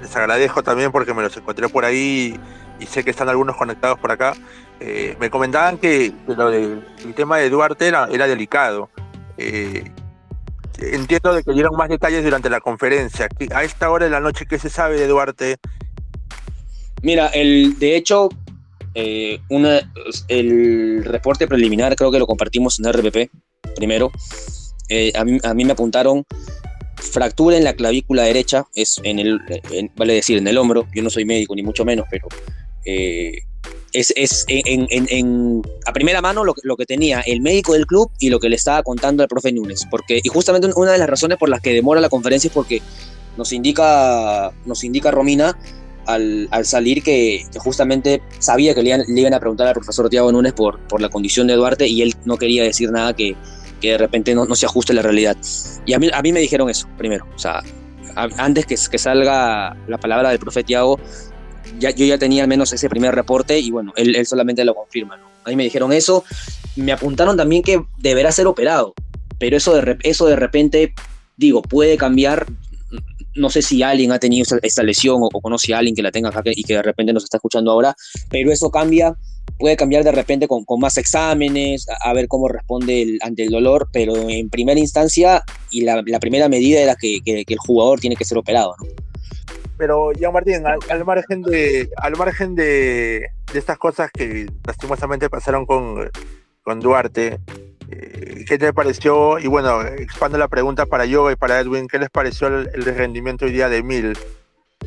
les 0.00 0.14
agradezco 0.14 0.62
también 0.62 0.92
porque 0.92 1.12
me 1.12 1.22
los 1.22 1.36
encontré 1.36 1.68
por 1.68 1.84
ahí 1.84 2.38
y 2.78 2.86
sé 2.86 3.02
que 3.02 3.10
están 3.10 3.28
algunos 3.28 3.56
conectados 3.56 3.98
por 3.98 4.12
acá. 4.12 4.34
Eh, 4.78 5.16
me 5.18 5.28
comentaban 5.28 5.78
que, 5.78 6.12
lo 6.28 6.50
del 6.50 6.86
el 7.04 7.14
tema 7.14 7.38
de 7.38 7.50
Duarte 7.50 7.88
era, 7.88 8.06
delicado. 8.06 8.90
entiendo 10.78 11.34
de 11.34 11.42
que 11.42 11.52
dieron 11.52 11.76
más 11.76 11.88
detalles 11.88 12.22
durante 12.22 12.48
la 12.48 12.60
conferencia. 12.60 13.26
A 13.52 13.64
esta 13.64 13.90
hora 13.90 14.04
de 14.04 14.12
la 14.12 14.20
noche, 14.20 14.46
¿qué 14.46 14.60
se 14.60 14.70
sabe 14.70 15.00
de 15.00 15.08
Duarte? 15.08 15.58
Mira, 17.06 17.28
el, 17.28 17.78
de 17.78 17.94
hecho, 17.94 18.28
una, 19.48 19.92
el 20.26 21.04
reporte 21.04 21.46
preliminar 21.46 21.94
creo 21.94 22.10
que 22.10 22.18
lo 22.18 22.26
compartimos 22.26 22.80
en 22.80 22.92
RPP 22.92 23.30
primero. 23.76 24.10
Eh, 24.88 25.12
a, 25.14 25.24
mí, 25.24 25.64
me 25.64 25.72
apuntaron 25.72 26.24
fractura 26.96 27.56
en 27.56 27.62
la 27.62 27.74
clavícula 27.74 28.24
derecha, 28.24 28.64
es 28.74 29.00
en 29.04 29.20
el, 29.20 29.38
vale 29.94 30.14
decir, 30.14 30.36
en 30.38 30.48
el 30.48 30.58
hombro. 30.58 30.88
Yo 30.92 31.04
no 31.04 31.08
soy 31.08 31.24
médico, 31.24 31.54
ni 31.54 31.62
mucho 31.62 31.84
menos, 31.84 32.06
pero 32.10 32.26
eh, 32.84 33.38
es, 33.92 34.44
en, 34.48 35.62
a 35.86 35.92
primera 35.92 36.20
mano 36.20 36.42
lo, 36.42 36.56
lo, 36.64 36.76
que 36.76 36.86
tenía 36.86 37.20
el 37.20 37.40
médico 37.40 37.74
del 37.74 37.86
club 37.86 38.10
y 38.18 38.30
lo 38.30 38.40
que 38.40 38.48
le 38.48 38.56
estaba 38.56 38.82
contando 38.82 39.22
el 39.22 39.28
profe 39.28 39.52
Núñez. 39.52 39.86
Y 40.08 40.28
justamente 40.28 40.68
una 40.74 40.90
de 40.90 40.98
las 40.98 41.08
razones 41.08 41.38
por 41.38 41.50
las 41.50 41.60
que 41.60 41.72
demora 41.72 42.00
la 42.00 42.08
conferencia 42.08 42.48
es 42.48 42.54
porque 42.54 42.82
nos 43.36 43.52
indica, 43.52 44.52
nos 44.64 44.82
indica 44.82 45.12
Romina 45.12 45.56
al, 46.06 46.48
salir 46.64 47.02
que, 47.02 47.44
justamente 47.56 48.22
sabía 48.38 48.74
que 48.74 48.82
le, 48.82 49.04
iban 49.08 49.34
a 49.34 49.40
preguntar 49.40 49.66
al 49.66 49.74
profesor 49.74 50.08
Tiago 50.08 50.32
Núñez 50.32 50.52
por, 50.52 50.78
por 50.80 51.00
la 51.00 51.08
condición 51.08 51.46
de 51.46 51.54
Duarte 51.54 51.86
y 51.86 52.02
él 52.02 52.14
no 52.24 52.36
quería 52.36 52.62
decir 52.62 52.90
nada 52.90 53.14
que, 53.14 53.36
que 53.80 53.92
de 53.92 53.98
repente 53.98 54.34
no, 54.34 54.54
se 54.54 54.66
ajuste 54.66 54.92
a 54.92 54.96
la 54.96 55.02
realidad. 55.02 55.36
Y 55.84 55.92
a 55.92 55.98
mí, 55.98 56.10
a 56.12 56.22
mí 56.22 56.32
me 56.32 56.40
dijeron 56.40 56.70
eso 56.70 56.88
primero, 56.96 57.26
o 57.34 57.38
sea, 57.38 57.62
antes 58.14 58.66
que, 58.66 58.76
que, 58.90 58.98
salga 58.98 59.76
la 59.86 59.98
palabra 59.98 60.30
del 60.30 60.38
profe 60.38 60.64
Tiago, 60.64 60.98
ya, 61.78 61.90
yo 61.90 62.06
ya 62.06 62.18
tenía 62.18 62.42
al 62.42 62.48
menos 62.48 62.72
ese 62.72 62.88
primer 62.88 63.14
reporte 63.14 63.58
y 63.58 63.70
bueno, 63.70 63.92
él, 63.96 64.16
él 64.16 64.26
solamente 64.26 64.64
lo 64.64 64.74
confirma. 64.74 65.16
¿no? 65.16 65.26
A 65.44 65.50
mí 65.50 65.56
me 65.56 65.64
dijeron 65.64 65.92
eso, 65.92 66.24
me 66.76 66.92
apuntaron 66.92 67.36
también 67.36 67.62
que 67.62 67.84
deberá 67.98 68.32
ser 68.32 68.46
operado, 68.46 68.94
pero 69.38 69.56
eso 69.56 69.74
de, 69.74 69.98
eso 70.02 70.26
de 70.26 70.36
repente, 70.36 70.94
digo, 71.36 71.62
puede 71.62 71.96
cambiar. 71.96 72.46
No 73.36 73.50
sé 73.50 73.62
si 73.62 73.82
alguien 73.82 74.12
ha 74.12 74.18
tenido 74.18 74.44
esta, 74.62 74.82
lesión 74.82 75.18
o, 75.22 75.28
conoce 75.40 75.74
a 75.74 75.78
alguien 75.78 75.94
que 75.94 76.02
la 76.02 76.10
tenga 76.10 76.30
acá 76.30 76.42
y 76.44 76.62
que 76.62 76.74
de 76.74 76.82
repente 76.82 77.12
nos 77.12 77.24
está 77.24 77.36
escuchando 77.36 77.70
ahora, 77.70 77.94
pero 78.30 78.52
eso 78.52 78.70
cambia 78.70 79.14
puede 79.58 79.76
cambiar 79.76 80.04
de 80.04 80.12
repente 80.12 80.48
con, 80.48 80.64
más 80.78 80.96
exámenes, 80.96 81.86
a, 82.04 82.12
ver 82.12 82.28
cómo 82.28 82.48
responde 82.48 83.18
ante 83.22 83.44
el 83.44 83.50
dolor, 83.50 83.88
pero 83.92 84.14
en 84.28 84.50
primera 84.50 84.78
instancia 84.78 85.42
y 85.70 85.82
la, 85.82 86.02
primera 86.20 86.48
medida 86.48 86.80
era 86.80 86.94
que, 86.94 87.20
el 87.24 87.58
jugador 87.58 88.00
tiene 88.00 88.16
que 88.16 88.24
ser 88.24 88.38
operado. 88.38 88.74
¿no? 88.78 88.86
Pero, 89.78 90.12
ya 90.12 90.30
Martín, 90.30 90.64
al, 90.66 91.04
margen, 91.04 91.42
de, 91.42 91.88
al 91.96 92.16
margen 92.16 92.54
de, 92.54 93.26
estas 93.54 93.78
cosas 93.78 94.10
que 94.12 94.46
lastimosamente 94.66 95.28
pasaron 95.30 95.66
con, 95.66 96.10
con 96.62 96.80
Duarte, 96.80 97.38
¿qué 97.88 98.58
te 98.58 98.72
pareció? 98.72 99.38
Y 99.38 99.46
bueno, 99.46 99.82
expando 99.82 100.38
la 100.38 100.48
pregunta 100.48 100.86
para 100.86 101.06
Yoga 101.06 101.32
y 101.32 101.36
para 101.36 101.60
Edwin, 101.60 101.88
¿qué 101.88 101.98
les 101.98 102.10
pareció 102.10 102.48
el, 102.48 102.84
rendimiento 102.84 103.44
hoy 103.44 103.52
día 103.52 103.68
de 103.68 103.82
Mil? 103.82 104.16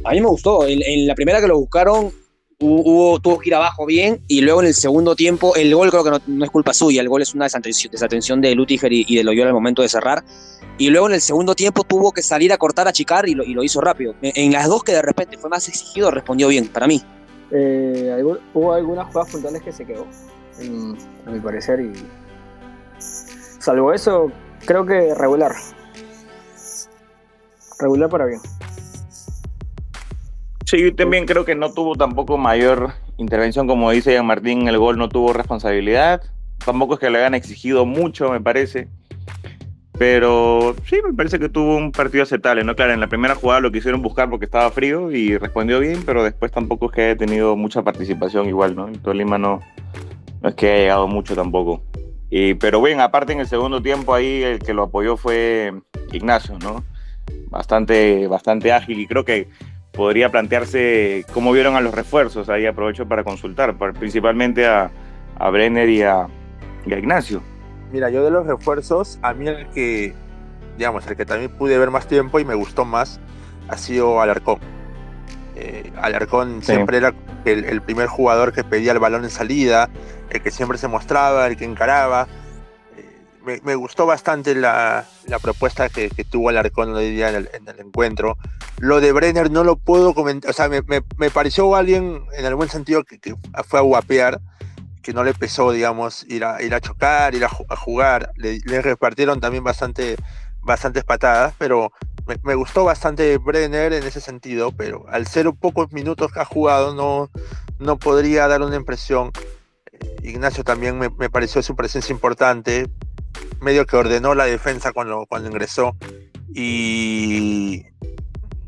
A 0.03 0.11
mí 0.11 0.21
me 0.21 0.27
gustó. 0.27 0.65
en, 0.67 1.07
la 1.07 1.15
primera 1.15 1.41
que 1.41 1.47
lo 1.47 1.57
buscaron, 1.57 2.11
hubo, 2.59 3.19
tuvo 3.19 3.39
que 3.39 3.49
ir 3.49 3.55
abajo 3.55 3.85
bien 3.85 4.21
y 4.27 4.41
luego 4.41 4.61
en 4.61 4.67
el 4.67 4.73
segundo 4.73 5.15
tiempo 5.15 5.55
el 5.55 5.73
gol 5.73 5.89
creo 5.89 6.03
que 6.03 6.11
no, 6.27 6.43
es 6.45 6.51
culpa 6.51 6.73
suya, 6.73 7.01
el 7.01 7.09
gol 7.09 7.21
es 7.21 7.33
una 7.33 7.45
desatención, 7.45 8.41
de 8.41 8.53
Lutiger 8.53 8.91
y, 8.91 9.15
de 9.15 9.23
Loyola 9.23 9.49
al 9.49 9.53
momento 9.53 9.81
de 9.81 9.89
cerrar 9.89 10.23
y 10.77 10.89
luego 10.89 11.07
en 11.07 11.15
el 11.15 11.21
segundo 11.21 11.55
tiempo 11.55 11.83
tuvo 11.83 12.11
que 12.11 12.21
salir 12.21 12.51
a 12.51 12.57
cortar 12.57 12.87
a 12.87 12.91
Chicar 12.91 13.27
y 13.27 13.35
lo, 13.35 13.63
hizo 13.63 13.81
rápido. 13.81 14.15
En, 14.21 14.51
las 14.51 14.67
dos 14.67 14.83
que 14.83 14.93
de 14.93 15.01
repente 15.01 15.37
fue 15.37 15.49
más 15.49 15.67
exigido 15.67 16.09
respondió 16.09 16.47
bien, 16.47 16.67
para 16.67 16.87
mí. 16.87 17.01
Eh, 17.51 18.23
hubo 18.53 18.73
algunas 18.73 19.07
jugadas 19.07 19.31
puntuales 19.31 19.61
que 19.61 19.73
se 19.73 19.85
quedó, 19.85 20.07
a 21.25 21.31
mi 21.31 21.39
parecer, 21.41 21.81
y 21.81 21.91
salvo 23.59 23.93
eso, 23.93 24.31
creo 24.65 24.85
que 24.85 25.13
regular. 25.15 25.51
Regular 27.79 28.09
para 28.09 28.25
bien. 28.25 28.39
Sí, 30.65 30.81
yo 30.81 30.95
también 30.95 31.25
creo 31.25 31.45
que 31.45 31.55
no 31.55 31.71
tuvo 31.71 31.95
tampoco 31.95 32.37
mayor 32.37 32.93
intervención, 33.17 33.67
como 33.67 33.91
dice 33.91 34.13
Jean 34.13 34.25
Martín, 34.25 34.67
el 34.67 34.77
gol 34.77 34.97
no 34.97 35.09
tuvo 35.09 35.33
responsabilidad. 35.33 36.21
Tampoco 36.63 36.95
es 36.95 36.99
que 36.99 37.09
le 37.09 37.19
hayan 37.19 37.33
exigido 37.33 37.85
mucho, 37.85 38.29
me 38.31 38.41
parece. 38.41 38.87
Pero 39.97 40.75
sí, 40.85 40.97
me 41.05 41.13
parece 41.13 41.39
que 41.39 41.49
tuvo 41.49 41.75
un 41.75 41.91
partido 41.91 42.23
aceptable, 42.23 42.63
¿no? 42.63 42.75
Claro, 42.75 42.93
en 42.93 43.01
la 43.01 43.07
primera 43.07 43.35
jugada 43.35 43.59
lo 43.59 43.71
quisieron 43.71 44.01
buscar 44.01 44.29
porque 44.29 44.45
estaba 44.45 44.69
frío 44.71 45.11
y 45.11 45.37
respondió 45.37 45.79
bien, 45.79 46.03
pero 46.05 46.23
después 46.23 46.51
tampoco 46.51 46.85
es 46.85 46.91
que 46.93 47.01
haya 47.01 47.17
tenido 47.17 47.55
mucha 47.57 47.81
participación 47.81 48.47
igual, 48.47 48.75
¿no? 48.75 48.87
En 48.87 48.99
Tolima 48.99 49.37
no 49.37 49.59
es 50.43 50.55
que 50.55 50.71
haya 50.71 50.81
llegado 50.81 51.07
mucho 51.07 51.35
tampoco. 51.35 51.83
Y, 52.29 52.53
pero 52.55 52.81
bien, 52.81 52.99
aparte 52.99 53.33
en 53.33 53.39
el 53.39 53.47
segundo 53.47 53.81
tiempo 53.81 54.13
ahí 54.13 54.43
el 54.43 54.59
que 54.59 54.73
lo 54.73 54.83
apoyó 54.83 55.17
fue 55.17 55.73
Ignacio, 56.11 56.57
¿no? 56.59 56.83
Bastante, 57.49 58.27
bastante 58.27 58.71
ágil 58.71 58.99
y 58.99 59.07
creo 59.07 59.25
que 59.25 59.49
podría 59.91 60.29
plantearse 60.29 61.25
cómo 61.33 61.51
vieron 61.51 61.75
a 61.75 61.81
los 61.81 61.93
refuerzos. 61.93 62.49
Ahí 62.49 62.65
aprovecho 62.65 63.07
para 63.07 63.23
consultar, 63.23 63.75
principalmente 63.93 64.67
a, 64.67 64.91
a 65.39 65.49
Brenner 65.49 65.89
y 65.89 66.03
a, 66.03 66.27
Ignacio. 66.85 67.41
Mira, 67.91 68.09
yo 68.09 68.23
de 68.23 68.31
los 68.31 68.47
refuerzos, 68.47 69.19
a 69.21 69.33
mí 69.33 69.47
el 69.47 69.67
que, 69.69 70.13
digamos, 70.77 71.05
el 71.07 71.15
que 71.15 71.25
también 71.25 71.51
pude 71.51 71.77
ver 71.77 71.91
más 71.91 72.07
tiempo 72.07 72.39
y 72.39 72.45
me 72.45 72.55
gustó 72.55 72.85
más 72.85 73.19
ha 73.67 73.77
sido 73.77 74.21
Alarcón. 74.21 74.59
Eh, 75.55 75.91
Alarcón 75.97 76.63
siempre 76.63 76.97
era 76.97 77.13
el, 77.45 77.81
primer 77.81 78.07
jugador 78.07 78.53
que 78.53 78.63
pedía 78.63 78.91
el 78.91 78.99
balón 78.99 79.23
en 79.23 79.29
salida, 79.29 79.89
el 80.29 80.41
que 80.41 80.51
siempre 80.51 80.77
se 80.77 80.87
mostraba, 80.87 81.47
el 81.47 81.57
que 81.57 81.65
encaraba 81.65 82.27
me, 83.63 83.75
gustó 83.75 84.05
bastante 84.05 84.55
la, 84.55 85.05
propuesta 85.41 85.89
que, 85.89 86.09
tuvo 86.29 86.49
Alarcón 86.49 86.93
hoy 86.93 87.11
día 87.11 87.29
en 87.29 87.35
el, 87.35 87.79
encuentro. 87.79 88.37
Lo 88.77 89.01
de 89.01 89.11
Brenner 89.11 89.51
no 89.51 89.63
lo 89.63 89.77
puedo 89.77 90.13
comentar, 90.13 90.49
o 90.51 90.53
sea, 90.53 90.69
me, 90.69 91.29
pareció 91.31 91.75
alguien 91.75 92.23
en 92.37 92.45
el 92.45 92.55
buen 92.55 92.69
sentido 92.69 93.03
que, 93.03 93.35
fue 93.65 93.79
a 93.79 93.83
guapear, 93.83 94.39
que 95.01 95.13
no 95.13 95.23
le 95.23 95.33
pesó, 95.33 95.71
digamos, 95.71 96.25
ir 96.29 96.43
a, 96.43 96.61
ir 96.61 96.73
a 96.73 96.81
chocar, 96.81 97.35
ir 97.35 97.45
a, 97.45 97.49
jugar. 97.49 98.31
Le, 98.35 98.81
repartieron 98.81 99.39
también 99.39 99.63
bastante, 99.63 100.15
bastantes 100.61 101.03
patadas, 101.03 101.53
pero 101.57 101.91
me, 102.43 102.55
gustó 102.55 102.83
bastante 102.83 103.37
Brenner 103.37 103.93
en 103.93 104.03
ese 104.03 104.21
sentido, 104.21 104.71
pero 104.71 105.05
al 105.09 105.27
ser 105.27 105.51
pocos 105.53 105.91
minutos 105.91 106.31
que 106.31 106.39
ha 106.39 106.45
jugado 106.45 106.93
no, 106.93 107.29
no 107.79 107.97
podría 107.97 108.47
dar 108.47 108.61
una 108.61 108.75
impresión. 108.75 109.31
Ignacio 110.21 110.63
también 110.63 110.97
me, 110.97 111.09
me 111.09 111.29
pareció 111.29 111.61
su 111.61 111.75
presencia 111.75 112.13
importante, 112.13 112.89
medio 113.61 113.85
que 113.85 113.97
ordenó 113.97 114.35
la 114.35 114.45
defensa 114.45 114.91
cuando, 114.91 115.25
cuando 115.27 115.49
ingresó. 115.49 115.95
Y 116.53 117.85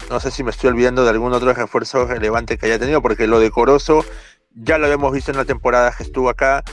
no 0.10 0.20
sé 0.20 0.32
si 0.32 0.44
me 0.44 0.52
estoy 0.52 0.70
olvidando 0.70 1.04
de 1.04 1.10
algún 1.10 1.34
otro 1.34 1.54
refuerzo 1.54 2.06
relevante 2.06 2.58
que 2.58 2.66
haya 2.68 2.80
tenido, 2.80 3.02
porque 3.02 3.28
lo 3.28 3.40
decoroso 3.40 4.04
ya 4.54 4.78
lo 4.78 4.86
habíamos 4.86 5.14
visto 5.14 5.32
en 5.32 5.38
la 5.38 5.46
temporada 5.46 5.94
que 5.96 6.04
estuvo 6.04 6.30
acá 6.30 6.64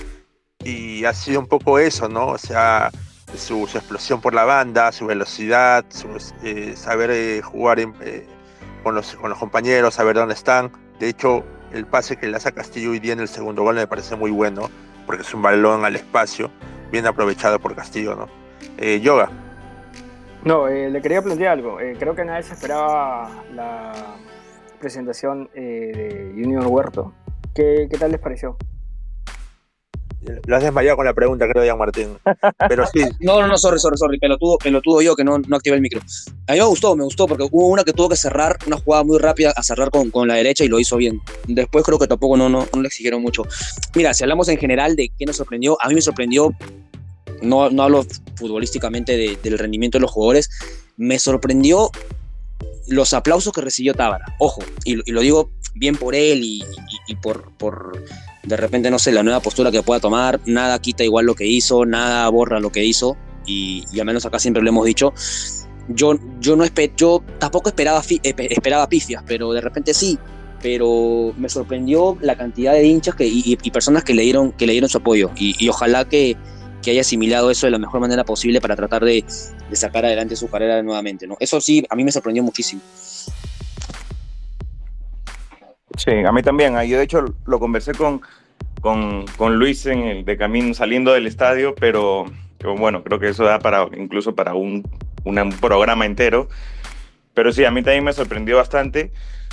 y 0.64 1.05
ha 1.05 1.14
sido 1.14 1.40
un 1.40 1.46
poco 1.46 1.79
eso, 1.79 2.09
¿no? 2.09 2.27
O 2.29 2.38
sea, 2.38 2.90
su, 3.37 3.64
explosión 3.64 4.21
por 4.21 4.35
la 4.35 4.45
banda, 4.45 4.93
su 4.93 5.07
velocidad, 5.07 5.85
su, 5.88 6.09
eh, 6.43 6.75
saber 6.77 7.11
eh, 7.11 7.43
jugar 7.43 7.79
eh, 7.81 8.27
con, 8.83 8.95
los, 8.95 9.17
compañeros, 9.38 9.95
saber 9.95 10.17
dónde 10.17 10.35
están. 10.35 10.71
De 10.99 11.09
hecho, 11.09 11.45
el 11.73 11.87
pase 11.87 12.17
que 12.17 12.27
le 12.27 12.37
hace 12.37 12.49
a 12.49 12.53
Castillo 12.53 12.91
hoy 12.91 12.99
día 12.99 13.12
en 13.12 13.21
el 13.21 13.29
segundo 13.29 13.62
gol 13.62 13.77
me 13.77 13.87
parece 13.87 14.17
muy 14.17 14.31
bueno, 14.31 14.71
porque 15.07 15.23
es 15.23 15.35
un 15.35 15.43
balón 15.43 15.85
al 15.85 15.97
espacio 15.97 16.51
bien 16.91 17.07
aprovechado 17.07 17.59
por 17.59 17.75
Castillo, 17.75 18.17
¿no? 18.17 18.29
Yoga. 19.01 19.29
No, 20.45 20.69
le 20.69 21.03
quería 21.03 21.21
plantear 21.21 21.53
algo. 21.53 21.79
Creo 21.99 22.14
que 22.14 22.25
nadie 22.25 22.45
se 22.45 22.55
esperaba 22.55 23.45
la 23.53 23.93
presentación 24.81 25.51
de 25.53 26.33
Junior 26.35 26.67
Huerto. 26.67 27.12
¿Qué, 27.55 27.88
¿Qué 27.91 27.99
tal 27.99 28.12
les 28.12 28.21
pareció? 28.21 28.57
Lo 30.46 30.57
has 30.57 30.62
desmayado 30.62 30.96
con 30.96 31.07
la 31.07 31.14
pregunta, 31.14 31.46
creo, 31.48 31.64
Ian 31.64 31.78
Martín. 31.78 32.18
Pero 32.68 32.87
sí. 32.87 33.00
no, 33.20 33.40
no, 33.40 33.46
no, 33.46 33.57
sorry, 33.57 33.78
sorry, 33.78 33.96
sorry. 33.96 34.18
Pelotudo, 34.18 34.59
pelotudo 34.59 35.00
yo 35.00 35.14
que 35.14 35.24
no, 35.24 35.38
no 35.38 35.57
activé 35.57 35.76
el 35.76 35.83
micro. 35.83 36.00
A 36.46 36.52
mí 36.52 36.59
me 36.59 36.64
gustó, 36.64 36.96
me 36.96 37.04
gustó, 37.04 37.26
porque 37.26 37.44
hubo 37.50 37.68
una 37.68 37.85
que 37.85 37.92
tuvo 37.92 38.09
que 38.09 38.16
cerrar, 38.16 38.59
una 38.66 38.76
jugada 38.78 39.04
muy 39.04 39.18
rápida 39.18 39.52
a 39.57 39.62
cerrar 39.62 39.90
con, 39.90 40.11
con 40.11 40.26
la 40.26 40.35
derecha 40.35 40.64
y 40.64 40.68
lo 40.68 40.81
hizo 40.81 40.96
bien. 40.96 41.20
Después 41.46 41.85
creo 41.85 41.98
que 41.98 42.07
tampoco 42.07 42.37
no, 42.37 42.48
no, 42.48 42.66
no 42.72 42.83
le 42.83 42.88
exigieron 42.88 43.22
mucho. 43.22 43.44
Mira, 43.94 44.12
si 44.12 44.24
hablamos 44.24 44.48
en 44.48 44.59
general 44.59 44.96
de 44.96 45.11
qué 45.16 45.24
nos 45.24 45.37
sorprendió, 45.37 45.78
a 45.81 45.88
mí 45.88 45.94
me 45.94 46.00
sorprendió, 46.00 46.52
no, 47.42 47.70
no 47.70 47.83
hablo 47.83 48.04
futbolísticamente 48.37 49.38
del 49.42 49.59
rendimiento 49.59 49.98
de 49.98 50.02
los 50.02 50.11
jugadores, 50.11 50.50
me 50.96 51.18
sorprendió 51.18 51.90
los 52.88 53.12
aplausos 53.12 53.52
que 53.52 53.61
recibió 53.61 53.94
Tábara. 53.94 54.24
Ojo, 54.38 54.62
y, 54.85 54.96
lo 55.11 55.20
digo 55.20 55.50
bien 55.79 55.97
por 55.97 56.14
él 56.14 56.43
y, 56.43 56.64
y 57.07 57.14
por, 57.17 57.51
por 57.53 58.03
de 58.43 58.57
repente, 58.57 58.91
no 58.91 58.99
sé, 58.99 59.12
la 59.12 59.23
nueva 59.23 59.41
postura 59.41 59.71
que 59.71 59.83
pueda 59.83 60.01
tomar, 60.01 60.41
nada 60.47 60.79
quita 60.81 61.05
igual 61.05 61.27
lo 61.27 61.35
que 61.35 61.47
hizo, 61.47 61.85
nada 61.85 62.29
borra 62.29 62.61
lo 62.61 62.71
que 62.71 62.85
hizo. 62.85 63.17
y, 63.47 63.85
al 63.99 64.07
menos 64.07 64.27
acá 64.27 64.38
siempre 64.38 64.62
lo 64.62 64.69
hemos 64.69 64.85
dicho, 64.85 65.14
yo, 65.88 66.19
yo, 66.41 66.57
no 66.57 66.64
yo 66.97 67.23
tampoco 67.38 67.71
esperaba, 67.71 68.03
esperaba 68.23 68.88
pifias, 68.88 69.23
pero 69.27 69.53
de 69.53 69.61
repente 69.61 69.95
sí, 69.95 70.19
pero 70.62 71.33
me 71.37 71.49
sorprendió 71.49 72.19
la 72.21 72.37
cantidad 72.37 72.73
de 72.73 72.85
hinchas 72.85 73.14
que, 73.14 73.27
y, 73.27 73.57
personas 73.71 74.05
que 74.05 74.14
le 74.14 74.23
dieron, 74.23 74.53
que 74.53 74.67
le 74.67 74.73
dieron 74.73 74.91
su 74.91 74.99
apoyo 74.99 75.31
y, 75.37 75.69
ojalá 75.69 76.07
que, 76.07 76.37
que, 76.83 76.91
haya 76.91 77.01
asimilado 77.01 77.51
eso 77.51 77.67
de 77.67 77.71
la 77.71 77.79
mejor 77.79 78.01
manera 78.01 78.25
posible 78.25 78.61
para 78.61 78.77
tratar 78.77 79.05
de, 79.05 79.25
de, 79.71 79.77
sacar 79.77 80.05
adelante 80.05 80.37
su 80.37 80.49
carrera 80.49 80.83
nuevamente. 80.83 81.27
¿no? 81.27 81.37
Eso 81.41 81.61
sí, 81.61 81.85
a 81.88 81.97
mí 81.97 82.05
me 82.05 82.12
sorprendió 82.12 82.43
muchísimo. 82.43 82.83
Sí, 85.96 86.11
a 86.11 86.33
mí 86.33 86.42
también. 86.42 86.74
Yo 86.83 86.98
de 86.98 87.05
hecho 87.05 87.24
lo 87.46 87.59
conversé 87.59 87.92
con, 87.94 88.20
con, 88.81 89.24
con 89.37 89.59
Luis 89.59 89.87
en 89.87 90.01
el 90.01 90.24
de 90.24 90.37
camino 90.37 90.74
saliendo 90.74 91.12
del 91.12 91.27
estadio, 91.27 91.74
pero, 91.74 92.27
bueno, 92.77 93.03
creo 93.03 93.18
que 93.18 93.29
eso 93.29 93.44
da 93.44 93.59
para 93.59 93.88
incluso 93.96 94.35
para 94.35 94.55
un, 94.55 94.85
un 95.24 95.51
programa 95.61 96.07
entero. 96.07 96.48
Pero 97.35 97.53
sí, 97.53 97.64
a 97.64 97.70
mí 97.70 97.83
también 97.83 98.05
me 98.05 98.12
sorprendió 98.12 98.57
bastante, 98.57 99.12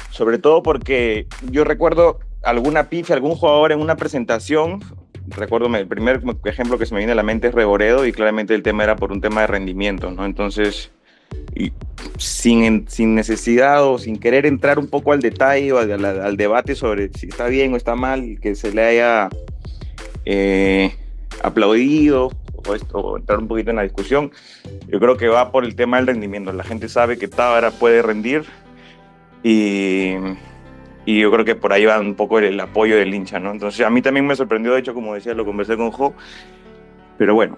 sobre 0.09 0.39
todo 0.39 0.63
porque 0.63 1.27
yo 1.51 1.63
recuerdo 1.63 2.19
alguna 2.43 2.89
pifia, 2.89 3.15
algún 3.15 3.35
jugador 3.35 3.71
en 3.71 3.79
una 3.79 3.95
presentación, 3.95 4.79
recuerdo 5.27 5.67
el 5.75 5.87
primer 5.87 6.21
ejemplo 6.45 6.77
que 6.77 6.85
se 6.85 6.93
me 6.93 6.99
viene 6.99 7.13
a 7.13 7.15
la 7.15 7.23
mente 7.23 7.47
es 7.47 7.53
Reboredo 7.53 8.05
y 8.05 8.11
claramente 8.11 8.55
el 8.55 8.63
tema 8.63 8.83
era 8.83 8.95
por 8.95 9.11
un 9.11 9.21
tema 9.21 9.41
de 9.41 9.47
rendimiento, 9.47 10.11
¿no? 10.11 10.25
Entonces, 10.25 10.91
y 11.55 11.71
sin, 12.17 12.87
sin 12.87 13.15
necesidad 13.15 13.85
o 13.85 13.97
sin 13.97 14.17
querer 14.17 14.45
entrar 14.45 14.79
un 14.79 14.87
poco 14.87 15.13
al 15.13 15.21
detalle 15.21 15.71
o 15.71 15.79
al, 15.79 16.37
debate 16.37 16.75
sobre 16.75 17.09
si 17.13 17.27
está 17.27 17.47
bien 17.47 17.73
o 17.73 17.77
está 17.77 17.95
mal, 17.95 18.39
que 18.41 18.55
se 18.55 18.73
le 18.73 18.83
haya 18.83 19.29
eh, 20.25 20.93
aplaudido 21.41 22.31
o, 22.93 23.17
entrar 23.17 23.39
un 23.39 23.47
poquito 23.47 23.69
en 23.69 23.75
la 23.77 23.83
discusión, 23.83 24.31
yo 24.87 24.99
creo 24.99 25.17
que 25.17 25.27
va 25.27 25.51
por 25.51 25.65
el 25.65 25.75
tema 25.75 25.97
del 25.97 26.07
rendimiento. 26.07 26.51
La 26.51 26.63
gente 26.63 26.89
sabe 26.89 27.17
que 27.17 27.27
Tábara 27.27 27.71
puede 27.71 28.01
rendir 28.01 28.43
y, 29.43 30.15
y, 31.05 31.19
yo 31.19 31.31
creo 31.31 31.45
que 31.45 31.55
por 31.55 31.73
ahí 31.73 31.85
va 31.85 31.99
un 31.99 32.15
poco 32.15 32.39
el, 32.39 32.59
apoyo 32.59 32.97
del 32.97 33.13
hincha, 33.13 33.39
¿no? 33.39 33.51
Entonces 33.51 33.85
a 33.85 33.89
mí 33.89 34.01
también 34.01 34.25
me 34.25 34.35
sorprendió, 34.35 34.73
de 34.73 34.79
hecho, 34.79 34.93
como 34.93 35.13
decía, 35.13 35.33
lo 35.33 35.45
conversé 35.45 35.77
con 35.77 35.91
Jo, 35.91 36.13
pero 37.17 37.35
bueno, 37.35 37.57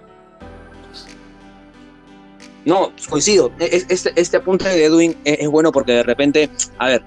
no, 2.67 2.91
coincido. 3.09 3.53
Este, 3.59 4.11
este 4.17 4.35
apunte 4.35 4.67
de 4.67 4.83
Edwin 4.83 5.15
es, 5.23 5.47
bueno 5.47 5.71
porque 5.71 5.93
de 5.93 6.03
repente, 6.03 6.49
a 6.77 6.89
ver, 6.89 7.03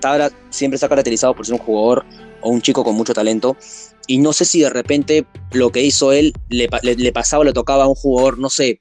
Tabra 0.00 0.30
siempre 0.48 0.76
está 0.76 0.88
caracterizado 0.88 1.34
por 1.34 1.44
ser 1.44 1.52
un 1.52 1.60
jugador 1.60 2.06
o 2.40 2.48
un 2.48 2.62
chico 2.62 2.82
con 2.82 2.94
mucho 2.94 3.12
talento. 3.12 3.58
Y 4.06 4.16
no 4.16 4.32
sé 4.32 4.46
si 4.46 4.62
de 4.62 4.70
repente 4.70 5.26
lo 5.50 5.70
que 5.70 5.82
hizo 5.82 6.12
él 6.12 6.32
le, 6.48 6.66
pasaba 7.12 7.42
o 7.42 7.44
le 7.44 7.52
tocaba 7.52 7.84
a 7.84 7.88
un 7.88 7.94
jugador, 7.94 8.38
no 8.38 8.48
sé, 8.48 8.80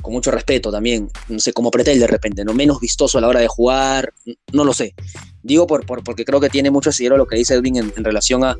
con 0.00 0.12
mucho 0.12 0.30
respeto 0.30 0.70
también, 0.70 1.10
no 1.28 1.40
sé, 1.40 1.52
como 1.52 1.72
Pretel 1.72 1.98
de 1.98 2.06
repente, 2.06 2.44
¿no? 2.44 2.54
Menos 2.54 2.78
vistoso 2.78 3.18
a 3.18 3.20
la 3.20 3.26
hora 3.26 3.40
de 3.40 3.48
jugar, 3.48 4.14
no 4.52 4.62
lo 4.62 4.72
sé. 4.72 4.94
Digo 5.42 5.66
por, 5.66 5.84
porque 6.04 6.24
creo 6.24 6.38
que 6.38 6.50
tiene 6.50 6.70
mucho 6.70 6.90
asidero 6.90 7.16
lo 7.16 7.26
que 7.26 7.34
dice 7.34 7.54
Edwin 7.54 7.78
en, 7.78 8.04
relación 8.04 8.44
a, 8.44 8.56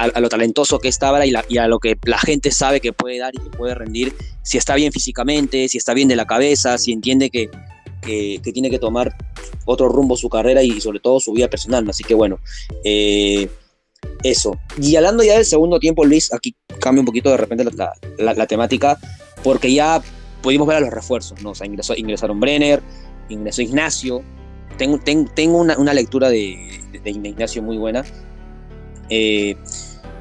a, 0.00 0.20
lo 0.20 0.28
talentoso 0.28 0.78
que 0.78 0.88
está 0.88 1.08
ahora 1.08 1.24
y, 1.26 1.58
a 1.58 1.68
lo 1.68 1.78
que 1.78 1.98
la 2.04 2.18
gente 2.18 2.50
sabe 2.50 2.80
que 2.80 2.92
puede 2.92 3.18
dar 3.18 3.34
y 3.34 3.38
que 3.38 3.50
puede 3.50 3.74
rendir, 3.74 4.14
si 4.42 4.56
está 4.56 4.74
bien 4.74 4.92
físicamente, 4.92 5.68
si 5.68 5.76
está 5.76 5.92
bien 5.92 6.08
de 6.08 6.16
la 6.16 6.26
cabeza, 6.26 6.78
si 6.78 6.92
entiende 6.92 7.30
que, 7.30 7.50
que, 8.00 8.40
tiene 8.52 8.70
que 8.70 8.78
tomar 8.78 9.14
otro 9.66 9.88
rumbo 9.88 10.16
su 10.16 10.30
carrera 10.30 10.62
y 10.62 10.80
sobre 10.80 11.00
todo 11.00 11.20
su 11.20 11.32
vida 11.32 11.48
personal. 11.48 11.88
Así 11.90 12.02
que 12.02 12.14
bueno, 12.14 12.38
eh, 12.82 13.48
eso. 14.22 14.58
Y 14.80 14.96
hablando 14.96 15.22
ya 15.22 15.34
del 15.34 15.44
segundo 15.44 15.78
tiempo, 15.78 16.04
Luis, 16.04 16.32
aquí 16.32 16.54
cambia 16.80 17.00
un 17.00 17.06
poquito 17.06 17.30
de 17.30 17.36
repente 17.36 17.64
la, 17.64 17.94
la, 18.18 18.46
temática, 18.46 18.98
porque 19.44 19.72
ya 19.72 20.02
pudimos 20.42 20.66
ver 20.66 20.78
a 20.78 20.80
los 20.80 20.90
refuerzos, 20.90 21.42
¿no? 21.42 21.50
O 21.50 21.54
sea, 21.54 21.66
ingresó, 21.66 21.94
ingresaron 21.94 22.40
Brenner, 22.40 22.82
ingresó 23.28 23.60
Ignacio. 23.60 24.22
Tengo, 24.78 24.98
tengo 24.98 25.58
una, 25.58 25.76
una, 25.76 25.92
lectura 25.92 26.30
de, 26.30 26.80
de, 27.02 27.10
Ignacio 27.10 27.62
muy 27.62 27.76
buena. 27.76 28.02
Eh, 29.10 29.56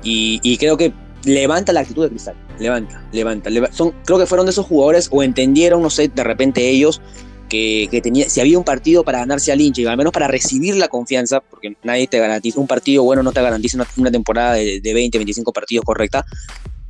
y, 0.03 0.57
creo 0.57 0.77
que 0.77 0.93
levanta 1.23 1.73
la 1.73 1.81
actitud 1.81 2.03
de 2.03 2.09
Cristal. 2.09 2.35
Levanta, 2.59 3.03
levanta. 3.12 3.49
son, 3.71 3.93
creo 4.05 4.19
que 4.19 4.25
fueron 4.25 4.45
de 4.45 4.51
esos 4.51 4.65
jugadores 4.65 5.09
o 5.12 5.23
entendieron, 5.23 5.81
no 5.81 5.89
sé, 5.89 6.09
de 6.09 6.23
repente 6.23 6.67
ellos 6.69 7.01
que, 7.49 7.99
tenía, 8.01 8.29
si 8.29 8.39
había 8.39 8.57
un 8.57 8.63
partido 8.63 9.03
para 9.03 9.19
ganarse 9.19 9.51
al 9.51 9.59
hincha 9.59 9.81
y 9.81 9.85
al 9.85 9.97
menos 9.97 10.13
para 10.13 10.27
recibir 10.27 10.75
la 10.75 10.88
confianza, 10.88 11.41
porque 11.41 11.75
nadie 11.83 12.07
te 12.07 12.19
garantiza, 12.19 12.59
un 12.59 12.67
partido 12.67 13.03
bueno 13.03 13.23
no 13.23 13.31
te 13.31 13.41
garantiza 13.41 13.85
una, 13.97 14.12
temporada 14.12 14.53
de, 14.53 14.81
20, 14.83 15.17
25 15.17 15.51
partidos 15.51 15.83
correcta, 15.83 16.25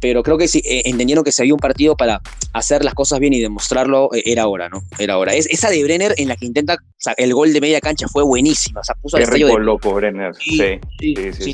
pero 0.02 0.24
creo 0.24 0.38
que 0.38 0.48
sí, 0.48 0.62
eh, 0.66 0.84
entendieron 0.86 1.24
que 1.24 1.32
si 1.32 1.42
había 1.42 1.54
un 1.54 1.60
partido 1.60 1.96
para 1.96 2.22
hacer 2.54 2.84
las 2.84 2.94
cosas 2.94 3.20
bien 3.20 3.34
y 3.34 3.42
demostrarlo, 3.42 4.10
eh, 4.14 4.24
era 4.26 4.48
hora, 4.48 4.70
¿no? 4.70 4.82
Era 4.98 5.18
hora. 5.18 5.34
Es, 5.34 5.46
esa 5.48 5.70
de 5.70 5.84
Brenner 5.84 6.14
en 6.18 6.28
la 6.28 6.36
que 6.36 6.46
intenta, 6.46 6.78
el 7.18 7.34
gol 7.34 7.54
de 7.54 7.62
media 7.62 7.82
cancha 7.82 8.08
fue 8.08 8.24
buenísima, 8.24 8.82
o 8.82 8.84
sea, 8.84 8.96
puso 8.96 9.18
Qué 9.18 9.26
rico 9.26 9.58
loco 9.60 9.94
Brenner, 9.94 10.34
sí, 10.36 10.80
sí, 11.00 11.16
sí. 11.34 11.54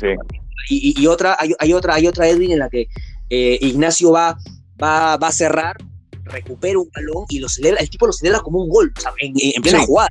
y, 0.68 1.06
otra, 1.06 1.36
hay, 1.38 1.72
otra, 1.72 1.94
hay 1.94 2.06
otra 2.06 2.28
Edwin 2.28 2.52
en 2.52 2.58
la 2.58 2.68
que 2.68 2.88
eh, 3.30 3.58
Ignacio 3.60 4.12
va, 4.12 4.36
va, 4.82 5.14
a 5.14 5.32
cerrar, 5.32 5.76
recupera 6.24 6.78
un 6.78 6.90
balón 6.94 7.24
y 7.28 7.38
lo 7.38 7.48
celebra, 7.48 7.80
el 7.80 7.90
tipo 7.90 8.06
lo 8.06 8.12
celebra 8.12 8.40
como 8.40 8.62
un 8.62 8.68
gol, 8.68 8.92
en, 9.18 9.62
plena 9.62 9.80
jugada. 9.84 10.08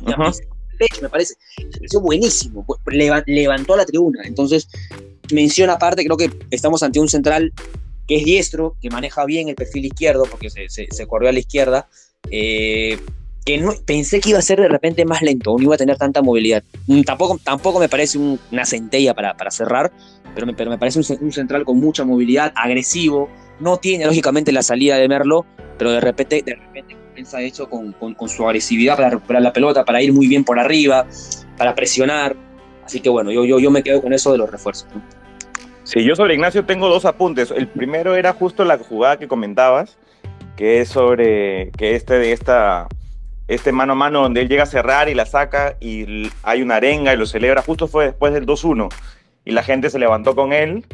Me 0.00 0.14
parece, 0.14 0.44
me 1.02 1.08
pareció 1.08 2.00
buenísimo, 2.00 2.66
levantó 2.86 3.74
a 3.74 3.76
la 3.76 3.86
tribuna. 3.86 4.22
Entonces, 4.24 4.68
menciona 5.32 5.74
aparte, 5.74 6.04
creo 6.04 6.16
que 6.16 6.30
estamos 6.50 6.82
ante 6.82 7.00
un 7.00 7.08
central 7.08 7.52
que 8.06 8.16
es 8.16 8.24
diestro, 8.24 8.76
que 8.82 8.90
maneja 8.90 9.24
bien 9.24 9.48
el 9.48 9.54
perfil 9.54 9.86
izquierdo, 9.86 10.24
porque 10.24 10.50
se, 10.50 10.68
se, 10.68 11.06
corrió 11.06 11.28
a 11.28 11.32
la 11.32 11.38
izquierda. 11.38 11.88
Eh, 12.30 12.98
que 13.44 13.58
no, 13.58 13.72
pensé 13.84 14.20
que 14.20 14.30
iba 14.30 14.38
a 14.38 14.42
ser 14.42 14.60
de 14.60 14.68
repente 14.68 15.04
más 15.04 15.22
lento, 15.22 15.54
no 15.56 15.62
iba 15.62 15.74
a 15.74 15.78
tener 15.78 15.96
tanta 15.96 16.22
movilidad. 16.22 16.62
Mm, 16.86 17.02
tampoco, 17.02 17.38
tampoco 17.42 17.78
me 17.78 17.88
parece 17.88 18.18
una 18.18 18.64
centella 18.64 19.14
para, 19.14 19.36
para 19.36 19.50
cerrar, 19.50 19.92
pero 20.34 20.46
me, 20.46 20.54
pero 20.54 20.70
me 20.70 20.78
parece 20.78 20.98
un, 20.98 21.32
central 21.32 21.64
con 21.64 21.78
mucha 21.78 22.04
movilidad, 22.04 22.52
agresivo. 22.56 23.28
No 23.60 23.76
tiene 23.76 24.06
lógicamente 24.06 24.50
la 24.50 24.62
salida 24.62 24.96
de 24.96 25.08
Merlo, 25.08 25.44
pero 25.78 25.92
de 25.92 26.00
repente, 26.00 26.42
de 26.44 26.54
repente 26.54 26.96
comienza 27.08 27.40
hecho 27.42 27.68
con, 27.68 27.92
con, 27.92 28.28
su 28.28 28.44
agresividad 28.44 28.96
para 28.96 29.10
recuperar 29.10 29.42
la 29.42 29.52
pelota, 29.52 29.84
para 29.84 30.02
ir 30.02 30.12
muy 30.12 30.26
bien 30.26 30.42
por 30.42 30.58
arriba, 30.58 31.06
para 31.58 31.74
presionar. 31.74 32.34
Así 32.84 33.00
que 33.00 33.08
bueno, 33.08 33.30
yo, 33.30 33.44
yo, 33.44 33.58
yo 33.58 33.70
me 33.70 33.82
quedo 33.82 34.02
con 34.02 34.12
eso 34.12 34.32
de 34.32 34.38
los 34.38 34.50
refuerzos. 34.50 34.88
Sí, 35.84 36.02
yo 36.02 36.16
sobre 36.16 36.34
Ignacio 36.34 36.64
tengo 36.64 36.88
dos 36.88 37.04
apuntes. 37.04 37.50
El 37.50 37.68
primero 37.68 38.16
era 38.16 38.32
justo 38.32 38.64
la 38.64 38.78
jugada 38.78 39.18
que 39.18 39.28
comentabas, 39.28 39.98
que 40.56 40.80
es 40.80 40.88
sobre 40.88 41.70
que 41.72 41.94
este 41.94 42.14
de 42.14 42.32
esta 42.32 42.88
este 43.48 43.72
mano 43.72 43.92
a 43.92 43.96
mano 43.96 44.22
donde 44.22 44.40
él 44.40 44.48
llega 44.48 44.62
a 44.62 44.66
cerrar 44.66 45.08
y 45.08 45.14
la 45.14 45.26
saca 45.26 45.76
y 45.80 46.30
hay 46.42 46.62
una 46.62 46.76
arenga 46.76 47.12
y 47.12 47.16
lo 47.16 47.26
celebra, 47.26 47.62
justo 47.62 47.88
fue 47.88 48.06
después 48.06 48.32
del 48.32 48.46
2-1 48.46 48.88
y 49.44 49.52
la 49.52 49.62
gente 49.62 49.90
se 49.90 49.98
levantó 49.98 50.34
con 50.34 50.52
él 50.52 50.84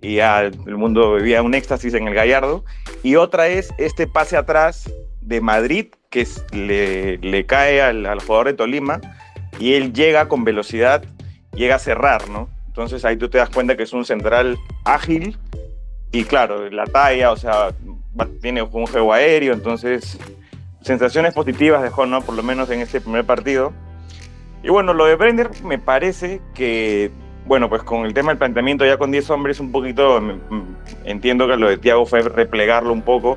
y 0.00 0.16
ya 0.16 0.42
el 0.42 0.76
mundo 0.76 1.14
vivía 1.14 1.42
un 1.42 1.54
éxtasis 1.54 1.94
en 1.94 2.06
el 2.06 2.14
Gallardo. 2.14 2.64
Y 3.02 3.16
otra 3.16 3.48
es 3.48 3.74
este 3.78 4.06
pase 4.06 4.36
atrás 4.36 4.92
de 5.20 5.40
Madrid 5.40 5.88
que 6.10 6.26
le, 6.52 7.18
le 7.18 7.46
cae 7.46 7.82
al, 7.82 8.06
al, 8.06 8.20
jugador 8.20 8.46
de 8.46 8.54
Tolima 8.54 9.00
y 9.58 9.74
él 9.74 9.92
llega 9.92 10.28
con 10.28 10.44
velocidad, 10.44 11.04
llega 11.54 11.76
a 11.76 11.80
cerrar, 11.80 12.28
¿no? 12.28 12.48
Entonces 12.66 13.04
ahí 13.04 13.16
tú 13.16 13.28
te 13.28 13.38
das 13.38 13.50
cuenta 13.50 13.76
que 13.76 13.82
es 13.82 13.92
un 13.92 14.04
central 14.04 14.56
ágil 14.84 15.36
y 16.12 16.24
claro, 16.24 16.70
la 16.70 16.84
talla, 16.84 17.32
o 17.32 17.36
sea, 17.36 17.70
tiene 18.40 18.62
un 18.62 18.86
juego 18.86 19.12
aéreo, 19.12 19.52
entonces 19.52 20.18
sensaciones 20.86 21.34
positivas 21.34 21.82
dejó, 21.82 22.06
¿no? 22.06 22.22
Por 22.22 22.36
lo 22.36 22.42
menos 22.42 22.70
en 22.70 22.80
este 22.80 23.00
primer 23.00 23.24
partido. 23.24 23.72
Y 24.62 24.68
bueno, 24.68 24.94
lo 24.94 25.06
de 25.06 25.16
Brenner 25.16 25.50
me 25.64 25.78
parece 25.78 26.40
que, 26.54 27.10
bueno, 27.44 27.68
pues 27.68 27.82
con 27.82 28.06
el 28.06 28.14
tema 28.14 28.30
del 28.30 28.38
planteamiento 28.38 28.86
ya 28.86 28.96
con 28.96 29.10
10 29.10 29.28
hombres 29.30 29.60
un 29.60 29.72
poquito, 29.72 30.20
mm, 30.20 30.54
mm, 30.54 30.76
entiendo 31.04 31.46
que 31.48 31.56
lo 31.56 31.68
de 31.68 31.78
Thiago 31.78 32.06
fue 32.06 32.20
replegarlo 32.22 32.92
un 32.92 33.02
poco, 33.02 33.36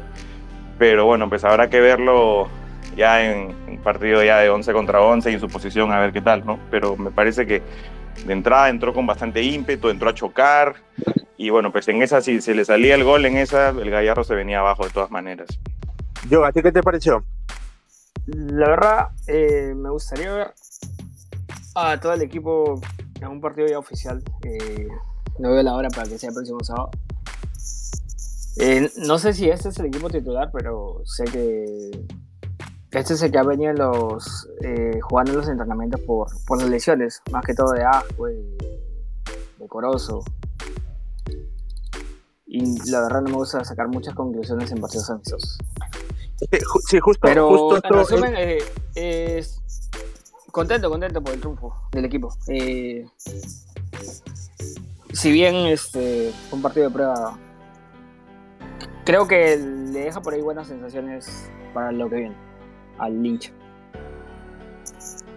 pero 0.78 1.06
bueno, 1.06 1.28
pues 1.28 1.44
habrá 1.44 1.70
que 1.70 1.80
verlo 1.80 2.48
ya 2.96 3.24
en 3.24 3.56
un 3.68 3.78
partido 3.80 4.24
ya 4.24 4.40
de 4.40 4.50
11 4.50 4.72
contra 4.74 5.02
11 5.02 5.32
y 5.32 5.34
en 5.34 5.40
su 5.40 5.48
posición 5.48 5.92
a 5.92 6.00
ver 6.00 6.12
qué 6.12 6.22
tal, 6.22 6.46
¿no? 6.46 6.60
Pero 6.70 6.96
me 6.98 7.12
parece 7.12 7.46
que 7.46 7.62
de 8.26 8.34
entrada 8.34 8.70
entró 8.70 8.94
con 8.94 9.08
bastante 9.08 9.42
ímpetu, 9.42 9.90
entró 9.90 10.10
a 10.10 10.14
chocar 10.14 10.76
y 11.38 11.50
bueno, 11.50 11.72
pues 11.72 11.88
en 11.88 12.02
esa 12.02 12.22
si 12.22 12.42
se 12.42 12.54
le 12.54 12.66
salía 12.66 12.96
el 12.96 13.04
gol 13.04 13.26
en 13.26 13.38
esa, 13.38 13.70
el 13.70 13.90
Gallardo 13.90 14.24
se 14.24 14.36
venía 14.36 14.60
abajo 14.60 14.84
de 14.84 14.92
todas 14.92 15.10
maneras. 15.10 15.60
Yo, 16.28 16.44
¿a 16.44 16.52
ti 16.52 16.62
qué 16.62 16.72
te 16.72 16.84
pareció? 16.84 17.24
La 18.26 18.70
verdad, 18.70 19.08
eh, 19.28 19.74
me 19.76 19.90
gustaría 19.90 20.32
ver 20.34 20.54
a 21.76 22.00
todo 22.00 22.14
el 22.14 22.22
equipo 22.22 22.80
en 23.22 23.28
un 23.28 23.42
partido 23.42 23.68
ya 23.68 23.80
oficial. 23.80 24.22
Eh, 24.44 24.88
no 25.40 25.52
veo 25.52 25.64
la 25.64 25.76
hora 25.76 25.90
para 25.90 26.10
que 26.10 26.18
sea 26.18 26.30
el 26.30 26.36
próximo 26.36 26.60
sábado. 26.62 26.92
Eh, 28.58 28.92
no 28.98 29.18
sé 29.18 29.34
si 29.34 29.50
este 29.50 29.70
es 29.70 29.80
el 29.80 29.86
equipo 29.86 30.10
titular, 30.10 30.52
pero 30.52 31.02
sé 31.06 31.24
que 31.24 32.06
este 32.92 33.14
es 33.14 33.22
el 33.22 33.32
que 33.32 33.38
ha 33.38 33.44
venido 33.44 33.72
los, 33.74 34.50
jugando 35.02 35.32
en 35.32 35.38
los 35.38 35.48
entrenamientos 35.48 36.02
por, 36.02 36.28
por 36.46 36.60
las 36.60 36.70
lesiones, 36.70 37.22
más 37.32 37.46
que 37.46 37.54
todo 37.54 37.72
de 37.72 37.84
Asco, 37.84 38.26
de, 38.26 38.58
de 39.58 39.68
Corozo. 39.68 40.24
y 42.46 42.92
la 42.92 43.02
verdad 43.02 43.22
no 43.22 43.30
me 43.30 43.38
gusta 43.38 43.64
sacar 43.64 43.88
muchas 43.88 44.14
conclusiones 44.14 44.72
en 44.72 44.82
partidos 44.82 45.10
amistosos. 45.10 45.58
Sí, 46.88 47.00
justo, 47.00 47.28
Pero 47.28 47.50
justo 47.50 47.88
en 47.88 47.94
resumen, 47.94 48.34
eh, 48.38 48.64
es 48.96 49.62
contento, 50.52 50.90
contento 50.90 51.22
por 51.22 51.34
el 51.34 51.40
triunfo 51.40 51.74
del 51.92 52.06
equipo. 52.06 52.34
Eh, 52.48 53.06
si 55.14 55.32
bien 55.32 55.56
este 55.56 56.32
fue 56.50 56.58
un 56.58 56.64
partido 56.64 56.88
de 56.88 56.94
prueba, 56.94 57.38
creo 59.06 59.28
que 59.28 59.58
le 59.58 60.00
deja 60.00 60.22
por 60.22 60.34
ahí 60.34 60.42
buenas 60.42 60.68
sensaciones 60.68 61.52
para 61.74 61.92
lo 61.92 62.10
que 62.10 62.16
viene 62.16 62.36
al 62.98 63.26
hincha. 63.26 63.52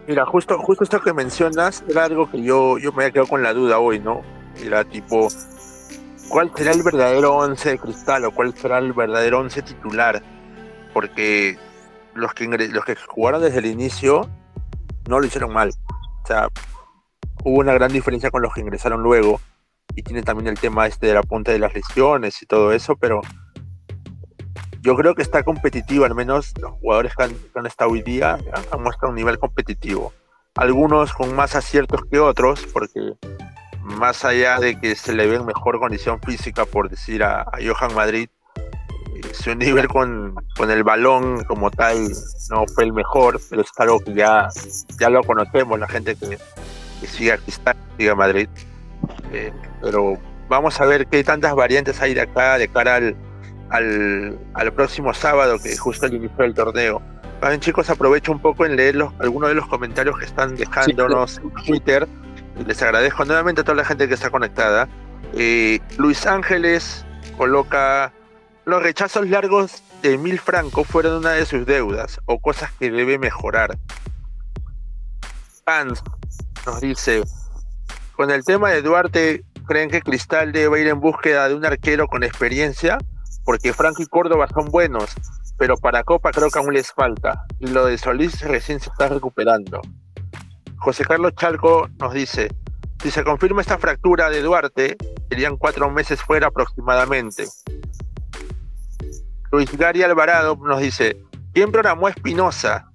Mira, 0.07 0.27
justo, 0.27 0.59
justo 0.59 0.85
esto 0.85 1.01
que 1.01 1.13
mencionas 1.13 1.85
era 1.89 2.05
algo 2.05 2.31
que 2.31 2.43
yo, 2.43 2.79
yo 2.79 2.93
me 2.93 3.05
había 3.05 3.13
quedado 3.13 3.29
con 3.29 3.43
la 3.43 3.53
duda 3.53 3.79
hoy, 3.79 4.01
¿no? 4.01 4.23
Era 4.61 4.85
tipo, 4.85 5.29
¿cuál 6.29 6.51
será 6.57 6.73
el 6.73 6.83
verdadero 6.83 7.37
once 7.37 7.71
de 7.71 7.79
cristal 7.79 8.25
o 8.25 8.33
cuál 8.33 8.53
será 8.55 8.79
el 8.79 8.93
verdadero 8.93 9.41
once 9.41 9.63
titular? 9.63 10.23
Porque 10.93 11.59
los 12.15 12.35
que, 12.35 12.47
los 12.47 12.85
que 12.85 12.97
jugaron 12.97 13.43
desde 13.43 13.59
el 13.59 13.67
inicio 13.67 14.29
no 15.09 15.21
lo 15.21 15.27
hicieron 15.27 15.53
mal. 15.53 15.71
O 16.23 16.27
sea, 16.27 16.49
hubo 17.45 17.59
una 17.61 17.73
gran 17.73 17.93
diferencia 17.93 18.31
con 18.31 18.43
los 18.43 18.53
que 18.53 18.61
ingresaron 18.61 19.03
luego. 19.03 19.41
Y 19.95 20.03
tiene 20.03 20.23
también 20.23 20.49
el 20.49 20.59
tema 20.59 20.87
este 20.87 21.09
de 21.09 21.15
la 21.15 21.23
punta 21.23 21.53
de 21.53 21.59
las 21.59 21.75
lesiones 21.75 22.41
y 22.43 22.47
todo 22.47 22.73
eso, 22.73 22.97
pero 22.97 23.21
yo 24.83 24.97
creo 24.97 25.15
que 25.15 25.23
está 25.23 25.43
competitivo, 25.45 26.05
al 26.05 26.15
menos 26.15 26.53
los 26.59 26.73
jugadores 26.73 27.15
que 27.15 27.23
han, 27.23 27.35
que 27.35 27.69
estado 27.69 27.91
hoy 27.91 28.03
día 28.03 28.33
han- 28.35 28.83
mostrado 28.83 29.11
un 29.11 29.15
nivel 29.15 29.39
competitivo. 29.39 30.13
Algunos 30.57 31.13
con 31.13 31.35
más 31.35 31.55
aciertos 31.55 32.01
que 32.11 32.19
otros, 32.19 32.67
porque 32.73 33.15
más 33.81 34.25
allá 34.25 34.59
de 34.59 34.79
que 34.79 34.97
se 34.97 35.15
le 35.15 35.27
ve 35.27 35.37
en 35.37 35.47
mejor 35.47 35.79
condición 35.79 36.21
física, 36.21 36.65
por 36.65 36.91
decir 36.91 37.23
a, 37.23 37.47
Johan 37.65 37.95
Madrid, 37.95 38.29
su 39.33 39.55
nivel 39.55 39.89
con, 39.89 40.35
con 40.57 40.71
el 40.71 40.83
balón 40.83 41.45
como 41.45 41.71
tal 41.71 42.09
no 42.51 42.65
fue 42.75 42.85
el 42.85 42.93
mejor, 42.93 43.41
pero 43.49 43.63
es 43.63 43.69
algo 43.79 44.01
que 44.01 44.15
ya, 44.15 44.49
ya 44.99 45.11
lo 45.11 45.23
conocemos, 45.23 45.79
la 45.79 45.89
gente 45.89 46.15
que, 46.17 46.39
que 47.01 47.07
sigue 47.07 47.33
a 47.33 47.39
Cristal, 47.39 47.77
sigue 47.97 48.11
a 48.11 48.15
Madrid. 48.15 48.49
Eh, 49.33 49.53
pero 49.81 50.19
vamos 50.49 50.81
a 50.81 50.85
ver 50.85 51.07
qué 51.07 51.25
tantas 51.25 51.55
variantes 51.55 52.01
hay 52.01 52.15
de 52.15 52.23
acá 52.23 52.59
de 52.59 52.69
cara 52.69 52.97
al, 52.97 53.17
al, 53.71 54.39
al 54.55 54.73
próximo 54.73 55.15
sábado, 55.15 55.59
que 55.59 55.71
es 55.71 55.81
justo 55.81 56.07
el 56.07 56.15
inicio 56.15 56.37
del 56.39 56.55
torneo. 56.55 57.03
También 57.41 57.61
chicos, 57.61 57.91
aprovecho 57.91 58.31
un 58.31 58.41
poco 58.41 58.65
en 58.67 58.77
leer 58.77 58.95
los, 58.95 59.13
algunos 59.19 59.49
de 59.49 59.57
los 59.57 59.67
comentarios 59.67 60.17
que 60.19 60.27
están 60.27 60.55
dejándonos 60.55 61.39
en 61.39 61.51
Twitter. 61.65 62.09
Les 62.67 62.81
agradezco 62.83 63.25
nuevamente 63.25 63.63
a 63.63 63.65
toda 63.65 63.77
la 63.77 63.85
gente 63.85 64.07
que 64.07 64.15
está 64.15 64.31
conectada. 64.31 64.89
Eh, 65.35 65.81
Luis 65.97 66.27
Ángeles 66.27 67.05
coloca 67.37 68.13
los 68.65 68.83
rechazos 68.83 69.29
largos 69.29 69.83
de 70.03 70.19
Mil 70.19 70.39
Franco 70.39 70.85
fueron 70.85 71.19
una 71.19 71.33
de 71.33 71.47
sus 71.47 71.67
deudas 71.67 72.21
o 72.27 72.41
cosas 72.41 72.71
que 72.73 72.91
debe 72.91 73.19
mejorar. 73.19 73.77
Pans 75.65 76.03
nos 76.67 76.81
dice, 76.81 77.23
con 78.17 78.31
el 78.31 78.45
tema 78.45 78.71
de 78.71 78.83
Duarte, 78.83 79.45
¿creen 79.67 79.91
que 79.91 80.01
Cristal 80.01 80.53
debe 80.53 80.81
ir 80.81 80.89
en 80.89 81.01
búsqueda 81.01 81.49
de 81.49 81.55
un 81.55 81.65
arquero 81.65 82.07
con 82.07 82.23
experiencia? 82.23 82.99
Porque 83.45 83.73
Franco 83.73 84.03
y 84.03 84.07
Córdoba 84.07 84.47
son 84.53 84.67
buenos, 84.67 85.15
pero 85.59 85.77
para 85.77 86.05
Copa 86.05 86.31
creo 86.31 86.51
que 86.51 86.59
aún 86.59 86.75
les 86.75 86.93
falta. 86.93 87.45
Lo 87.59 87.87
de 87.87 87.99
Solís 87.99 88.41
recién 88.43 88.81
se 88.81 88.91
está 88.91 89.09
recuperando. 89.09 89.81
José 90.79 91.05
Carlos 91.05 91.35
Chalco 91.37 91.89
nos 91.99 92.13
dice, 92.13 92.49
si 93.03 93.11
se 93.11 93.25
confirma 93.25 93.61
esta 93.61 93.79
fractura 93.79 94.31
de 94.31 94.43
Duarte, 94.43 94.97
serían 95.29 95.57
cuatro 95.57 95.91
meses 95.91 96.21
fuera 96.23 96.49
aproximadamente. 96.49 97.47
Luis 99.53 99.71
Gary 99.77 100.03
Alvarado 100.03 100.57
nos 100.57 100.81
dice, 100.81 101.17
¿quién 101.53 101.71
programó 101.71 102.09
Espinosa? 102.09 102.89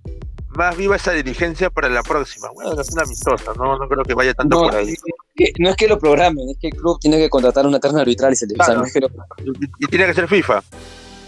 Más 0.56 0.76
viva 0.76 0.96
esa 0.96 1.12
dirigencia 1.12 1.70
para 1.70 1.88
la 1.88 2.02
próxima. 2.02 2.48
Bueno, 2.54 2.82
es 2.82 2.92
una 2.92 3.04
amistosa, 3.04 3.54
no, 3.56 3.78
no 3.78 3.88
creo 3.88 4.04
que 4.04 4.16
vaya 4.16 4.34
tanto 4.34 4.58
No, 4.58 4.64
por 4.64 4.76
ahí. 4.76 4.96
que- 5.36 5.54
no 5.60 5.70
es 5.70 5.76
que 5.76 5.88
lo 5.88 6.00
programen, 6.00 6.50
es 6.50 6.58
que 6.60 6.70
el 6.70 6.76
club 6.76 7.00
tiene 7.00 7.18
que 7.20 7.30
contratar 7.30 7.68
una 7.68 7.80
terna 7.80 8.02
arbitral 8.02 8.34
y 8.34 8.36
se 8.38 8.48
le 8.48 8.54
o 8.54 8.58
sea, 8.58 8.66
Claro. 8.66 8.80
no 8.82 8.86
es 8.88 8.94
que 8.94 9.00
lo- 9.02 9.08
Y, 9.46 9.86
y 9.86 9.88
tiene 9.88 10.08
que 10.08 10.14
ser 10.16 10.28
FIFA. 10.28 10.64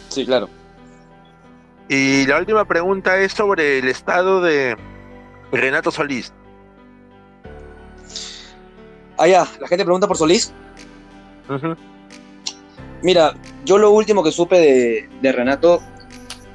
Sí, 0.07 0.25
claro. 0.25 0.49
Y 1.87 2.25
la 2.25 2.39
última 2.39 2.65
pregunta 2.65 3.17
es 3.19 3.31
sobre 3.33 3.77
el 3.79 3.87
estado 3.87 4.41
de 4.41 4.75
Renato 5.51 5.91
Solís. 5.91 6.33
Ah, 9.17 9.27
ya, 9.27 9.47
la 9.59 9.67
gente 9.67 9.83
pregunta 9.83 10.07
por 10.07 10.17
Solís. 10.17 10.51
Ujú. 11.49 11.75
Mira, 13.01 13.35
yo 13.65 13.77
lo 13.77 13.91
último 13.91 14.23
que 14.23 14.31
supe 14.31 15.07
de, 15.21 15.31
Renato 15.31 15.81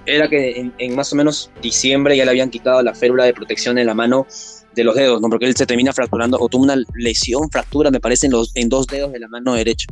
era 0.07 0.29
que 0.29 0.71
en, 0.77 0.95
más 0.95 1.13
o 1.13 1.17
menos 1.17 1.51
diciembre 1.63 2.17
ya 2.17 2.25
le 2.25 2.31
habían 2.31 2.51
quitado 2.51 2.83
la 2.83 2.95
férula 2.95 3.25
de 3.25 3.33
protección 3.33 3.79
en 3.79 3.87
la 3.87 3.95
mano 3.95 4.27
de 4.75 4.85
los 4.85 4.95
dedos, 4.95 5.21
¿no? 5.21 5.29
Porque 5.29 5.47
él 5.47 5.57
se 5.57 5.67
termina 5.67 5.93
fracturando 5.93 6.39
o 6.39 6.49
tuvo 6.49 6.65
una 6.65 6.77
lesión, 6.95 7.51
fractura, 7.51 7.91
me 7.91 8.01
parece, 8.01 8.27
en, 8.27 8.33
los, 8.33 8.55
en 8.55 8.69
dos 8.69 8.87
dedos 8.87 9.13
de 9.13 9.21
la 9.21 9.29
mano 9.29 9.55
derecha. 9.55 9.87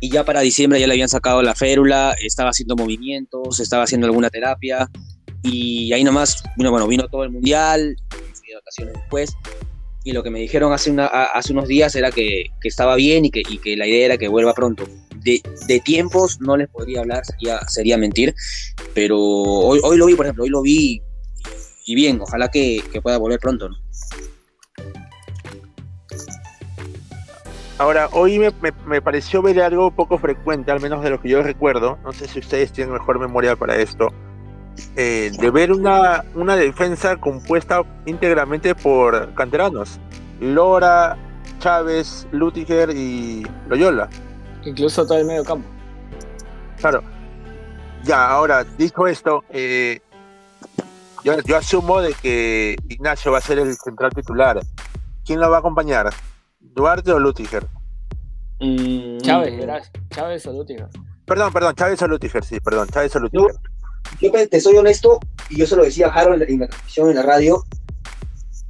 Y 0.00 0.10
ya 0.10 0.24
para 0.24 0.40
diciembre 0.40 0.80
ya 0.80 0.86
le 0.86 0.94
habían 0.94 1.08
sacado 1.08 1.42
la 1.42 1.54
férula, 1.54 2.14
estaba 2.20 2.50
haciendo 2.50 2.76
movimientos, 2.76 3.60
estaba 3.60 3.84
haciendo 3.84 4.06
alguna 4.06 4.30
terapia. 4.30 4.90
Y 5.42 5.92
ahí 5.92 6.04
nomás, 6.04 6.42
vino, 6.56 6.70
bueno, 6.70 6.86
vino 6.86 7.08
todo 7.08 7.24
el 7.24 7.30
mundial, 7.30 7.96
vacaciones 8.54 8.94
después. 8.94 9.36
Y 10.02 10.12
lo 10.12 10.22
que 10.22 10.30
me 10.30 10.38
dijeron 10.40 10.72
hace, 10.72 10.90
una, 10.90 11.06
hace 11.06 11.52
unos 11.52 11.68
días 11.68 11.94
era 11.94 12.10
que, 12.10 12.46
estaba 12.64 12.96
bien 12.96 13.24
y 13.26 13.30
que, 13.30 13.42
la 13.76 13.86
idea 13.86 14.06
era 14.06 14.18
que 14.18 14.28
vuelva 14.28 14.54
pronto. 14.54 14.84
De, 15.16 15.42
tiempos 15.84 16.40
no 16.40 16.56
les 16.56 16.68
podría 16.68 17.00
hablar, 17.00 17.24
sería, 17.26 17.60
sería 17.68 17.98
mentir, 17.98 18.34
pero 18.94 19.18
hoy, 19.18 19.78
hoy 19.82 19.98
lo 19.98 20.06
vi, 20.06 20.14
por 20.14 20.24
ejemplo, 20.24 20.44
hoy 20.44 20.50
lo 20.50 20.62
vi 20.62 21.02
y 21.84 21.94
bien, 21.94 22.20
ojalá 22.20 22.48
que, 22.48 22.82
que 22.90 23.02
pueda 23.02 23.18
volver 23.18 23.38
pronto. 23.38 23.68
¿no? 23.68 23.76
Ahora, 27.76 28.08
hoy 28.12 28.38
me, 28.38 28.50
me- 28.60 28.72
me 28.86 29.00
pareció 29.02 29.40
ver 29.42 29.60
algo 29.60 29.90
poco 29.90 30.18
frecuente, 30.18 30.70
al 30.70 30.80
menos 30.80 31.02
de 31.02 31.10
lo 31.10 31.20
que 31.20 31.30
yo 31.30 31.42
recuerdo. 31.42 31.98
No 32.04 32.12
sé 32.12 32.28
si 32.28 32.38
ustedes 32.38 32.72
tienen 32.72 32.92
mejor 32.92 33.18
memoria 33.18 33.56
para 33.56 33.76
esto. 33.76 34.12
Eh, 34.96 35.30
de 35.38 35.50
ver 35.50 35.72
una, 35.72 36.24
una 36.34 36.56
defensa 36.56 37.16
compuesta 37.16 37.82
íntegramente 38.06 38.74
por 38.74 39.34
canteranos. 39.34 39.98
Lora, 40.40 41.16
Chávez, 41.58 42.26
Lutiger 42.32 42.90
y 42.90 43.46
Loyola. 43.68 44.08
Incluso 44.64 45.06
todo 45.06 45.18
el 45.18 45.26
medio 45.26 45.44
campo. 45.44 45.68
Claro. 46.78 47.02
Ya, 48.04 48.28
ahora, 48.28 48.64
dicho 48.64 49.06
esto, 49.06 49.44
eh, 49.50 50.00
yo, 51.22 51.38
yo 51.40 51.56
asumo 51.56 52.00
de 52.00 52.14
que 52.14 52.76
Ignacio 52.88 53.30
va 53.30 53.38
a 53.38 53.42
ser 53.42 53.58
el 53.58 53.74
central 53.76 54.10
titular. 54.14 54.60
¿Quién 55.24 55.40
lo 55.40 55.50
va 55.50 55.56
a 55.56 55.60
acompañar? 55.60 56.10
¿Duarte 56.58 57.12
o 57.12 57.18
Lutiger? 57.18 57.66
Chávez, 59.22 59.56
verás. 59.56 59.90
Chávez 60.10 60.46
o 60.46 60.52
Lutiger. 60.52 60.88
Perdón, 61.26 61.52
perdón, 61.52 61.74
Chávez 61.74 62.00
o 62.02 62.08
Lutiger, 62.08 62.44
sí, 62.44 62.58
perdón, 62.60 62.88
Chávez 62.88 63.14
o 63.16 63.20
Lutiger. 63.20 63.52
Yo 63.52 63.70
pe- 64.18 64.46
te 64.48 64.60
soy 64.60 64.76
honesto, 64.76 65.18
y 65.48 65.56
yo 65.58 65.66
se 65.66 65.76
lo 65.76 65.84
decía 65.84 66.08
a 66.08 66.10
Harold 66.12 66.42
en 66.48 66.60
la 66.60 66.66
transmisión 66.68 67.10
en 67.10 67.16
la 67.16 67.22
radio. 67.22 67.64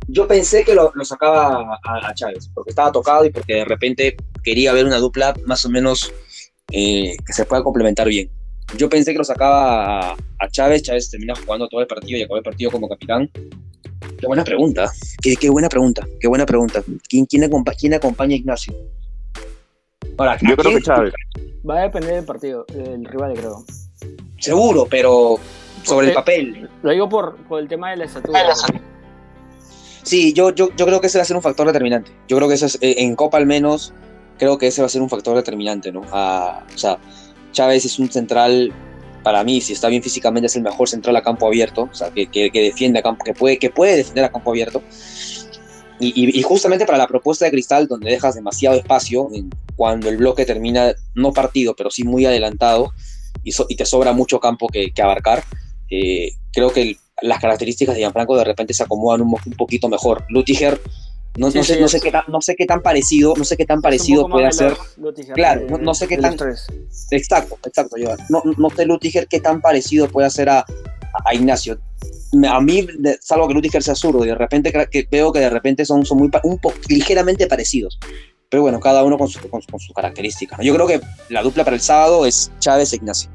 Yo 0.08 0.26
pensé 0.26 0.64
que 0.64 0.74
lo, 0.74 0.90
lo 0.94 1.04
sacaba 1.04 1.78
a, 1.84 2.08
a 2.08 2.14
Chávez, 2.14 2.50
porque 2.52 2.70
estaba 2.70 2.90
tocado 2.90 3.24
y 3.24 3.30
porque 3.30 3.54
de 3.54 3.64
repente 3.64 4.16
quería 4.42 4.72
ver 4.72 4.84
una 4.86 4.98
dupla 4.98 5.34
más 5.46 5.64
o 5.64 5.70
menos 5.70 6.12
eh, 6.72 7.16
que 7.24 7.32
se 7.32 7.44
pueda 7.44 7.62
complementar 7.62 8.08
bien. 8.08 8.30
Yo 8.76 8.88
pensé 8.88 9.12
que 9.12 9.18
lo 9.18 9.24
sacaba 9.24 10.10
a, 10.12 10.16
a 10.38 10.48
Chávez, 10.50 10.82
Chávez 10.82 11.10
termina 11.10 11.34
jugando 11.36 11.68
todo 11.68 11.80
el 11.80 11.86
partido 11.86 12.18
y 12.18 12.22
acabó 12.22 12.38
el 12.38 12.42
partido 12.42 12.70
como 12.70 12.88
capitán. 12.88 13.30
Qué 14.18 14.26
buena 14.26 14.44
pregunta, 14.44 14.90
qué, 15.22 15.36
qué 15.36 15.48
buena 15.50 15.68
pregunta, 15.68 16.06
qué 16.20 16.28
buena 16.28 16.46
pregunta. 16.46 16.82
¿Quién, 17.08 17.26
quién, 17.26 17.42
acompa- 17.44 17.74
quién 17.78 17.94
acompaña 17.94 18.34
a 18.34 18.38
Ignacio? 18.38 18.74
Ahora, 20.18 20.32
¿a 20.32 20.38
Yo 20.38 20.56
creo 20.56 20.74
que 20.76 20.82
Chávez. 20.82 21.12
Va 21.68 21.78
a 21.78 21.82
depender 21.82 22.14
del 22.16 22.24
partido, 22.24 22.64
del 22.72 23.04
rival, 23.04 23.34
creo. 23.34 23.64
Seguro, 24.38 24.86
pero 24.90 25.38
sobre 25.82 26.08
el 26.08 26.14
papel. 26.14 26.68
Lo 26.82 26.90
digo 26.92 27.08
por, 27.08 27.36
por 27.48 27.60
el 27.60 27.68
tema 27.68 27.90
de 27.90 27.98
la 27.98 28.04
estatura. 28.04 28.40
Sí, 30.02 30.32
yo, 30.32 30.50
yo, 30.54 30.70
yo 30.76 30.86
creo 30.86 31.00
que 31.00 31.08
ese 31.08 31.18
va 31.18 31.22
a 31.22 31.26
ser 31.26 31.36
un 31.36 31.42
factor 31.42 31.66
determinante. 31.66 32.10
Yo 32.28 32.36
creo 32.36 32.48
que 32.48 32.54
ese 32.54 32.66
es, 32.66 32.76
eh, 32.80 32.96
en 32.98 33.14
Copa 33.16 33.36
al 33.36 33.46
menos, 33.46 33.92
creo 34.38 34.56
que 34.58 34.66
ese 34.68 34.80
va 34.80 34.86
a 34.86 34.88
ser 34.88 35.02
un 35.02 35.10
factor 35.10 35.36
determinante, 35.36 35.92
¿no? 35.92 36.02
Ah, 36.10 36.64
o 36.74 36.78
sea, 36.78 36.98
Chávez 37.52 37.84
es 37.84 37.98
un 37.98 38.10
central, 38.10 38.72
para 39.22 39.44
mí, 39.44 39.60
si 39.60 39.74
está 39.74 39.88
bien 39.88 40.02
físicamente, 40.02 40.46
es 40.46 40.56
el 40.56 40.62
mejor 40.62 40.88
central 40.88 41.16
a 41.16 41.22
campo 41.22 41.46
abierto, 41.46 41.82
o 41.90 41.94
sea, 41.94 42.10
que, 42.10 42.26
que, 42.28 42.50
que 42.50 42.62
defiende 42.62 43.00
a 43.00 43.02
campo, 43.02 43.24
que 43.24 43.34
puede, 43.34 43.58
que 43.58 43.68
puede 43.70 43.96
defender 43.96 44.24
a 44.24 44.32
campo 44.32 44.50
abierto. 44.50 44.82
Y, 45.98 46.08
y- 46.24 46.38
y 46.38 46.42
justamente 46.42 46.86
para 46.86 46.96
la 46.96 47.06
propuesta 47.06 47.44
de 47.44 47.50
Cristal, 47.50 47.86
donde 47.86 48.10
dejas 48.10 48.34
demasiado 48.34 48.76
espacio, 48.76 49.28
en- 49.34 49.50
cuando 49.76 50.08
el 50.08 50.16
bloque 50.16 50.46
termina, 50.46 50.92
no 51.14 51.32
partido, 51.34 51.74
pero 51.76 51.90
sí 51.90 52.04
muy 52.04 52.24
adelantado, 52.24 52.92
y, 53.44 53.52
so- 53.52 53.66
y 53.68 53.76
te 53.76 53.84
sobra 53.86 54.12
mucho 54.12 54.40
campo 54.40 54.66
que, 54.68 54.92
que 54.92 55.02
abarcar, 55.02 55.44
eh, 55.90 56.30
creo 56.52 56.70
que 56.72 56.82
el- 56.82 56.98
las 57.22 57.38
características 57.40 57.94
de 57.94 58.00
Gianfranco 58.02 58.36
de 58.36 58.44
repente 58.44 58.72
se 58.74 58.82
acomodan 58.82 59.20
un, 59.22 59.28
un 59.44 59.52
poquito 59.52 59.88
mejor. 59.88 60.24
Lutiger 60.30 60.80
No, 61.36 61.48
Sí, 61.50 61.58
no 61.58 61.64
sé, 61.64 61.74
sí, 61.74 61.80
no, 61.80 61.86
sé 61.88 62.00
qué 62.00 62.10
tan, 62.10 62.22
no 62.28 62.40
sé 62.40 62.56
qué 62.56 62.66
tan 62.66 62.82
parecido, 62.82 63.34
no 63.36 63.44
sé 63.44 63.56
qué 63.56 63.64
tan 63.64 63.80
parecido 63.80 64.22
puede 64.28 64.44
de 64.44 64.48
hacer. 64.48 64.76
Lutiger 64.96 65.34
Claro, 65.34 65.60
de- 65.60 65.66
no- 65.70 65.78
no 65.78 65.94
sé 65.94 66.08
qué 66.08 66.16
tan-. 66.16 66.32
Exacto, 67.12 67.56
exacto, 67.64 67.96
Joan. 68.02 68.18
No, 68.30 68.42
no 68.56 68.70
sé 68.70 68.84
Lutiger 68.84 69.28
qué 69.28 69.38
tan 69.40 69.60
parecido 69.60 70.08
puede 70.08 70.26
hacer 70.26 70.48
a, 70.48 70.64
a 71.24 71.34
Ignacio. 71.34 71.78
A 72.48 72.60
mí, 72.60 72.86
salvo 73.20 73.46
que 73.48 73.54
Lutiger 73.54 73.82
sea 73.82 73.94
zurdo, 73.94 74.24
y 74.24 74.28
de 74.28 74.34
repente 74.34 74.72
que 74.90 75.06
veo 75.10 75.32
que 75.32 75.40
de 75.40 75.50
repente 75.50 75.84
son, 75.84 76.04
son 76.06 76.18
muy 76.18 76.30
un 76.44 76.58
poco 76.58 76.76
ligeramente 76.88 77.46
parecidos. 77.46 77.98
Pero 78.50 78.62
bueno, 78.64 78.80
cada 78.80 79.04
uno 79.04 79.16
con, 79.16 79.28
su, 79.28 79.38
con, 79.48 79.62
con 79.62 79.78
sus 79.78 79.94
características. 79.94 80.58
¿no? 80.58 80.64
Yo 80.64 80.74
creo 80.74 80.86
que 80.88 81.00
la 81.28 81.40
dupla 81.42 81.62
para 81.64 81.76
el 81.76 81.80
sábado 81.82 82.26
es 82.26 82.50
Chávez 82.58 82.92
e 82.92 82.96
Ignacio. 82.96 83.30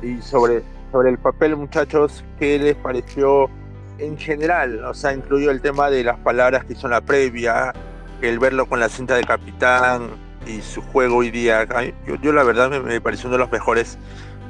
Y 0.00 0.22
sobre, 0.22 0.62
sobre 0.92 1.10
el 1.10 1.18
papel, 1.18 1.56
muchachos, 1.56 2.22
¿qué 2.38 2.56
les 2.58 2.76
pareció 2.76 3.50
en 3.98 4.16
general? 4.16 4.84
O 4.84 4.94
sea, 4.94 5.12
incluyó 5.12 5.50
el 5.50 5.60
tema 5.60 5.90
de 5.90 6.04
las 6.04 6.18
palabras 6.20 6.64
que 6.64 6.74
hizo 6.74 6.86
en 6.86 6.92
la 6.92 7.00
previa, 7.00 7.72
el 8.20 8.38
verlo 8.38 8.68
con 8.68 8.78
la 8.78 8.88
cinta 8.88 9.16
de 9.16 9.24
capitán 9.24 10.10
y 10.46 10.60
su 10.60 10.82
juego 10.82 11.16
hoy 11.16 11.32
día. 11.32 11.66
Yo, 12.06 12.14
yo 12.22 12.32
la 12.32 12.44
verdad 12.44 12.70
me, 12.70 12.78
me 12.78 13.00
pareció 13.00 13.26
uno 13.28 13.38
de 13.38 13.42
los 13.42 13.50
mejores. 13.50 13.98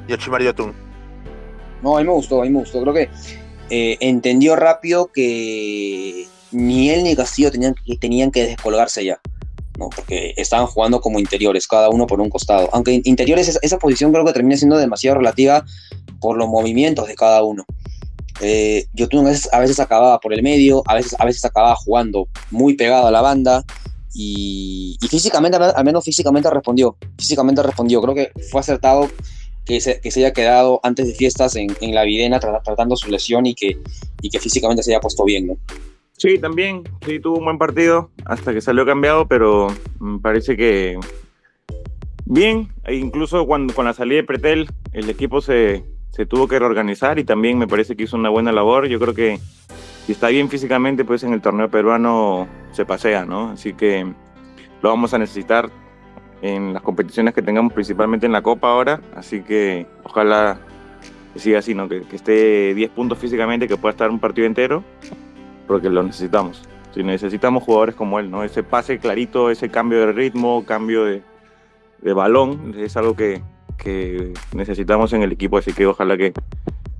Yoshimar 0.07 0.43
Yotun. 0.43 0.71
No, 1.81 1.97
a 1.97 2.01
mí 2.01 2.05
me 2.05 2.13
gustó, 2.13 2.41
a 2.41 2.45
mí 2.45 2.51
me 2.51 2.59
gustó. 2.59 2.79
Creo 2.81 2.93
que 2.93 3.09
eh, 3.71 3.97
entendió 4.01 4.55
rápido 4.55 5.07
que 5.07 6.27
ni 6.51 6.91
él 6.91 7.03
ni 7.03 7.15
Castillo 7.15 7.51
tenían, 7.51 7.73
que- 7.73 7.97
tenían 7.97 8.29
que 8.29 8.43
descolgarse 8.45 9.03
ya. 9.03 9.19
¿No? 9.77 9.89
Porque 9.89 10.33
estaban 10.37 10.67
jugando 10.67 11.01
como 11.01 11.19
interiores, 11.19 11.67
cada 11.67 11.89
uno 11.89 12.07
por 12.07 12.21
un 12.21 12.29
costado. 12.29 12.69
Aunque 12.73 12.93
in- 12.93 13.01
interiores, 13.05 13.59
esa, 13.61 13.77
posición 13.79 14.11
creo 14.11 14.25
que 14.25 14.33
termina 14.33 14.57
siendo 14.57 14.77
demasiado 14.77 15.17
relativa 15.17 15.65
por 16.19 16.37
los 16.37 16.47
movimientos 16.47 17.07
de 17.07 17.15
cada 17.15 17.43
uno. 17.43 17.65
Eh, 18.41 18.85
Yotun 18.93 19.27
a 19.27 19.29
veces, 19.29 19.49
a 19.53 19.59
veces 19.59 19.79
acababa 19.79 20.19
por 20.19 20.33
el 20.33 20.43
medio, 20.43 20.83
a 20.87 20.95
veces, 20.95 21.15
a 21.19 21.25
veces 21.25 21.43
acababa 21.45 21.75
jugando 21.75 22.27
muy 22.51 22.75
pegado 22.75 23.07
a 23.07 23.11
la 23.11 23.21
banda. 23.21 23.63
Y, 24.15 24.97
y 25.01 25.07
físicamente, 25.07 25.57
al 25.57 25.85
menos 25.85 26.03
físicamente 26.03 26.49
respondió. 26.49 26.97
Físicamente 27.17 27.63
respondió. 27.63 28.01
Creo 28.01 28.13
que 28.13 28.31
fue 28.51 28.61
acertado 28.61 29.09
que 29.65 29.81
se, 29.81 29.99
que 30.01 30.11
se 30.11 30.19
haya 30.19 30.33
quedado 30.33 30.79
antes 30.83 31.07
de 31.07 31.13
fiestas 31.13 31.55
en, 31.55 31.75
en 31.81 31.95
la 31.95 32.03
videna 32.03 32.39
tra- 32.39 32.61
tratando 32.63 32.95
su 32.95 33.09
lesión 33.09 33.45
y 33.45 33.55
que, 33.55 33.77
y 34.21 34.29
que 34.29 34.39
físicamente 34.39 34.83
se 34.83 34.91
haya 34.91 34.99
puesto 34.99 35.23
bien, 35.23 35.47
¿no? 35.47 35.57
Sí, 36.17 36.37
también, 36.37 36.83
sí, 37.05 37.19
tuvo 37.19 37.39
un 37.39 37.45
buen 37.45 37.57
partido 37.57 38.11
hasta 38.25 38.53
que 38.53 38.61
salió 38.61 38.85
cambiado, 38.85 39.27
pero 39.27 39.67
me 39.99 40.19
parece 40.19 40.55
que 40.55 40.97
bien, 42.25 42.69
e 42.85 42.95
incluso 42.95 43.45
cuando 43.45 43.73
con 43.73 43.85
la 43.85 43.93
salida 43.93 44.17
de 44.17 44.23
Pretel, 44.23 44.69
el 44.93 45.09
equipo 45.09 45.41
se, 45.41 45.83
se 46.11 46.25
tuvo 46.25 46.47
que 46.47 46.59
reorganizar 46.59 47.19
y 47.19 47.23
también 47.23 47.57
me 47.57 47.67
parece 47.67 47.95
que 47.95 48.03
hizo 48.03 48.15
una 48.15 48.29
buena 48.29 48.51
labor. 48.51 48.87
Yo 48.87 48.99
creo 48.99 49.13
que 49.13 49.39
si 50.05 50.11
está 50.11 50.29
bien 50.29 50.49
físicamente, 50.49 51.03
pues 51.03 51.23
en 51.23 51.33
el 51.33 51.41
torneo 51.41 51.69
peruano 51.69 52.47
se 52.71 52.85
pasea, 52.85 53.25
¿no? 53.25 53.49
Así 53.49 53.73
que 53.73 54.05
lo 54.81 54.89
vamos 54.89 55.13
a 55.13 55.17
necesitar 55.17 55.69
en 56.41 56.73
las 56.73 56.83
competiciones 56.83 57.33
que 57.33 57.41
tengamos, 57.41 57.73
principalmente 57.73 58.25
en 58.25 58.31
la 58.31 58.41
Copa 58.41 58.69
ahora. 58.69 59.01
Así 59.15 59.41
que 59.41 59.87
ojalá 60.03 60.59
siga 61.35 61.59
así, 61.59 61.73
¿no? 61.73 61.89
Que, 61.89 62.03
que 62.03 62.15
esté 62.15 62.75
10 62.75 62.91
puntos 62.91 63.17
físicamente, 63.17 63.67
que 63.67 63.77
pueda 63.77 63.91
estar 63.91 64.09
un 64.09 64.19
partido 64.19 64.45
entero 64.45 64.83
porque 65.67 65.89
lo 65.89 66.03
necesitamos. 66.03 66.61
Si 66.93 67.03
necesitamos 67.03 67.63
jugadores 67.63 67.95
como 67.95 68.19
él, 68.19 68.29
¿no? 68.29 68.43
Ese 68.43 68.63
pase 68.63 68.99
clarito, 68.99 69.49
ese 69.49 69.69
cambio 69.69 69.99
de 69.99 70.11
ritmo, 70.11 70.63
cambio 70.65 71.05
de, 71.05 71.23
balón, 72.13 72.75
es 72.77 72.95
algo 72.97 73.15
que, 73.15 73.41
que 73.77 74.33
necesitamos 74.53 75.11
en 75.13 75.23
el 75.23 75.31
equipo, 75.31 75.57
así 75.57 75.73
que 75.73 75.87
ojalá 75.87 76.17
que, 76.17 76.33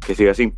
que 0.06 0.16
siga 0.16 0.32
así. 0.32 0.54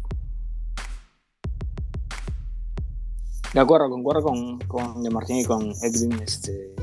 De 3.54 3.62
acuerdo, 3.62 3.90
concuerdo 3.90 4.24
con, 4.24 4.60
con 4.68 5.02
De 5.02 5.10
Martín 5.10 5.38
y 5.38 5.46
con 5.46 5.72
Edwin. 5.82 6.12
Este... 6.22 6.76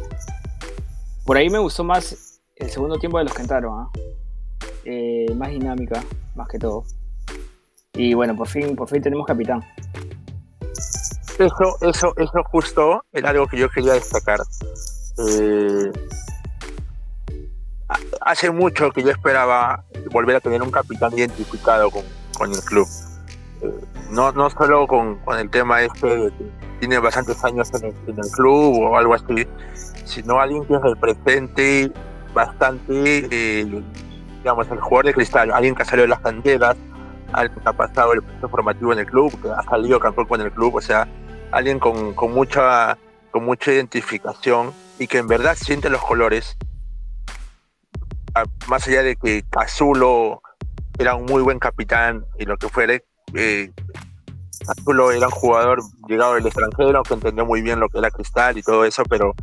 Por 1.27 1.37
ahí 1.37 1.51
me 1.51 1.59
gustó 1.59 1.85
más 1.85 2.41
el 2.57 2.71
segundo 2.71 2.99
tiempo 2.99 3.19
de 3.19 3.25
los 3.25 3.35
que 3.35 3.43
entraron. 3.43 3.79
¿ah? 3.79 3.91
Eh, 4.85 5.27
más 5.37 5.51
dinámica, 5.51 6.03
más 6.35 6.49
que 6.49 6.59
todo. 6.59 6.85
Y 7.93 8.15
bueno, 8.15 8.35
por 8.35 8.49
fin, 8.49 8.75
por 8.75 8.89
fin 8.89 9.03
tenemos 9.03 9.27
capitán. 9.27 9.63
Eso, 11.43 11.77
eso, 11.81 12.15
eso 12.17 12.43
justo 12.51 13.05
era 13.13 13.31
algo 13.31 13.47
que 13.49 13.57
yo 13.59 13.69
quería 13.69 13.95
destacar. 13.95 14.39
Eh, 15.29 15.91
ha- 17.89 18.31
hace 18.31 18.51
mucho 18.51 18.91
que 18.91 19.03
yo 19.03 19.11
esperaba 19.11 19.85
volver 20.13 20.37
a 20.37 20.41
tener 20.41 20.63
un 20.63 20.71
capitán 20.71 21.13
identificado 21.17 21.91
con, 21.91 22.05
con 22.39 22.51
el 22.53 22.61
club. 22.63 22.87
Eh, 23.63 23.71
no, 24.11 24.31
no 24.33 24.51
solo 24.51 24.87
con, 24.87 25.17
con 25.25 25.39
el 25.39 25.51
tema 25.51 25.83
este 25.83 26.07
de 26.07 26.31
que 26.31 26.45
tiene 26.81 26.99
bastantes 26.99 27.43
años 27.45 27.71
en 27.75 27.87
el, 27.87 27.95
en 28.09 28.19
el 28.19 28.31
club 28.31 28.79
o 28.83 28.97
algo 28.97 29.15
así, 29.15 29.47
sino 30.05 30.39
alguien 30.39 30.65
que 30.67 30.79
represente 30.79 31.91
bastante, 32.35 33.29
eh, 33.31 33.83
digamos, 34.39 34.69
el 34.71 34.81
jugador 34.81 35.07
de 35.07 35.15
cristal, 35.15 35.51
alguien 35.53 35.75
que 35.75 35.83
ha 35.83 35.87
salido 35.87 36.03
de 36.05 36.09
las 36.09 36.21
canteras, 36.21 36.77
alguien 37.33 37.61
que 37.61 37.69
ha 37.69 37.73
pasado 37.73 38.13
el 38.13 38.23
proceso 38.23 38.49
formativo 38.49 38.93
en 38.93 39.01
el 39.01 39.07
club, 39.07 39.33
que 39.43 39.51
ha 39.51 39.63
salido 39.65 39.99
campeón 40.01 40.27
con 40.27 40.41
el 40.41 40.51
club, 40.53 40.77
o 40.77 40.81
sea, 40.81 41.07
alguien 41.53 41.79
con, 41.79 42.15
con 42.15 42.33
mucha 42.33 42.99
con 43.31 43.45
mucha 43.45 43.73
identificación 43.73 44.73
y 44.99 45.07
que 45.07 45.19
en 45.19 45.27
verdad 45.27 45.57
siente 45.57 45.89
los 45.89 46.03
colores 46.03 46.57
más 48.67 48.87
allá 48.89 49.03
de 49.03 49.17
que 49.17 49.43
Cazulo 49.49 50.43
era 50.99 51.15
un 51.15 51.27
muy 51.27 51.43
buen 51.43 51.59
capitán 51.59 52.27
y 52.39 52.45
lo 52.45 52.57
que 52.57 52.69
fuere 52.69 53.05
eh, 53.35 53.73
Cazulo 54.67 55.13
era 55.13 55.29
un 55.29 55.33
jugador 55.33 55.83
llegado 56.09 56.35
del 56.35 56.47
extranjero 56.47 57.03
que 57.03 57.15
entendió 57.15 57.47
muy 57.47 57.63
bien 57.63 57.81
lo 57.81 57.89
que 57.89 57.99
era 57.99 58.11
Cristal 58.11 58.59
y 58.59 58.63
todo 58.63 58.85
eso 58.85 59.03
pero 59.05 59.35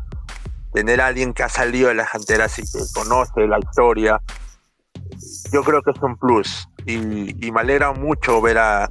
tener 0.74 1.02
a 1.02 1.08
alguien 1.08 1.34
que 1.34 1.44
ha 1.44 1.50
salido 1.50 1.90
de 1.90 1.96
las 1.96 2.10
canteras 2.10 2.60
y 2.60 2.64
que 2.64 2.80
conoce 2.94 3.48
la 3.48 3.60
historia 3.60 4.22
yo 5.52 5.64
creo 5.64 5.82
que 5.82 5.92
es 5.92 6.02
un 6.02 6.18
plus. 6.18 6.68
Y, 6.86 7.46
y 7.46 7.52
me 7.52 7.62
alegra 7.62 7.92
mucho 7.92 8.42
ver 8.42 8.58
a, 8.58 8.90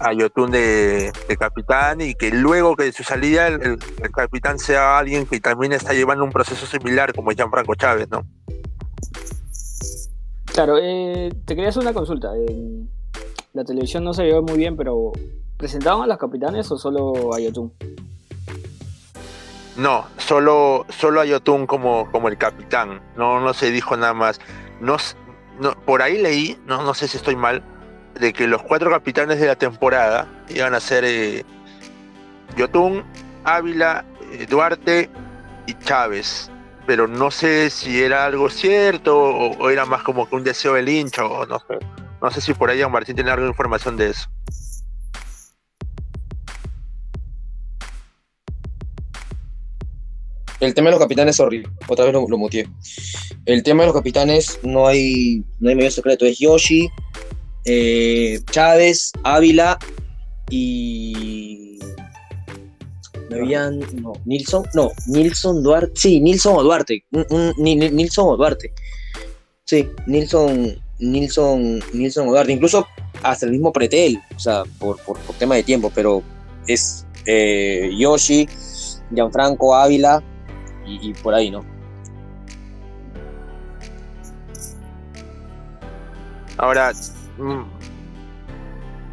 a 0.00 0.12
Yotun 0.12 0.50
de, 0.50 1.12
de 1.28 1.36
capitán 1.36 2.00
y 2.00 2.14
que 2.14 2.30
luego 2.30 2.76
que 2.76 2.84
de 2.84 2.92
su 2.92 3.02
salida 3.02 3.46
el, 3.48 3.62
el- 3.62 3.78
el 4.02 4.10
capitán 4.12 4.58
sea 4.58 4.98
alguien 4.98 5.26
que 5.26 5.40
también 5.40 5.72
está 5.72 5.92
llevando 5.92 6.24
un 6.24 6.30
proceso 6.30 6.66
similar 6.66 7.12
como 7.14 7.30
Gianfranco 7.32 7.74
Chávez, 7.74 8.08
¿no? 8.10 8.24
Claro, 10.52 10.76
eh, 10.80 11.30
te 11.44 11.54
quería 11.54 11.68
hacer 11.70 11.82
una 11.82 11.92
consulta. 11.92 12.34
En 12.36 12.88
la 13.54 13.64
televisión 13.64 14.04
no 14.04 14.12
se 14.14 14.24
vio 14.24 14.42
muy 14.42 14.56
bien, 14.58 14.76
pero 14.76 15.12
¿presentaban 15.56 16.02
a 16.02 16.06
los 16.06 16.18
capitanes 16.18 16.70
o 16.70 16.78
solo 16.78 17.34
a 17.34 17.40
Yotun? 17.40 17.72
No, 19.76 20.06
solo, 20.16 20.84
solo 20.88 21.20
a 21.20 21.24
Yotun 21.24 21.66
como, 21.66 22.10
como 22.10 22.28
el 22.28 22.36
capitán, 22.36 23.00
no, 23.16 23.40
no 23.40 23.54
se 23.54 23.70
dijo 23.70 23.96
nada 23.96 24.12
más. 24.14 24.40
No, 24.80 24.96
no, 25.60 25.74
por 25.84 26.02
ahí 26.02 26.20
leí, 26.20 26.58
no, 26.66 26.82
no 26.82 26.94
sé 26.94 27.06
si 27.06 27.16
estoy 27.16 27.36
mal, 27.36 27.62
de 28.18 28.32
que 28.32 28.46
los 28.46 28.62
cuatro 28.62 28.90
capitanes 28.90 29.40
de 29.40 29.46
la 29.46 29.56
temporada 29.56 30.26
iban 30.48 30.74
a 30.74 30.80
ser 30.80 31.04
eh, 31.04 31.44
Yotun, 32.56 33.04
Ávila, 33.44 34.04
eh, 34.32 34.46
Duarte 34.48 35.08
y 35.66 35.74
Chávez. 35.74 36.50
Pero 36.86 37.06
no 37.06 37.30
sé 37.30 37.70
si 37.70 38.02
era 38.02 38.24
algo 38.24 38.48
cierto 38.48 39.16
o, 39.18 39.70
era 39.70 39.84
más 39.84 40.02
como 40.02 40.28
que 40.28 40.36
un 40.36 40.44
deseo 40.44 40.74
del 40.74 40.88
hincha 40.88 41.24
o 41.24 41.46
no 41.46 41.58
sé. 41.60 41.78
No 42.20 42.30
sé 42.30 42.40
si 42.40 42.54
por 42.54 42.70
ahí 42.70 42.80
Juan 42.80 42.92
Martín 42.92 43.14
tiene 43.14 43.30
alguna 43.30 43.50
información 43.50 43.96
de 43.96 44.10
eso. 44.10 44.28
El 50.60 50.74
tema 50.74 50.86
de 50.86 50.92
los 50.92 51.00
capitanes, 51.00 51.36
sorry, 51.36 51.62
otra 51.86 52.06
vez 52.06 52.14
lo, 52.14 52.26
lo 52.28 52.36
muteé. 52.36 52.68
El 53.46 53.62
tema 53.62 53.84
de 53.84 53.88
los 53.88 53.96
capitanes 53.96 54.58
no 54.64 54.88
hay, 54.88 55.44
no 55.60 55.68
hay 55.68 55.76
mayor 55.76 55.92
secreto. 55.92 56.24
Es 56.24 56.40
Yoshi, 56.40 56.90
eh, 57.68 58.40
Chávez, 58.50 59.12
Ávila 59.22 59.78
y. 60.50 61.78
¿Me 63.30 63.36
habían.? 63.40 63.80
No, 64.02 64.14
Nilson. 64.24 64.64
No, 64.74 64.90
Nilson 65.06 65.62
Duarte. 65.62 65.92
Sí, 65.94 66.20
Nilson 66.20 66.56
o 66.56 66.62
Duarte. 66.62 67.04
Ni- 67.58 67.76
Ni- 67.76 67.90
Nilson 67.90 68.26
o 68.30 68.36
Duarte. 68.36 68.72
Sí, 69.64 69.88
Nilson. 70.06 70.76
Nilson, 71.00 71.80
Nilson 71.92 72.26
o 72.28 72.30
Duarte. 72.32 72.52
Incluso 72.52 72.86
hasta 73.22 73.46
el 73.46 73.52
mismo 73.52 73.72
Pretel. 73.72 74.18
O 74.34 74.38
sea, 74.40 74.62
por, 74.78 74.98
por, 75.02 75.18
por 75.20 75.36
tema 75.36 75.54
de 75.54 75.62
tiempo. 75.62 75.92
Pero 75.94 76.22
es 76.66 77.06
eh, 77.26 77.90
Yoshi, 77.96 78.48
Gianfranco, 79.14 79.74
Ávila 79.74 80.22
y, 80.86 81.10
y 81.10 81.12
por 81.14 81.34
ahí, 81.34 81.50
¿no? 81.50 81.64
Ahora, 86.56 86.92
mm, 87.38 87.64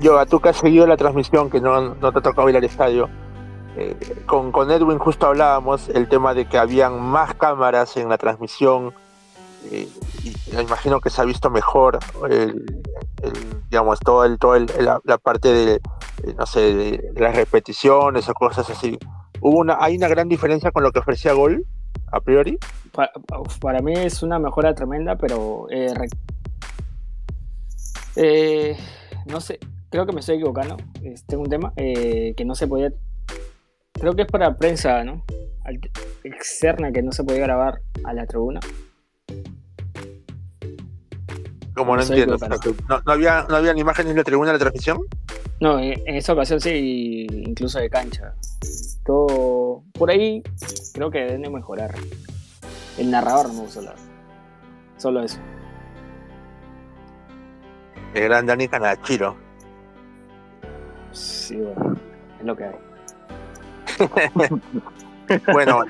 yo, 0.01 0.19
a 0.19 0.26
tú 0.26 0.39
que 0.39 0.49
has 0.49 0.57
seguido 0.57 0.86
la 0.88 0.97
transmisión, 0.97 1.49
que 1.49 1.61
no, 1.61 1.95
no 1.95 2.11
te 2.11 2.19
ha 2.19 2.21
tocado 2.21 2.49
ir 2.49 2.57
al 2.57 2.63
estadio, 2.63 3.09
eh, 3.78 3.95
con, 4.26 4.51
con 4.51 4.71
Edwin 4.71 4.97
justo 4.99 5.28
hablábamos 5.28 5.89
el 5.89 6.07
tema 6.07 6.34
de 6.34 6.45
que 6.45 6.57
habían 6.57 6.99
más 7.01 7.34
cámaras 7.36 7.95
en 7.97 8.09
la 8.09 8.17
transmisión, 8.17 8.93
eh, 9.71 9.88
y 10.23 10.55
me 10.55 10.61
imagino 10.61 10.99
que 10.99 11.09
se 11.09 11.21
ha 11.21 11.26
visto 11.26 11.49
mejor, 11.49 11.99
el, 12.30 12.84
digamos, 13.69 13.99
todo 13.99 14.26
el, 14.26 14.38
todo 14.38 14.57
la, 14.59 15.17
parte 15.17 15.51
de, 15.53 15.73
eh, 15.76 16.36
no 16.38 16.45
sé, 16.45 16.73
de 16.76 17.13
las 17.15 17.36
repeticiones 17.36 18.30
o 18.30 18.34
cosas 18.34 18.69
así. 18.69 18.97
hubo 19.41 19.59
una, 19.59 19.78
hay 19.80 19.97
una 19.97 20.07
gran 20.07 20.28
diferencia 20.30 20.71
con 20.71 20.84
lo 20.84 20.91
que 20.91 20.99
ofrecía 20.99 21.34
Gol, 21.34 21.65
a 22.11 22.19
priori. 22.19 22.57
Pa- 22.91 23.11
uf, 23.39 23.57
Para, 23.59 23.80
mí 23.82 23.93
es 23.93 24.21
una 24.23 24.39
mejora 24.39 24.76
tremenda, 24.76 25.15
pero 25.15 25.67
eh, 25.69 25.93
eh, 28.16 28.78
no 29.26 29.41
sé, 29.41 29.59
creo 29.89 30.05
que 30.05 30.13
me 30.13 30.20
estoy 30.20 30.36
equivocando. 30.36 30.78
Es- 31.03 31.26
Tengo 31.26 31.43
un 31.43 31.49
tema 31.49 31.74
eh, 31.76 32.34
que 32.36 32.45
no 32.45 32.55
se 32.55 32.68
podía. 32.68 32.91
Creo 33.93 34.13
que 34.16 34.24
es 34.24 34.28
para 34.28 34.57
prensa, 34.57 35.03
¿no? 35.03 35.24
Al- 35.63 35.80
externa 36.24 36.91
que 36.91 37.01
no 37.01 37.11
se 37.11 37.24
podía 37.24 37.41
grabar 37.41 37.82
a 38.03 38.13
la 38.13 38.26
tribuna. 38.26 38.59
Como 41.76 41.95
no 41.97 42.01
entiendo. 42.03 42.38
no, 42.88 43.01
no 43.05 43.11
había, 43.11 43.45
¿No 43.49 43.57
habían 43.57 43.78
imágenes 43.78 44.11
en 44.11 44.18
la 44.18 44.24
tribuna 44.24 44.47
de 44.51 44.53
la 44.53 44.59
transmisión? 44.59 44.99
No, 45.59 45.78
en, 45.80 45.93
en 46.05 46.16
esta 46.16 46.34
ocasión 46.34 46.61
sí, 46.61 47.28
incluso 47.30 47.80
de 47.80 47.89
cancha. 47.89 48.34
Todo. 49.05 49.84
Por 49.93 50.09
ahí 50.09 50.41
creo 50.93 51.11
que 51.11 51.20
deben 51.20 51.41
de 51.41 51.49
mejorar. 51.49 51.93
El 52.97 53.11
narrador 53.11 53.53
no 53.53 53.63
verdad. 53.66 53.95
Solo 54.97 55.22
eso. 55.24 55.38
El 58.16 58.24
gran 58.24 58.45
Dani 58.45 58.68
Canachiro. 58.68 59.36
Sí, 61.11 61.57
bueno, 61.57 61.97
es 62.39 62.45
lo 62.45 62.55
que 62.55 62.63
hay. 62.63 62.76
Bueno, 65.51 65.82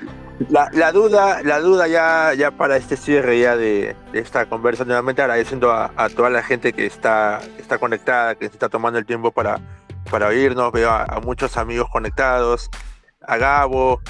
la, 0.48 0.70
la 0.72 0.92
duda, 0.92 1.42
la 1.42 1.60
duda 1.60 1.86
ya, 1.88 2.32
ya 2.32 2.52
para 2.52 2.78
este 2.78 2.96
cierre 2.96 3.38
ya 3.38 3.54
de, 3.54 3.94
de 4.10 4.18
esta 4.18 4.46
conversa, 4.46 4.86
nuevamente 4.86 5.20
agradeciendo 5.20 5.70
a, 5.72 5.92
a 5.94 6.08
toda 6.08 6.30
la 6.30 6.42
gente 6.42 6.72
que 6.72 6.86
está, 6.86 7.42
está 7.58 7.76
conectada, 7.76 8.34
que 8.34 8.46
se 8.46 8.54
está 8.54 8.70
tomando 8.70 8.98
el 8.98 9.04
tiempo 9.04 9.32
para, 9.32 9.60
para 10.10 10.28
oírnos. 10.28 10.72
Veo 10.72 10.90
a, 10.90 11.04
a 11.04 11.20
muchos 11.20 11.58
amigos 11.58 11.90
conectados, 11.90 12.70
a 13.20 13.36
Gabo, 13.36 14.00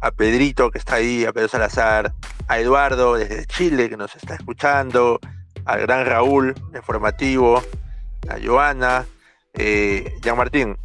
a 0.00 0.12
Pedrito 0.12 0.70
que 0.70 0.78
está 0.78 0.96
ahí, 0.96 1.24
a 1.24 1.32
Pedro 1.32 1.48
Salazar, 1.48 2.12
a 2.46 2.60
Eduardo 2.60 3.14
desde 3.14 3.44
Chile 3.46 3.88
que 3.88 3.96
nos 3.96 4.14
está 4.14 4.36
escuchando, 4.36 5.18
al 5.66 5.80
gran 5.82 6.06
Raúl, 6.06 6.54
informativo, 6.74 7.62
a 8.28 8.36
Joana, 8.42 9.04
eh, 9.54 10.14
Jean 10.22 10.36
Martín. 10.36 10.76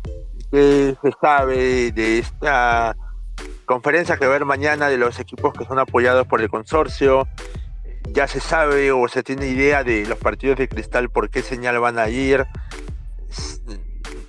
¿Qué 0.51 0.95
se 1.01 1.11
sabe 1.21 1.91
de 1.91 2.19
esta 2.19 2.95
conferencia 3.65 4.17
que 4.17 4.25
va 4.25 4.33
a 4.33 4.35
haber 4.35 4.45
mañana 4.45 4.89
de 4.89 4.97
los 4.97 5.17
equipos 5.19 5.53
que 5.53 5.63
son 5.65 5.79
apoyados 5.79 6.27
por 6.27 6.41
el 6.41 6.49
consorcio. 6.49 7.25
Ya 8.11 8.27
se 8.27 8.41
sabe 8.41 8.91
o 8.91 9.07
se 9.07 9.23
tiene 9.23 9.47
idea 9.47 9.83
de 9.85 10.05
los 10.05 10.17
partidos 10.17 10.57
de 10.57 10.67
cristal, 10.67 11.09
por 11.09 11.29
qué 11.29 11.41
señal 11.41 11.79
van 11.79 11.97
a 11.99 12.09
ir. 12.09 12.45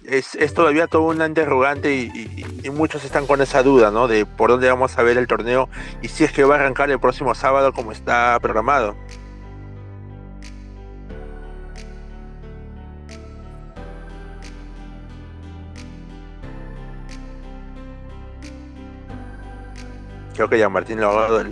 Es, 0.05 0.34
es- 0.34 0.55
todavía 0.55 0.86
todo 0.86 1.03
una 1.03 1.26
interrogante 1.26 1.94
y- 1.94 2.44
y 2.62 2.70
muchos 2.70 3.05
están 3.05 3.26
con 3.26 3.40
esa 3.40 3.62
duda, 3.62 3.90
¿no? 3.90 4.09
De 4.09 4.26
por 4.26 4.50
dónde 4.50 4.68
vamos 4.68 4.96
a 4.98 5.03
ver 5.03 5.16
el 5.16 5.26
torneo 5.26 5.68
y 6.03 6.09
si 6.09 6.22
es 6.24 6.32
que 6.32 6.44
va 6.44 6.57
a 6.57 6.59
arrancar 6.59 6.90
el 6.90 7.00
próximo 7.00 7.34
sábado 7.34 7.72
como 7.72 7.92
está 7.92 8.38
programado. 8.40 8.94
Creo 20.34 20.48
que 20.48 20.58
ya 20.58 20.68
Martín 20.68 21.00
lo 21.00 21.10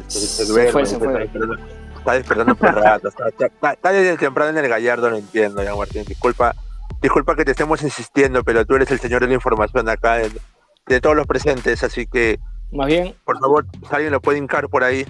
se, 0.09 0.45
duerme, 0.47 0.73
fue, 0.73 0.87
se 0.87 0.95
está 0.97 1.05
fue. 1.11 1.21
despertando- 1.21 1.59
Está 1.99 2.13
despertando 2.15 2.55
por 2.55 2.75
rato. 2.75 3.09
Está, 3.09 3.29
está- 3.29 3.73
está 3.73 3.93
desde 3.93 4.17
temprano 4.17 4.59
en 4.59 4.65
el 4.65 4.71
gallardo, 4.71 5.11
lo 5.11 5.17
entiendo, 5.19 5.63
ya 5.63 5.75
Martín. 5.75 6.03
Disculpa, 6.07 6.55
disculpa 7.03 7.37
que 7.37 7.45
te 7.45 7.51
estemos 7.51 7.83
insistiendo, 7.83 8.43
pero 8.43 8.65
tú 8.65 8.75
eres 8.77 8.91
el 8.91 8.99
señor 9.01 9.21
de 9.21 9.29
la 9.29 9.35
información 9.35 9.87
acá 9.89 10.15
de, 10.15 10.31
de 10.87 11.01
todos 11.03 11.15
los 11.15 11.27
presentes, 11.27 11.83
así 11.85 12.07
que 12.07 12.39
Más 12.73 12.87
bien, 12.87 13.15
por 13.25 13.39
favor, 13.39 13.67
alguien 13.91 14.13
lo 14.13 14.21
puede 14.23 14.39
hincar 14.39 14.69
por 14.71 14.83
ahí. 14.83 15.05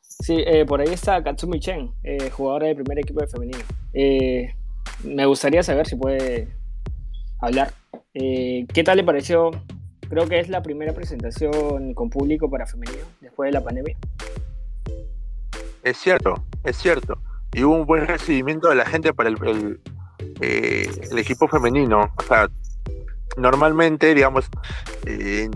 Sí, 0.00 0.36
eh, 0.46 0.64
por 0.64 0.80
ahí 0.80 0.88
está 0.88 1.22
Katsumi 1.22 1.58
Chen, 1.60 1.92
eh, 2.04 2.30
jugadora 2.30 2.68
del 2.68 2.76
primer 2.76 2.98
equipo 3.00 3.20
de 3.20 3.26
femenino. 3.26 3.58
Eh, 3.92 4.54
me 5.04 5.26
gustaría 5.26 5.62
saber 5.62 5.86
si 5.86 5.96
puede 5.96 6.48
hablar. 7.40 7.72
¿Qué 8.14 8.82
tal 8.84 8.96
le 8.98 9.04
pareció? 9.04 9.50
Creo 10.12 10.28
que 10.28 10.38
es 10.40 10.50
la 10.50 10.62
primera 10.62 10.92
presentación 10.92 11.94
con 11.94 12.10
público 12.10 12.50
para 12.50 12.66
femenino 12.66 12.98
después 13.22 13.48
de 13.48 13.52
la 13.58 13.64
pandemia. 13.64 13.96
Es 15.82 15.96
cierto, 15.96 16.34
es 16.64 16.76
cierto. 16.76 17.16
Y 17.54 17.64
hubo 17.64 17.76
un 17.76 17.86
buen 17.86 18.06
recibimiento 18.06 18.68
de 18.68 18.74
la 18.74 18.84
gente 18.84 19.14
para 19.14 19.30
el, 19.30 19.36
el, 19.42 19.80
eh, 20.42 20.86
el 21.10 21.18
equipo 21.18 21.48
femenino. 21.48 22.12
O 22.14 22.22
sea, 22.24 22.46
normalmente, 23.38 24.14
digamos, 24.14 24.50
eh, 25.06 25.48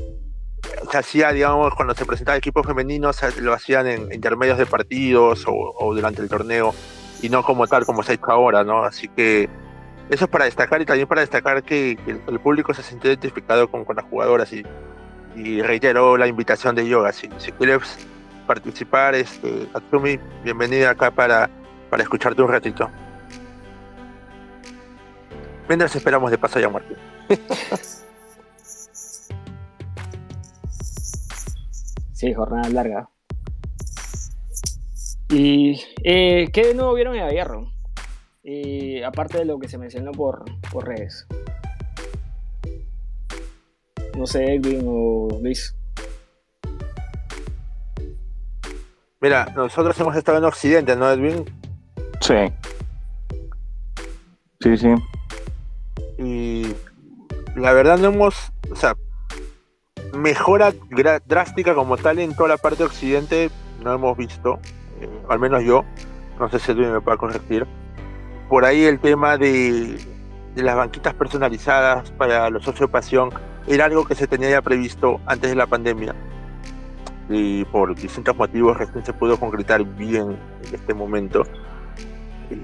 se 0.91 0.97
hacía, 0.97 1.33
digamos, 1.33 1.75
cuando 1.75 1.93
se 1.95 2.07
presentaba 2.07 2.37
el 2.37 2.39
equipo 2.39 2.63
femenino, 2.63 3.13
se- 3.13 3.39
lo 3.43 3.53
hacían 3.53 3.87
en 3.87 4.11
intermedios 4.11 4.57
de 4.57 4.65
partidos 4.65 5.45
o, 5.47 5.53
o 5.53 5.95
durante 5.95 6.23
el 6.23 6.31
torneo 6.31 6.75
y 7.21 7.29
no 7.29 7.43
como 7.43 7.67
tal, 7.67 7.85
como 7.85 8.03
se 8.03 8.13
ha 8.13 8.15
hecho 8.15 8.31
ahora, 8.31 8.65
¿no? 8.65 8.85
Así 8.85 9.07
que 9.09 9.51
eso 10.09 10.25
es 10.25 10.31
para 10.31 10.45
destacar 10.45 10.81
y 10.81 10.87
también 10.87 11.09
para 11.09 11.21
destacar 11.21 11.63
que, 11.63 11.99
el, 12.07 12.41
público 12.41 12.73
se 12.75 12.83
sintió 12.83 13.11
identificado 13.11 13.69
con, 13.69 13.85
con 13.85 13.97
las 13.97 14.05
jugadoras 14.05 14.53
y, 14.53 14.63
y 15.35 15.63
reiteró 15.63 16.17
la 16.17 16.27
invitación 16.27 16.75
de 16.75 16.89
yoga. 16.89 17.13
Si, 17.13 17.29
quieres 17.29 18.07
participar, 18.47 19.15
este, 19.15 19.69
Katsumi, 19.73 20.19
bienvenida 20.45 20.91
acá 20.91 21.11
para, 21.11 21.51
para 21.91 22.03
escucharte 22.03 22.43
un 22.43 22.49
ratito. 22.49 22.91
Mientras 25.69 25.95
esperamos 25.97 26.31
de 26.31 26.39
paso 26.39 26.59
a 26.65 26.69
Martín. 26.69 26.97
Sí, 32.17 32.33
jornada 32.33 32.67
larga. 32.71 33.11
¿Y 35.29 35.79
eh, 36.03 36.49
qué 36.51 36.69
de 36.69 36.75
nuevo 36.75 36.95
vieron 36.95 37.15
en 37.15 37.27
Gallardo? 37.27 37.76
Y 38.49 39.03
aparte 39.03 39.39
de 39.39 39.45
lo 39.45 39.59
que 39.59 39.69
se 39.69 39.77
mencionó 39.77 40.13
por, 40.13 40.45
por 40.71 40.87
redes. 40.87 41.27
No 44.17 44.25
sé, 44.25 44.55
Edwin 44.55 44.85
o 44.87 45.41
Luis. 45.43 45.75
Mira, 49.21 49.47
nosotros 49.57 49.99
hemos 49.99 50.15
estado 50.15 50.39
en 50.39 50.45
Occidente, 50.45 50.95
¿no, 50.95 51.11
Edwin? 51.11 51.45
Sí. 52.21 52.37
Sí, 54.61 54.77
sí. 54.77 54.95
Y 56.19 56.67
la 57.57 57.73
verdad 57.73 57.99
no 57.99 58.11
hemos, 58.11 58.53
o 58.71 58.77
sea, 58.77 58.95
mejora 60.15 60.73
drástica 61.27 61.75
como 61.75 61.97
tal 61.97 62.21
en 62.21 62.33
toda 62.37 62.51
la 62.51 62.59
parte 62.59 62.79
de 62.79 62.85
Occidente 62.85 63.51
no 63.83 63.93
hemos 63.93 64.17
visto, 64.17 64.61
eh, 65.01 65.09
al 65.29 65.41
menos 65.41 65.65
yo, 65.65 65.85
no 66.39 66.49
sé 66.49 66.61
si 66.61 66.71
Edwin 66.71 66.93
me 66.93 67.01
puede 67.01 67.19
corregir. 67.19 67.67
Por 68.49 68.65
ahí 68.65 68.85
el 68.85 68.99
tema 69.01 69.37
de, 69.37 69.99
de 70.55 70.63
las 70.63 70.77
banquitas 70.77 71.15
personalizadas 71.15 72.11
para 72.13 72.49
los 72.51 72.63
socios 72.65 72.89
de 72.89 72.93
pasión 72.93 73.31
era 73.67 73.87
algo 73.87 74.05
que 74.07 74.15
se 74.15 74.27
tenía 74.27 74.51
ya 74.51 74.63
previsto 74.63 75.21
antes 75.27 75.51
de 75.51 75.57
la 75.57 75.67
pandemia 75.67 76.15
y 77.29 77.65
por 77.65 77.93
distintos 77.97 78.37
motivos 78.37 78.77
recién 78.77 79.05
se 79.05 79.13
pudo 79.13 79.37
concretar 79.41 79.83
bien 79.85 80.39
en 80.69 80.75
este 80.75 80.95
momento. 80.95 81.43
Eh, 82.51 82.57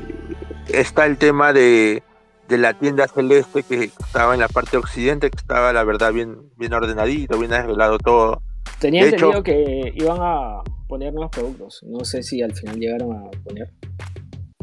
Está 0.69 1.07
el 1.07 1.19
tema 1.19 1.53
de, 1.53 2.05
de 2.49 2.59
la 2.59 2.73
tienda 2.75 3.09
celeste 3.09 3.65
que 3.65 3.83
estaba 3.85 4.35
en 4.35 4.41
la 4.41 4.47
parte 4.49 4.77
occidente, 4.77 5.29
que 5.31 5.37
estaba 5.39 5.73
la 5.73 5.83
verdad 5.83 6.13
bien, 6.13 6.37
bien 6.57 6.73
ordenadito, 6.73 7.37
bien 7.39 7.53
arreglado 7.53 7.99
todo. 7.99 8.41
Tenía 8.79 9.03
De 9.05 9.11
hecho- 9.11 9.35
entendido 9.35 9.43
que 9.43 9.93
iban 9.97 10.19
a 10.21 10.63
poner 10.87 11.13
nuevos 11.13 11.33
productos. 11.33 11.83
No 11.83 12.05
sé 12.05 12.23
si 12.23 12.41
al 12.41 12.55
final 12.55 12.79
llegaron 12.79 13.13
a 13.17 13.31
poner. 13.45 13.71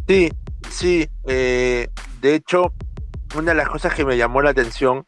Sí, 0.10 0.32
sí. 0.72 1.08
eh, 1.28 1.88
de 2.20 2.34
hecho, 2.34 2.74
una 3.36 3.52
de 3.52 3.58
las 3.58 3.70
cosas 3.70 3.94
que 3.94 4.04
me 4.04 4.18
llamó 4.18 4.42
la 4.42 4.50
atención 4.50 5.06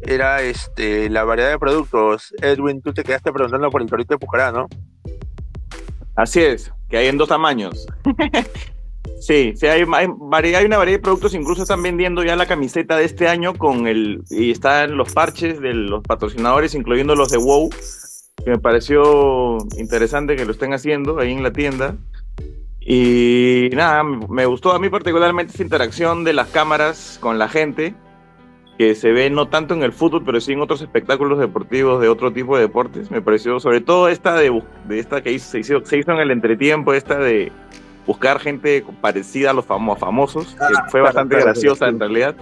era 0.00 0.42
este 0.42 1.08
la 1.08 1.22
variedad 1.22 1.50
de 1.50 1.58
productos. 1.60 2.34
Edwin, 2.42 2.82
tú 2.82 2.92
te 2.92 3.04
quedaste 3.04 3.32
preguntando 3.32 3.70
por 3.70 3.80
el 3.80 3.88
torito 3.88 4.14
de 4.14 4.18
Pucará, 4.18 4.50
¿no? 4.50 4.66
Así 6.16 6.40
es, 6.40 6.72
que 6.88 6.96
hay 6.96 7.06
en 7.06 7.16
dos 7.16 7.28
tamaños. 7.28 7.86
sí, 9.20 9.52
sí, 9.54 9.66
hay, 9.68 9.84
hay, 9.92 10.06
una 10.06 10.26
variedad 10.26 10.84
de 10.84 10.98
productos, 10.98 11.32
incluso 11.34 11.62
están 11.62 11.84
vendiendo 11.84 12.24
ya 12.24 12.34
la 12.34 12.46
camiseta 12.46 12.96
de 12.96 13.04
este 13.04 13.28
año 13.28 13.54
con 13.54 13.86
el, 13.86 14.24
y 14.30 14.50
están 14.50 14.96
los 14.96 15.12
parches 15.12 15.60
de 15.60 15.74
los 15.74 16.02
patrocinadores, 16.02 16.74
incluyendo 16.74 17.14
los 17.14 17.30
de 17.30 17.38
WoW, 17.38 17.70
que 18.44 18.50
me 18.50 18.58
pareció 18.58 19.58
interesante 19.78 20.34
que 20.34 20.44
lo 20.44 20.50
estén 20.50 20.74
haciendo 20.74 21.20
ahí 21.20 21.30
en 21.30 21.44
la 21.44 21.52
tienda. 21.52 21.94
Y 22.80 23.68
nada, 23.74 24.02
me 24.02 24.46
gustó 24.46 24.72
a 24.72 24.78
mí 24.78 24.88
particularmente 24.88 25.52
esa 25.52 25.62
interacción 25.62 26.24
de 26.24 26.32
las 26.32 26.48
cámaras 26.48 27.18
con 27.20 27.38
la 27.38 27.48
gente, 27.48 27.94
que 28.78 28.94
se 28.94 29.12
ve 29.12 29.28
no 29.28 29.48
tanto 29.48 29.74
en 29.74 29.82
el 29.82 29.92
fútbol, 29.92 30.22
pero 30.24 30.40
sí 30.40 30.52
en 30.54 30.62
otros 30.62 30.80
espectáculos 30.80 31.38
deportivos 31.38 32.00
de 32.00 32.08
otro 32.08 32.32
tipo 32.32 32.56
de 32.56 32.62
deportes. 32.62 33.10
Me 33.10 33.20
pareció, 33.20 33.60
sobre 33.60 33.82
todo 33.82 34.08
esta 34.08 34.34
de, 34.34 34.62
de 34.88 34.98
esta 34.98 35.22
que 35.22 35.30
hizo- 35.32 35.50
se, 35.50 35.58
hizo, 35.60 35.84
se 35.84 35.98
hizo 35.98 36.12
en 36.12 36.18
el 36.18 36.30
entretiempo, 36.30 36.94
esta 36.94 37.18
de 37.18 37.52
buscar 38.06 38.40
gente 38.40 38.82
parecida 39.02 39.50
a 39.50 39.52
los 39.52 39.66
famo- 39.68 39.98
famosos, 39.98 40.54
que 40.54 40.64
Ah, 40.64 40.84
fue 40.84 41.00
claro, 41.00 41.04
bastante 41.04 41.34
claro, 41.36 41.44
graciosa 41.52 41.84
sí. 41.86 41.90
en 41.92 42.00
realidad. 42.00 42.34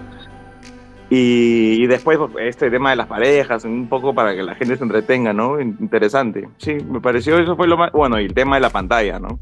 Y, 1.11 1.87
después 1.87 2.19
pues, 2.19 2.47
este 2.47 2.71
tema 2.71 2.91
de 2.91 2.97
las 2.97 3.07
parejas, 3.07 3.65
un 3.65 3.89
poco 3.89 4.15
para 4.15 4.35
que 4.37 4.43
la 4.43 4.55
gente 4.55 4.77
se 4.77 4.85
entretenga, 4.85 5.33
¿no? 5.33 5.59
Interesante. 5.61 6.49
Sí, 6.59 6.75
me 6.89 7.01
pareció 7.01 7.39
eso 7.39 7.57
fue 7.57 7.67
lo 7.67 7.77
más... 7.79 7.91
Bueno, 7.93 8.21
y 8.21 8.27
el 8.27 8.35
tema 8.35 8.57
de 8.57 8.61
la 8.61 8.71
pantalla, 8.71 9.19
¿no? 9.19 9.41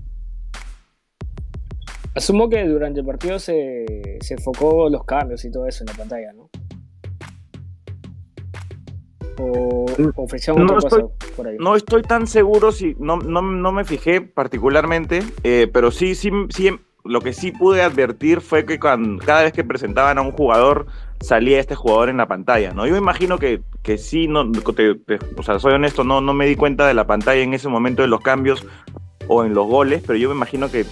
Asumo 2.16 2.48
que 2.48 2.64
durante 2.64 3.00
el 3.00 3.06
partido 3.06 3.38
se, 3.38 3.84
se 4.20 4.34
enfocó 4.34 4.88
los 4.88 5.04
cambios 5.04 5.44
y 5.44 5.50
todo 5.50 5.66
eso 5.66 5.84
en 5.84 5.88
la 5.88 5.92
pantalla, 5.92 6.32
¿no? 6.32 6.48
O 9.38 9.84
ofrecieron 10.16 10.64
no 10.64 10.78
estoy, 10.78 11.04
por 11.36 11.46
ahí. 11.46 11.56
No 11.60 11.76
estoy 11.76 12.00
tan 12.00 12.26
seguro 12.26 12.72
si. 12.72 12.96
No, 12.98 13.18
no, 13.18 13.42
no 13.42 13.70
me 13.70 13.84
fijé 13.84 14.22
particularmente, 14.22 15.22
eh, 15.44 15.68
pero 15.70 15.90
sí, 15.90 16.14
sí, 16.14 16.30
sí. 16.48 16.70
Lo 17.04 17.20
que 17.20 17.34
sí 17.34 17.52
pude 17.52 17.82
advertir 17.82 18.40
fue 18.40 18.64
que 18.64 18.80
cuando, 18.80 19.22
cada 19.22 19.42
vez 19.42 19.52
que 19.52 19.62
presentaban 19.62 20.16
a 20.16 20.22
un 20.22 20.32
jugador 20.32 20.86
salía 21.20 21.60
este 21.60 21.74
jugador 21.74 22.08
en 22.08 22.16
la 22.16 22.26
pantalla, 22.26 22.72
¿no? 22.72 22.86
Yo 22.86 22.92
me 22.92 22.98
imagino 22.98 23.38
que, 23.38 23.60
que 23.82 23.98
sí, 23.98 24.26
no, 24.26 24.50
o 25.36 25.42
sea, 25.42 25.58
soy 25.60 25.74
honesto, 25.74 26.02
no, 26.02 26.20
no 26.20 26.32
me 26.32 26.46
di 26.46 26.56
cuenta 26.56 26.88
de 26.88 26.94
la 26.94 27.06
pantalla 27.06 27.42
en 27.42 27.54
ese 27.54 27.68
momento 27.68 28.02
de 28.02 28.08
los 28.08 28.22
cambios 28.22 28.66
o 29.28 29.44
en 29.44 29.54
los 29.54 29.66
goles, 29.66 30.02
pero 30.04 30.18
yo 30.18 30.28
me 30.30 30.34
imagino 30.34 30.68
que 30.68 30.84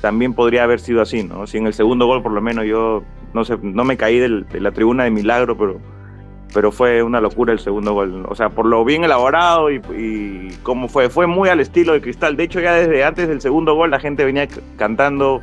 también 0.00 0.34
podría 0.34 0.64
haber 0.64 0.80
sido 0.80 1.02
así, 1.02 1.22
¿no? 1.22 1.46
Si 1.46 1.58
en 1.58 1.66
el 1.66 1.74
segundo 1.74 2.06
gol 2.06 2.22
por 2.22 2.32
lo 2.32 2.40
menos 2.40 2.64
yo, 2.66 3.02
no 3.34 3.44
sé, 3.44 3.56
no 3.62 3.84
me 3.84 3.96
caí 3.96 4.18
de 4.18 4.60
la 4.60 4.70
tribuna 4.70 5.04
de 5.04 5.10
milagro, 5.10 5.56
pero, 5.56 5.80
pero 6.54 6.72
fue 6.72 7.02
una 7.02 7.20
locura 7.20 7.52
el 7.52 7.58
segundo 7.58 7.92
gol. 7.94 8.26
O 8.28 8.34
sea, 8.34 8.50
por 8.50 8.66
lo 8.66 8.84
bien 8.84 9.04
elaborado 9.04 9.70
y, 9.70 9.76
y 9.96 10.58
fue, 10.88 11.08
fue 11.08 11.26
muy 11.26 11.48
al 11.48 11.60
estilo 11.60 11.92
de 11.92 12.00
Cristal. 12.00 12.36
De 12.36 12.44
hecho, 12.44 12.60
ya 12.60 12.74
desde 12.74 13.04
antes 13.04 13.28
del 13.28 13.40
segundo 13.40 13.74
gol 13.74 13.90
la 13.90 14.00
gente 14.00 14.24
venía 14.24 14.48
cantando, 14.76 15.42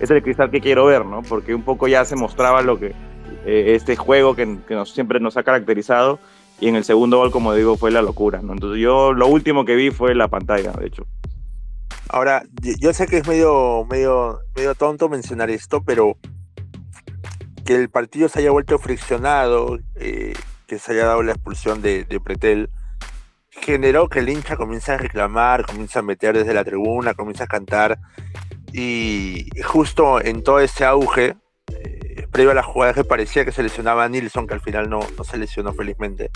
es 0.00 0.10
el 0.10 0.22
Cristal 0.22 0.50
que 0.50 0.60
quiero 0.60 0.86
ver, 0.86 1.04
¿no? 1.04 1.22
Porque 1.22 1.54
un 1.54 1.62
poco 1.62 1.88
ya 1.88 2.04
se 2.04 2.16
mostraba 2.16 2.62
lo 2.62 2.78
que 2.78 2.94
eh, 3.44 3.74
este 3.74 3.96
juego 3.96 4.34
que, 4.34 4.58
que 4.66 4.74
nos, 4.74 4.92
siempre 4.92 5.20
nos 5.20 5.36
ha 5.36 5.42
caracterizado. 5.42 6.18
Y 6.58 6.68
en 6.68 6.76
el 6.76 6.84
segundo 6.84 7.18
gol, 7.18 7.30
como 7.30 7.52
digo, 7.52 7.76
fue 7.76 7.90
la 7.90 8.00
locura, 8.00 8.40
¿no? 8.42 8.54
Entonces 8.54 8.80
yo 8.80 9.12
lo 9.12 9.26
último 9.26 9.66
que 9.66 9.74
vi 9.74 9.90
fue 9.90 10.14
la 10.14 10.28
pantalla, 10.28 10.72
de 10.72 10.86
hecho. 10.86 11.04
Ahora, 12.08 12.44
yo 12.62 12.92
sé 12.92 13.06
que 13.06 13.18
es 13.18 13.26
medio, 13.26 13.84
medio, 13.90 14.40
medio 14.54 14.74
tonto 14.74 15.08
mencionar 15.08 15.50
esto, 15.50 15.82
pero 15.82 16.16
que 17.64 17.74
el 17.74 17.90
partido 17.90 18.28
se 18.28 18.38
haya 18.38 18.52
vuelto 18.52 18.78
friccionado, 18.78 19.78
eh, 19.96 20.34
que 20.66 20.78
se 20.78 20.92
haya 20.92 21.06
dado 21.06 21.22
la 21.22 21.32
expulsión 21.32 21.82
de, 21.82 22.06
Pretel, 22.24 22.70
generó 23.50 24.08
que 24.08 24.20
el 24.20 24.28
hincha 24.28 24.56
comience 24.56 24.92
a 24.92 24.98
reclamar, 24.98 25.66
comience 25.66 25.98
a 25.98 26.02
meter 26.02 26.36
desde 26.36 26.54
la 26.54 26.64
tribuna, 26.64 27.14
comience 27.14 27.42
a 27.42 27.48
cantar. 27.48 27.98
Y 28.72 29.48
justo 29.64 30.22
en 30.22 30.44
todo 30.44 30.60
ese 30.60 30.84
auge, 30.84 31.36
eh, 31.72 32.26
previo 32.30 32.52
a 32.52 32.54
la 32.54 32.62
jugada 32.62 32.94
que 32.94 33.04
parecía 33.04 33.44
que 33.44 33.52
se 33.52 33.64
lesionaba 33.64 34.04
a 34.04 34.08
Nilsson, 34.08 34.46
que 34.46 34.54
al 34.54 34.60
final 34.60 34.88
no, 34.88 35.00
no 35.16 35.24
se 35.24 35.38
lesionó 35.38 35.72
felizmente, 35.72 36.30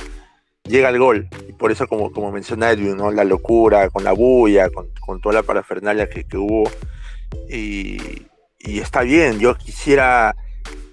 llega 0.70 0.88
el 0.88 0.98
gol. 0.98 1.28
Y 1.48 1.52
por 1.52 1.70
eso, 1.70 1.86
como, 1.86 2.12
como 2.12 2.32
menciona 2.32 2.70
Edwin, 2.70 2.96
¿no? 2.96 3.10
la 3.10 3.24
locura, 3.24 3.90
con 3.90 4.04
la 4.04 4.12
bulla, 4.12 4.70
con, 4.70 4.88
con 5.00 5.20
toda 5.20 5.34
la 5.34 5.42
parafernalia 5.42 6.08
que, 6.08 6.24
que 6.24 6.36
hubo. 6.36 6.70
Y, 7.48 8.26
y, 8.58 8.78
está 8.78 9.02
bien, 9.02 9.38
yo 9.38 9.56
quisiera 9.56 10.34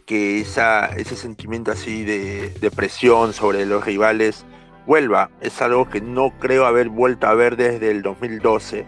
que 0.06 0.42
esa, 0.42 0.88
ese 0.88 1.16
sentimiento 1.16 1.72
así 1.72 2.04
de, 2.04 2.50
de, 2.50 2.72
presión 2.72 3.34
sobre 3.34 3.66
los 3.66 3.86
rivales 3.86 4.46
vuelva. 4.86 5.30
Es 5.42 5.62
algo 5.62 5.90
que 5.90 6.02
no 6.02 6.34
creo 6.40 6.66
haber 6.66 6.90
vuelto 6.90 7.28
a 7.28 7.34
ver 7.34 7.58
desde 7.58 7.92
el 7.92 8.02
2012, 8.02 8.86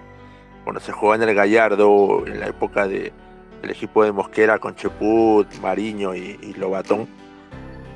cuando 0.64 0.80
se 0.80 0.92
jugaba 0.92 1.24
en 1.24 1.30
el 1.30 1.36
Gallardo, 1.36 2.26
en 2.26 2.40
la 2.40 2.48
época 2.48 2.88
de, 2.88 3.12
del 3.62 3.72
equipo 3.72 4.04
de 4.04 4.12
Mosquera 4.12 4.60
con 4.60 4.76
Cheput, 4.76 5.48
Mariño 5.62 6.16
y 6.16 6.54
Lobatón 6.58 7.08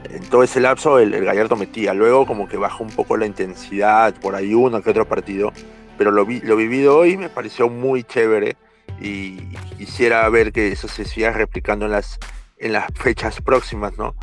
en 0.09 0.23
todo 0.29 0.43
ese 0.43 0.59
lapso 0.59 0.99
el, 0.99 1.23
Gallardo 1.23 1.55
metía. 1.55 1.93
Luego 1.93 2.25
como 2.25 2.47
que 2.47 2.57
bajó 2.57 2.83
un 2.83 2.89
poco 2.89 3.17
la 3.17 3.25
intensidad, 3.25 4.13
por 4.15 4.35
ahí 4.35 4.53
uno 4.53 4.81
que 4.81 4.89
otro 4.89 5.07
partido. 5.07 5.51
Pero 5.97 6.11
lo, 6.11 6.25
vi, 6.25 6.41
lo 6.41 6.55
vivido 6.55 6.97
hoy 6.97 7.17
me 7.17 7.29
pareció 7.29 7.69
muy 7.69 8.03
chévere 8.03 8.57
y 8.99 9.37
quisiera 9.77 10.27
ver 10.29 10.51
que 10.51 10.71
eso 10.71 10.87
se 10.87 11.05
siga 11.05 11.31
replicando 11.31 11.85
en 11.85 11.91
las, 11.91 12.19
en 12.57 12.73
las 12.73 12.85
fechas 12.95 13.41
próximas, 13.41 13.97
¿no? 13.97 14.15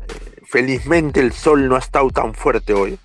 Eh, 0.00 0.40
felizmente 0.44 1.20
el 1.20 1.32
sol 1.32 1.68
no 1.68 1.76
ha 1.76 1.80
estado 1.80 2.10
tan 2.10 2.34
fuerte 2.34 2.74
hoy. 2.74 2.98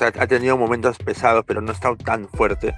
Ha 0.00 0.26
tenido 0.28 0.56
momentos 0.56 0.96
pesados, 0.98 1.44
pero 1.44 1.60
no 1.60 1.70
ha 1.70 1.74
estado 1.74 1.96
tan 1.96 2.28
fuerte. 2.28 2.74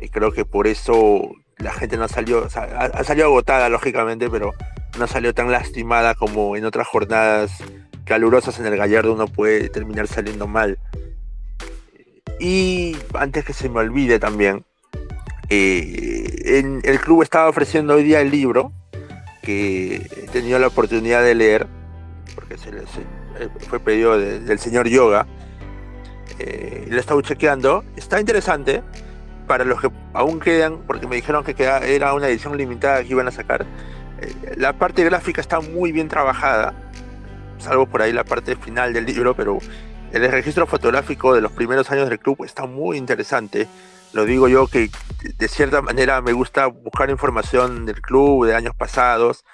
Y 0.00 0.08
creo 0.08 0.32
que 0.32 0.44
por 0.44 0.66
eso 0.66 1.30
la 1.56 1.72
gente 1.72 1.96
no 1.96 2.08
salió, 2.08 2.40
o 2.40 2.48
ha, 2.58 2.84
ha 2.84 3.04
salido 3.04 3.26
agotada, 3.26 3.68
lógicamente, 3.68 4.28
pero 4.28 4.54
no 4.98 5.06
salió 5.06 5.32
tan 5.34 5.52
lastimada 5.52 6.14
como 6.14 6.56
en 6.56 6.64
otras 6.64 6.88
jornadas 6.88 7.62
calurosas 8.08 8.58
en 8.58 8.66
el 8.66 8.76
Gallardo 8.76 9.12
uno 9.12 9.28
puede 9.28 9.68
terminar 9.68 10.08
saliendo 10.08 10.46
mal. 10.48 10.78
Y 12.40 12.96
antes 13.14 13.44
que 13.44 13.52
se 13.52 13.68
me 13.68 13.80
olvide 13.80 14.18
también, 14.18 14.64
eh, 15.50 16.58
en, 16.58 16.80
el 16.84 17.00
club 17.00 17.22
estaba 17.22 17.48
ofreciendo 17.48 17.94
hoy 17.94 18.04
día 18.04 18.20
el 18.20 18.30
libro 18.30 18.72
que 19.42 19.96
he 19.96 20.28
tenido 20.32 20.58
la 20.58 20.68
oportunidad 20.68 21.22
de 21.22 21.34
leer, 21.34 21.66
porque 22.34 22.56
se, 22.56 22.70
eh, 22.70 23.48
fue 23.68 23.78
pedido 23.78 24.18
del 24.18 24.58
señor 24.58 24.88
Yoga. 24.88 25.26
Eh, 26.38 26.86
lo 26.88 26.96
he 26.96 27.00
estado 27.00 27.20
chequeando, 27.20 27.84
está 27.96 28.20
interesante 28.20 28.82
para 29.46 29.64
los 29.64 29.80
que 29.80 29.90
aún 30.12 30.40
quedan, 30.40 30.78
porque 30.86 31.06
me 31.06 31.16
dijeron 31.16 31.42
que 31.42 31.54
era 31.58 32.14
una 32.14 32.28
edición 32.28 32.56
limitada 32.56 33.02
que 33.02 33.08
iban 33.08 33.26
a 33.28 33.32
sacar. 33.32 33.66
Eh, 34.20 34.54
la 34.56 34.72
parte 34.72 35.04
gráfica 35.04 35.40
está 35.40 35.60
muy 35.60 35.92
bien 35.92 36.08
trabajada 36.08 36.74
salvo 37.58 37.86
por 37.86 38.02
ahí 38.02 38.12
la 38.12 38.24
parte 38.24 38.56
final 38.56 38.92
del 38.92 39.06
libro, 39.06 39.34
pero 39.34 39.58
el 40.12 40.30
registro 40.30 40.66
fotográfico 40.66 41.34
de 41.34 41.40
los 41.40 41.52
primeros 41.52 41.90
años 41.90 42.08
del 42.08 42.18
club 42.18 42.44
está 42.44 42.66
muy 42.66 42.96
interesante. 42.96 43.68
Lo 44.12 44.24
digo 44.24 44.48
yo 44.48 44.66
que 44.66 44.90
de 45.36 45.48
cierta 45.48 45.82
manera 45.82 46.22
me 46.22 46.32
gusta 46.32 46.66
buscar 46.66 47.10
información 47.10 47.84
del 47.84 48.00
club 48.00 48.46
de 48.46 48.54
años 48.54 48.74
pasados 48.74 49.44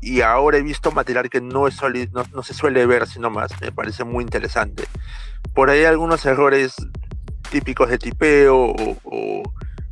y, 0.00 0.20
ahora 0.20 0.58
he 0.58 0.62
visto 0.62 0.90
material 0.90 1.30
que 1.30 1.40
no, 1.40 1.68
es 1.68 1.78
no, 2.12 2.42
se 2.42 2.54
suele 2.54 2.84
ver 2.86 3.06
sino 3.06 3.30
más. 3.30 3.58
Me 3.60 3.72
parece 3.72 4.04
muy 4.04 4.24
interesante. 4.24 4.84
Por 5.54 5.70
ahí 5.70 5.84
algunos 5.84 6.26
errores 6.26 6.74
típicos 7.50 7.88
de 7.88 7.98
tipeo 7.98 8.74
o, 9.04 9.42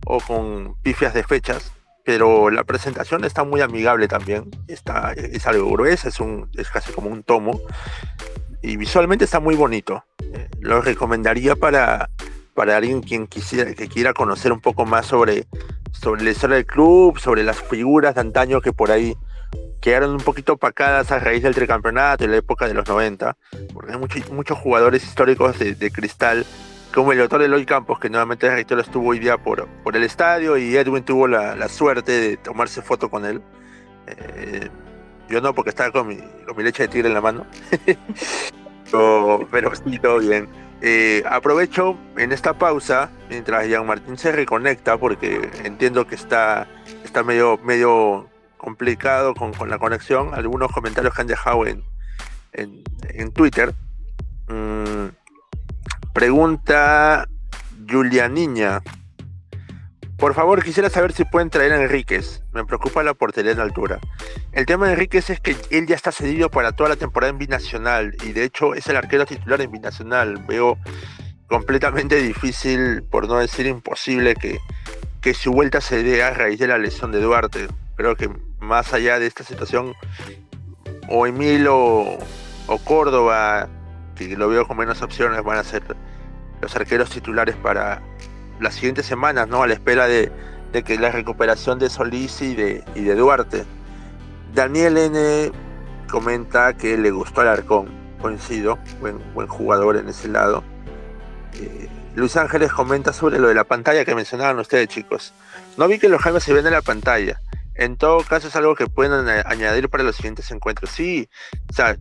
o 0.06 0.20
con 0.20 0.74
pifias 0.82 1.14
de 1.14 1.22
fechas 1.22 1.72
pero 2.10 2.50
la 2.50 2.64
presentación 2.64 3.24
está 3.24 3.44
muy 3.44 3.60
amigable 3.60 4.08
también. 4.08 4.50
Está, 4.66 5.12
es 5.12 5.46
algo 5.46 5.70
grueso, 5.70 6.08
es, 6.08 6.18
un, 6.18 6.50
es 6.56 6.68
casi 6.68 6.90
como 6.90 7.08
un 7.08 7.22
tomo. 7.22 7.60
Y 8.62 8.76
visualmente 8.76 9.24
está 9.24 9.38
muy 9.38 9.54
bonito. 9.54 10.04
Eh, 10.20 10.48
lo 10.58 10.80
recomendaría 10.80 11.54
para, 11.54 12.10
para 12.52 12.76
alguien 12.76 13.00
quien 13.00 13.28
quisiera, 13.28 13.72
que 13.74 13.86
quiera 13.86 14.12
conocer 14.12 14.50
un 14.50 14.58
poco 14.58 14.86
más 14.86 15.06
sobre, 15.06 15.46
sobre 15.92 16.24
la 16.24 16.30
historia 16.32 16.56
del 16.56 16.66
club, 16.66 17.16
sobre 17.20 17.44
las 17.44 17.62
figuras 17.62 18.16
de 18.16 18.22
antaño 18.22 18.60
que 18.60 18.72
por 18.72 18.90
ahí 18.90 19.14
quedaron 19.80 20.10
un 20.10 20.20
poquito 20.20 20.54
opacadas 20.54 21.12
a 21.12 21.20
raíz 21.20 21.44
del 21.44 21.54
tricampeonato 21.54 22.24
y 22.24 22.26
la 22.26 22.38
época 22.38 22.66
de 22.66 22.74
los 22.74 22.88
90. 22.88 23.36
Porque 23.72 23.92
hay 23.92 23.98
muchos, 24.00 24.28
muchos 24.32 24.58
jugadores 24.58 25.04
históricos 25.04 25.60
de, 25.60 25.76
de 25.76 25.92
cristal 25.92 26.44
como 26.94 27.12
el 27.12 27.18
doctor 27.18 27.42
Eloy 27.42 27.64
Campos, 27.64 27.98
que 27.98 28.10
nuevamente 28.10 28.46
el 28.46 28.54
rector 28.54 28.80
estuvo 28.80 29.10
hoy 29.10 29.18
día 29.18 29.38
por, 29.38 29.66
por 29.84 29.96
el 29.96 30.02
estadio 30.02 30.56
y 30.56 30.76
Edwin 30.76 31.04
tuvo 31.04 31.28
la, 31.28 31.68
suerte 31.68 32.12
de 32.12 32.36
tomarse 32.36 32.82
foto 32.82 33.10
con 33.10 33.24
él. 33.24 33.40
Eh, 34.06 34.68
yo 35.28 35.40
no, 35.40 35.54
porque 35.54 35.70
estaba 35.70 35.92
con 35.92 36.08
mi, 36.08 36.16
con 36.46 36.56
mi 36.56 36.64
leche 36.64 36.84
de 36.84 36.88
tigre 36.88 37.08
en 37.08 37.14
la 37.14 37.20
mano. 37.20 37.46
pero, 39.50 39.74
sí, 39.74 39.98
todo 39.98 40.18
bien. 40.18 40.48
Eh, 40.82 41.22
aprovecho 41.28 41.96
en 42.16 42.32
esta 42.32 42.58
pausa, 42.58 43.10
mientras 43.28 43.68
Jean 43.68 43.86
Martín 43.86 44.18
se 44.18 44.32
reconecta, 44.32 44.98
porque 44.98 45.50
entiendo 45.62 46.06
que 46.06 46.16
está, 46.16 46.66
está 47.04 47.22
medio, 47.22 47.58
medio 47.62 48.28
complicado 48.56 49.34
con, 49.34 49.52
con 49.52 49.70
la 49.70 49.78
conexión, 49.78 50.34
algunos 50.34 50.72
comentarios 50.72 51.14
que 51.14 51.20
han 51.20 51.28
dejado 51.28 51.66
en, 51.66 51.84
en, 52.52 52.82
en 53.10 53.32
Twitter. 53.32 53.74
Mm, 54.48 55.19
Pregunta 56.12 57.28
Julia 57.88 58.28
Niña. 58.28 58.82
Por 60.18 60.34
favor, 60.34 60.62
quisiera 60.62 60.90
saber 60.90 61.12
si 61.12 61.24
pueden 61.24 61.50
traer 61.50 61.72
a 61.72 61.80
Enríquez. 61.80 62.42
Me 62.52 62.64
preocupa 62.64 63.02
la 63.04 63.14
portería 63.14 63.52
en 63.52 63.60
altura. 63.60 64.00
El 64.52 64.66
tema 64.66 64.86
de 64.86 64.94
Enríquez 64.94 65.30
es 65.30 65.40
que 65.40 65.56
él 65.70 65.86
ya 65.86 65.94
está 65.94 66.10
cedido 66.10 66.50
para 66.50 66.72
toda 66.72 66.90
la 66.90 66.96
temporada 66.96 67.30
en 67.30 67.38
binacional 67.38 68.14
y 68.24 68.32
de 68.32 68.44
hecho 68.44 68.74
es 68.74 68.88
el 68.88 68.96
arquero 68.96 69.24
titular 69.24 69.60
en 69.60 69.70
binacional. 69.70 70.44
Veo 70.48 70.78
completamente 71.46 72.20
difícil, 72.20 73.04
por 73.04 73.28
no 73.28 73.38
decir 73.38 73.66
imposible, 73.66 74.34
que, 74.34 74.58
que 75.20 75.32
su 75.32 75.52
vuelta 75.52 75.80
se 75.80 76.02
dé 76.02 76.24
a 76.24 76.34
raíz 76.34 76.58
de 76.58 76.66
la 76.66 76.76
lesión 76.76 77.12
de 77.12 77.20
Duarte. 77.20 77.68
Creo 77.94 78.16
que 78.16 78.28
más 78.58 78.92
allá 78.92 79.20
de 79.20 79.26
esta 79.26 79.44
situación, 79.44 79.94
o 81.08 81.26
Emil 81.26 81.66
o 81.68 82.18
Córdoba 82.84 83.68
lo 84.28 84.48
veo 84.48 84.66
con 84.66 84.76
menos 84.76 85.02
opciones, 85.02 85.42
van 85.42 85.58
a 85.58 85.64
ser 85.64 85.82
los 86.60 86.76
arqueros 86.76 87.10
titulares 87.10 87.56
para 87.56 88.02
las 88.60 88.74
siguientes 88.74 89.06
semanas, 89.06 89.48
¿no? 89.48 89.62
A 89.62 89.66
la 89.66 89.74
espera 89.74 90.06
de, 90.06 90.30
que 90.84 90.98
la 90.98 91.10
recuperación 91.10 91.78
de 91.78 91.90
Solís 91.90 92.40
y 92.42 92.54
de, 92.54 92.84
y 92.94 93.02
de 93.02 93.14
Duarte. 93.14 93.64
Daniel 94.54 94.96
N 94.98 95.52
comenta 96.10 96.76
que 96.76 96.96
le 96.98 97.10
gustó 97.10 97.40
Alarcón, 97.40 97.88
coincido, 98.20 98.78
buen, 99.00 99.18
buen 99.34 99.48
jugador 99.48 99.96
en 99.96 100.08
ese 100.08 100.28
lado. 100.28 100.62
Eh, 101.54 101.88
Luis 102.14 102.36
Ángeles 102.36 102.72
comenta 102.72 103.12
sobre 103.12 103.38
lo 103.38 103.48
de 103.48 103.54
la 103.54 103.64
pantalla 103.64 104.04
que 104.04 104.14
mencionaban 104.14 104.58
ustedes, 104.58 104.88
chicos. 104.88 105.32
No 105.76 105.88
vi 105.88 105.98
que 105.98 106.08
los 106.08 106.20
Jaime 106.20 106.40
se 106.40 106.52
ven 106.52 106.66
en 106.66 106.72
la 106.72 106.82
pantalla. 106.82 107.40
En 107.74 107.96
todo 107.96 108.22
caso, 108.24 108.48
es 108.48 108.56
algo 108.56 108.74
que 108.74 108.88
pueden 108.88 109.28
añadir 109.46 109.88
para 109.88 110.04
los 110.04 110.16
siguientes 110.16 110.50
encuentros. 110.50 110.90
Sí, 110.90 111.28
o 111.70 111.72
sea, 111.72 111.96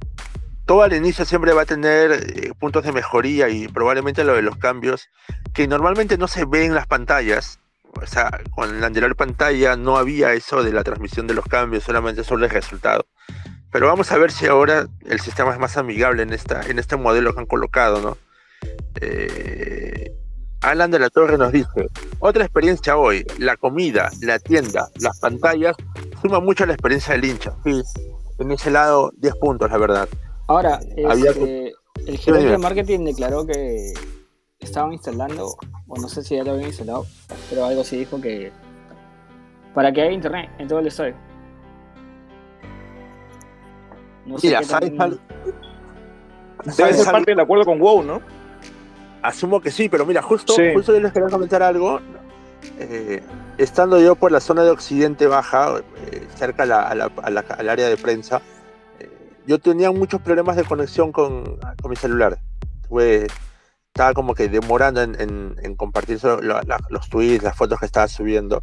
todo 0.69 0.83
al 0.83 0.93
inicio 0.93 1.25
siempre 1.25 1.51
va 1.51 1.63
a 1.63 1.65
tener 1.65 2.11
eh, 2.11 2.51
puntos 2.59 2.83
de 2.83 2.91
mejoría 2.91 3.49
y 3.49 3.67
probablemente 3.67 4.23
lo 4.23 4.35
de 4.35 4.43
los 4.43 4.55
cambios 4.57 5.09
que 5.51 5.67
normalmente 5.67 6.15
no 6.15 6.27
se 6.27 6.45
ven 6.45 6.65
en 6.65 6.75
las 6.75 6.85
pantallas. 6.85 7.59
O 7.99 8.05
sea, 8.05 8.39
con 8.51 8.79
la 8.79 8.85
anterior 8.85 9.15
pantalla 9.15 9.75
no 9.75 9.97
había 9.97 10.33
eso 10.33 10.61
de 10.61 10.71
la 10.71 10.83
transmisión 10.83 11.25
de 11.25 11.33
los 11.33 11.45
cambios, 11.45 11.85
solamente 11.85 12.23
sobre 12.23 12.45
el 12.45 12.51
resultado. 12.51 13.07
Pero 13.71 13.87
vamos 13.87 14.11
a 14.11 14.19
ver 14.19 14.31
si 14.31 14.45
ahora 14.45 14.85
el 15.07 15.19
sistema 15.19 15.51
es 15.53 15.59
más 15.59 15.75
amigable 15.75 16.21
en, 16.21 16.33
esta, 16.33 16.61
en 16.61 16.77
este 16.77 16.97
modelo 16.97 17.33
que 17.33 17.39
han 17.39 17.47
colocado, 17.47 17.99
¿no? 17.99 18.17
Eh, 19.01 20.11
Alan 20.61 20.91
de 20.91 20.99
la 20.99 21.09
Torre 21.09 21.39
nos 21.39 21.51
dice, 21.51 21.87
otra 22.19 22.43
experiencia 22.43 22.95
hoy, 22.95 23.25
la 23.39 23.57
comida, 23.57 24.11
la 24.21 24.37
tienda, 24.37 24.87
las 24.99 25.19
pantallas, 25.19 25.75
suma 26.21 26.39
mucho 26.39 26.65
a 26.65 26.67
la 26.67 26.73
experiencia 26.73 27.15
del 27.15 27.25
hincha. 27.25 27.55
Sí, 27.63 27.81
en 28.37 28.51
ese 28.51 28.69
lado, 28.69 29.11
10 29.17 29.33
puntos, 29.37 29.71
la 29.71 29.77
verdad. 29.79 30.07
Ahora, 30.49 30.79
este, 30.95 31.73
el 32.07 32.17
gerente 32.17 32.49
de 32.49 32.57
marketing 32.57 33.05
declaró 33.05 33.45
que 33.45 33.93
estaban 34.59 34.93
instalando, 34.93 35.55
o 35.87 35.95
no 35.95 36.09
sé 36.09 36.23
si 36.23 36.37
ya 36.37 36.43
lo 36.43 36.53
habían 36.53 36.69
instalado, 36.69 37.05
pero 37.51 37.65
algo 37.65 37.83
sí 37.83 37.97
dijo 37.97 38.19
que 38.19 38.51
para 39.75 39.91
que 39.91 40.01
haya 40.01 40.11
internet 40.11 40.49
en 40.57 40.67
todo 40.67 40.79
el 40.79 40.87
estadio. 40.87 41.13
No 44.25 44.39
sé 44.39 44.47
Mira, 44.47 44.63
¿sabes 44.63 44.91
Debe 46.77 46.93
ser 46.95 47.05
parte 47.05 47.29
del 47.29 47.39
acuerdo 47.41 47.65
con 47.65 47.79
WoW, 47.79 48.01
¿no? 48.01 48.21
Asumo 49.21 49.61
que 49.61 49.69
sí, 49.69 49.87
pero 49.87 50.03
mira, 50.03 50.23
justo, 50.23 50.55
justo 50.73 50.93
yo 50.93 50.99
les 50.99 51.13
quería 51.13 51.29
comentar 51.29 51.61
algo. 51.61 51.99
Eh, 52.79 53.21
estando 53.59 54.01
yo 54.01 54.15
por 54.15 54.31
la 54.31 54.39
zona 54.39 54.63
de 54.63 54.71
Occidente 54.71 55.27
Baja, 55.27 55.75
eh, 56.11 56.27
cerca 56.35 56.63
al 56.63 57.69
área 57.69 57.87
de 57.87 57.97
prensa, 57.97 58.41
yo 59.49 59.57
tenía 59.57 59.89
muchos 59.89 60.21
problemas 60.21 60.55
de 60.57 60.63
conexión 60.63 61.11
con, 61.11 61.57
mi 61.89 61.95
celular. 61.95 62.37
estaba 63.87 64.13
como 64.13 64.35
que 64.35 64.47
demorando 64.47 65.01
en, 65.01 65.75
compartir 65.75 66.19
los 66.89 67.09
tweets, 67.09 67.43
las 67.43 67.57
fotos 67.57 67.79
que 67.79 67.87
estaba 67.87 68.07
subiendo. 68.07 68.59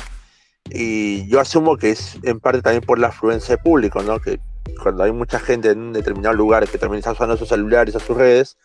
Y 0.70 1.26
yo 1.28 1.40
asumo 1.40 1.76
que 1.76 1.90
es 1.90 2.20
en 2.22 2.38
parte 2.38 2.62
también 2.62 2.84
por 2.84 3.00
la 3.00 3.08
afluencia 3.08 3.56
de 3.56 3.62
público, 3.62 4.00
¿no? 4.04 4.20
Que 4.20 4.38
cuando 4.80 5.02
hay 5.02 5.10
mucha 5.10 5.40
gente 5.40 5.72
en 5.72 5.78
un 5.80 5.92
determinado 5.92 6.36
lugar 6.36 6.68
que 6.68 6.78
también 6.78 7.02
usando 7.04 7.36
sus 7.36 7.48
celulares 7.48 7.96
o 7.96 8.00
sus 8.00 8.16
redes, 8.16 8.56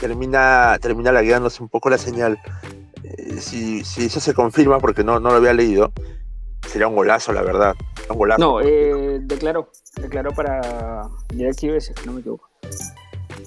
termina, 0.00 0.78
termina 0.80 1.10
lagueándose 1.10 1.64
un 1.64 1.68
poco 1.68 1.90
la 1.90 1.98
señal. 1.98 2.38
Eh, 3.02 3.38
si, 3.40 3.82
si, 3.82 4.04
eso 4.04 4.20
se 4.20 4.34
confirma, 4.34 4.78
porque 4.78 5.02
no, 5.02 5.18
no 5.18 5.30
lo 5.30 5.36
había 5.36 5.52
leído, 5.52 5.92
sería 6.70 6.86
un 6.86 6.94
golazo, 6.94 7.32
la 7.32 7.42
verdad. 7.42 7.74
Un 8.08 8.16
golazo. 8.16 8.40
No, 8.40 8.60
eh, 8.60 9.18
declaró, 9.22 9.70
declaró 10.00 10.32
para 10.32 11.08
DirecTV, 11.34 12.06
no 12.06 12.12
me 12.12 12.20
equivoco. 12.20 12.48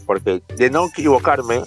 Porque 0.05 0.41
de 0.57 0.69
no 0.69 0.87
equivocarme, 0.87 1.63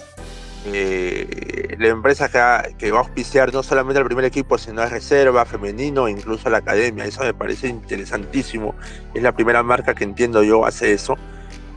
eh, 0.65 1.75
la 1.79 1.87
empresa 1.87 2.29
que, 2.29 2.75
que, 2.75 2.91
va 2.91 2.99
a 2.99 3.01
auspiciar 3.01 3.53
no 3.53 3.63
solamente 3.63 3.99
al 3.99 4.05
primer 4.05 4.25
equipo, 4.25 4.57
sino 4.57 4.81
a 4.81 4.87
reserva, 4.87 5.45
femenino, 5.45 6.07
incluso 6.07 6.47
a 6.47 6.51
la 6.51 6.59
academia. 6.59 7.05
Eso 7.05 7.23
me 7.23 7.33
parece 7.33 7.67
interesantísimo. 7.67 8.75
Es 9.13 9.23
la 9.23 9.33
primera 9.33 9.63
marca 9.63 9.95
que 9.95 10.03
entiendo 10.03 10.43
yo 10.43 10.65
hace 10.65 10.93
eso. 10.93 11.15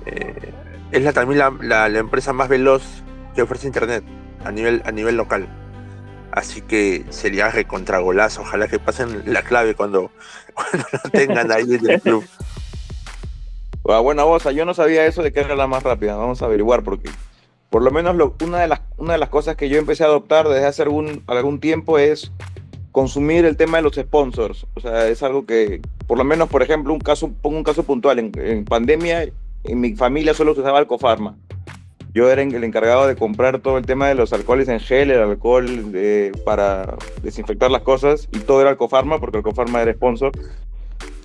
Eh, 0.07 0.53
es 0.93 1.03
la, 1.03 1.13
también 1.13 1.43
la, 1.63 1.87
empresa 1.87 2.33
más 2.33 2.49
veloz 2.49 2.83
que 3.35 3.43
ofrece 3.43 3.67
internet 3.67 4.05
a 4.45 4.51
nivel, 4.51 4.83
a 4.85 4.93
nivel 4.93 5.17
local. 5.17 5.49
Así 6.33 6.63
que 6.63 7.05
sería 7.11 7.51
recontragolazo. 7.51 8.43
Ojalá 8.43 8.69
que 8.69 8.79
pasen 8.79 9.23
la 9.27 9.43
clave 9.43 9.75
cuando, 9.75 10.11
cuando 10.55 10.87
lo 10.93 11.11
tengan 11.11 11.51
ahí 11.53 11.75
en 11.75 11.91
el 11.91 12.01
club. 12.01 12.25
Bueno, 13.83 14.27
vos, 14.27 14.45
yo 14.55 14.65
no 14.65 14.75
sabía 14.75 15.07
eso 15.07 15.23
de 15.23 15.33
que 15.33 15.41
era 15.41 15.57
la 15.57 15.67
más 15.67 15.83
rápida. 15.83 16.17
Vamos 16.17 16.43
a 16.43 16.45
averiguar 16.45 16.83
porque 16.83 17.11
por 17.71 17.83
lo 17.83 17.91
menos 17.91 18.17
una, 18.45 18.59
de 18.59 18.69
las, 18.69 18.81
una 18.99 19.13
de 19.13 19.19
las 19.19 19.29
cosas 19.29 19.57
que 19.57 19.69
yo 19.69 19.79
empecé 19.79 20.03
a 20.03 20.07
adoptar 20.07 20.49
desde 20.49 20.67
hace 20.67 20.83
algún, 20.83 21.23
algún 21.29 21.61
tiempo 21.61 21.99
es 21.99 22.33
consumir 22.93 23.45
el 23.45 23.57
tema 23.57 23.79
de 23.79 23.85
los 23.85 23.95
sponsors. 23.95 24.67
O 24.75 24.81
sea, 24.81 25.09
es 25.09 25.23
algo 25.23 25.47
que, 25.47 25.81
por 26.07 26.19
lo 26.19 26.25
menos, 26.25 26.49
por 26.49 26.63
ejemplo, 26.63 26.93
un 26.93 26.99
caso, 26.99 27.31
pongo 27.41 27.57
un 27.57 27.65
caso 27.65 27.85
puntual. 27.85 28.19
En, 28.19 28.65
pandemia, 28.65 29.29
en 29.65 29.81
mi 29.81 29.95
familia 29.95 30.35
solo 30.35 30.55
se 30.55 30.61
usaba 30.61 30.79
Alcofarma. 30.79 31.37
Yo 32.13 32.31
era 32.31 32.43
el 32.43 32.65
encargado 32.65 33.07
de 33.07 33.15
comprar 33.15 33.61
todo 33.61 33.79
el 33.79 33.87
tema 33.87 34.09
de 34.09 34.15
los 34.15 34.33
alcoholes 34.33 34.69
en 34.69 34.81
gel, 34.81 35.11
el 35.11 35.21
alcohol 35.21 35.67
para 36.45 36.97
desinfectar 37.23 37.71
las 37.71 37.83
cosas, 37.83 38.29
y 38.33 38.39
todo 38.41 38.61
era 38.61 38.71
Alcofarma, 38.71 39.21
porque 39.21 39.39
Alcofarma 39.39 39.83
era 39.83 39.93
sponsor. 39.93 40.33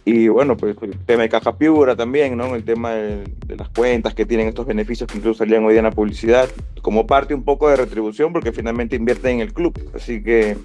Y 0.08 0.28
bueno, 0.28 0.56
pues 0.56 0.78
el 0.84 1.00
tema 1.00 1.24
de 1.24 1.30
caja 1.30 1.58
piura 1.58 1.96
también, 1.96 2.38
¿no? 2.38 2.54
El 2.54 2.64
tema 2.64 2.94
de, 2.94 3.24
las 3.58 3.70
cuentas 3.70 4.14
que 4.14 4.28
tienen 4.28 4.48
estos 4.48 4.68
beneficios 4.68 5.10
que 5.10 5.18
incluso 5.18 5.40
salían 5.40 5.66
hoy 5.66 5.74
día 5.74 5.80
en 5.80 5.86
la 5.86 5.92
publicidad, 5.92 6.48
como 6.84 7.08
parte 7.08 7.34
un 7.34 7.44
poco 7.44 7.68
de 7.68 7.78
retribución, 7.78 8.32
porque 8.32 8.52
finalmente 8.52 8.96
invierten 8.96 9.38
en 9.38 9.40
el 9.40 9.54
club. 9.54 9.74
Así 9.96 10.22
que 10.22 10.58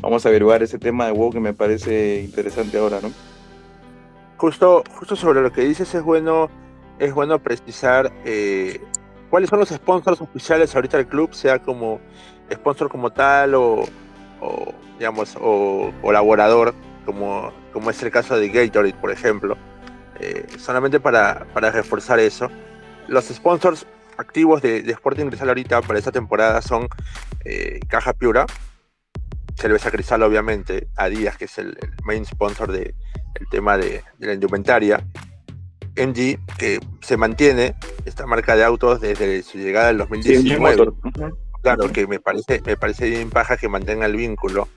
vamos 0.00 0.24
a 0.24 0.28
averiguar 0.28 0.62
ese 0.62 0.78
tema 0.78 1.06
de 1.06 1.12
WoW 1.12 1.32
que 1.32 1.40
me 1.40 1.54
parece 1.54 2.22
interesante 2.22 2.78
ahora, 2.78 3.00
¿no? 3.02 3.10
Justo, 4.36 4.84
justo 4.94 5.16
sobre 5.16 5.42
lo 5.42 5.50
que 5.50 5.62
dices 5.62 5.92
es 5.92 6.02
bueno, 6.04 6.48
es 7.00 7.12
bueno 7.12 7.40
precisar 7.40 8.12
eh, 8.24 8.80
cuáles 9.30 9.50
son 9.50 9.58
los 9.58 9.68
sponsors 9.68 10.20
oficiales 10.20 10.74
ahorita 10.74 10.96
del 10.96 11.06
club, 11.06 11.34
sea 11.34 11.58
como 11.58 12.00
sponsor 12.52 12.88
como 12.88 13.10
tal 13.10 13.54
o, 13.54 13.84
digamos, 14.98 15.36
o 15.40 15.92
colaborador 16.00 16.74
como, 17.04 17.52
como 17.72 17.90
es 17.90 18.02
el 18.02 18.10
caso 18.10 18.38
de 18.38 18.48
Gatorade, 18.48 18.94
por 18.94 19.10
ejemplo. 19.10 19.56
Eh, 20.20 20.46
solamente 20.58 20.98
para, 20.98 21.46
para, 21.54 21.70
reforzar 21.70 22.18
eso. 22.18 22.48
Los 23.06 23.26
sponsors 23.26 23.86
activos 24.16 24.60
de, 24.60 24.82
de 24.82 24.92
Sporting 24.92 25.26
Cristal 25.26 25.48
ahorita 25.48 25.80
para 25.82 25.98
esta 25.98 26.10
temporada 26.10 26.60
son 26.60 26.88
eh, 27.44 27.78
Caja 27.88 28.12
Piura, 28.12 28.44
Cerveza 29.54 29.90
Cristal 29.90 30.22
obviamente, 30.22 30.88
Adidas 30.96 31.36
que 31.36 31.46
es 31.46 31.58
el, 31.58 31.76
main 32.04 32.24
sponsor 32.24 32.70
del 32.70 32.94
el 33.34 33.48
tema 33.48 33.76
de, 33.78 34.02
la 34.18 34.32
indumentaria, 34.32 35.04
MG 35.98 36.38
que 36.58 36.80
se 37.00 37.16
mantiene 37.16 37.74
esta 38.04 38.26
marca 38.26 38.56
de 38.56 38.64
autos 38.64 39.00
desde 39.00 39.42
su 39.42 39.58
llegada 39.58 39.90
en 39.90 39.98
2019. 39.98 40.92
claro, 41.62 41.92
que 41.92 42.06
me 42.06 42.20
parece, 42.20 42.62
me 42.64 42.76
parece 42.76 43.10
bien 43.10 43.30
paja 43.30 43.56
que 43.56 43.68
mantenga 43.68 44.06
el 44.06 44.16
vínculo. 44.16 44.68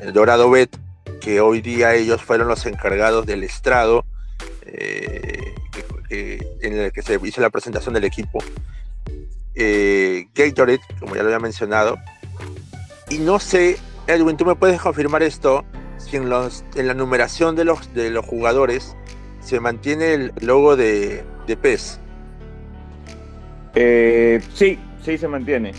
El 0.00 0.12
Dorado 0.12 0.50
Bet 0.50 0.76
que 1.20 1.40
hoy 1.40 1.60
día 1.60 1.94
ellos 1.94 2.22
fueron 2.22 2.48
los 2.48 2.66
encargados 2.66 3.26
del 3.26 3.44
estrado 3.44 4.04
eh, 4.64 5.54
en 6.10 6.78
el 6.78 6.92
que 6.92 7.02
se 7.02 7.18
hizo 7.22 7.40
la 7.40 7.50
presentación 7.50 7.94
del 7.94 8.04
equipo. 8.04 8.38
Eh, 9.54 10.26
Gatorade, 10.34 10.80
como 11.00 11.14
ya 11.16 11.22
lo 11.22 11.28
había 11.28 11.38
mencionado. 11.38 11.96
Y 13.08 13.18
no 13.18 13.38
sé, 13.38 13.78
Edwin, 14.06 14.36
tú 14.36 14.44
me 14.44 14.54
puedes 14.54 14.80
confirmar 14.80 15.22
esto, 15.22 15.64
si 15.98 16.16
en, 16.16 16.28
los, 16.28 16.64
en 16.74 16.86
la 16.86 16.94
numeración 16.94 17.56
de 17.56 17.64
los, 17.64 17.92
de 17.94 18.10
los 18.10 18.24
jugadores 18.24 18.96
se 19.46 19.60
mantiene 19.60 20.14
el 20.14 20.32
logo 20.40 20.74
de, 20.76 21.24
de 21.46 21.56
PES. 21.56 22.00
Eh, 23.76 24.42
sí, 24.52 24.78
sí 25.04 25.16
se 25.16 25.28
mantiene. 25.28 25.72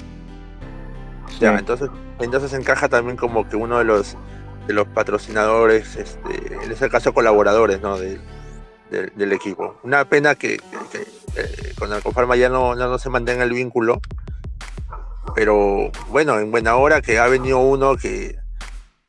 Ya, 1.42 1.58
entonces, 1.58 1.90
entonces 2.20 2.54
encaja 2.54 2.88
también 2.88 3.18
como 3.18 3.48
que 3.50 3.58
uno 3.58 3.78
de 3.78 3.84
los 3.84 4.16
de 4.68 4.74
los 4.74 4.88
patrocinadores, 4.88 5.96
este, 5.96 6.56
en 6.62 6.72
ese 6.72 6.90
caso 6.90 7.14
colaboradores 7.14 7.82
¿no? 7.82 7.98
del 7.98 9.32
equipo. 9.32 9.78
Una 9.84 10.06
pena 10.06 10.36
que, 10.36 10.56
eh, 10.56 11.74
con 11.78 11.92
Alcofarma 11.92 12.36
ya 12.36 12.50
no, 12.50 12.76
no 12.76 12.98
se 13.00 13.10
mantenga 13.10 13.44
el 13.44 13.54
vínculo, 13.54 14.02
pero 15.36 15.90
bueno, 16.10 16.40
en 16.40 16.52
buena 16.52 16.76
hora 16.76 17.02
que 17.02 17.18
ha 17.18 17.28
venido 17.28 17.60
uno 17.60 17.96
que, 17.96 18.38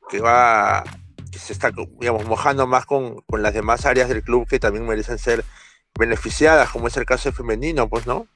que 0.08 0.20
va, 0.20 0.84
que 0.84 0.97
se 1.38 1.52
está, 1.52 1.72
digamos, 2.00 2.26
mojando 2.26 2.66
más 2.66 2.86
con, 2.86 3.20
con 3.22 3.42
las 3.42 3.54
demás 3.54 3.86
áreas 3.86 4.08
del 4.08 4.22
club 4.22 4.46
que 4.46 4.58
también 4.58 4.86
merecen 4.86 5.18
ser 5.18 5.44
beneficiadas, 5.98 6.70
como 6.70 6.88
es 6.88 6.96
el 6.96 7.04
caso 7.04 7.32
femenino, 7.32 7.88
pues, 7.88 8.06
¿no? 8.06 8.26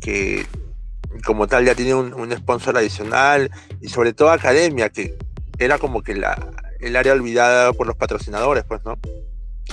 Que 0.00 0.46
como 1.24 1.46
tal 1.46 1.64
ya 1.64 1.74
tiene 1.74 1.94
un, 1.94 2.14
un 2.14 2.32
sponsor 2.32 2.76
adicional 2.76 3.50
y 3.80 3.88
sobre 3.88 4.12
todo 4.12 4.30
academia, 4.30 4.88
que 4.90 5.16
era 5.58 5.78
como 5.78 6.02
que 6.02 6.14
la, 6.14 6.36
el 6.80 6.96
área 6.96 7.12
olvidada 7.12 7.72
por 7.72 7.86
los 7.86 7.96
patrocinadores, 7.96 8.64
pues, 8.64 8.84
¿no? 8.84 8.98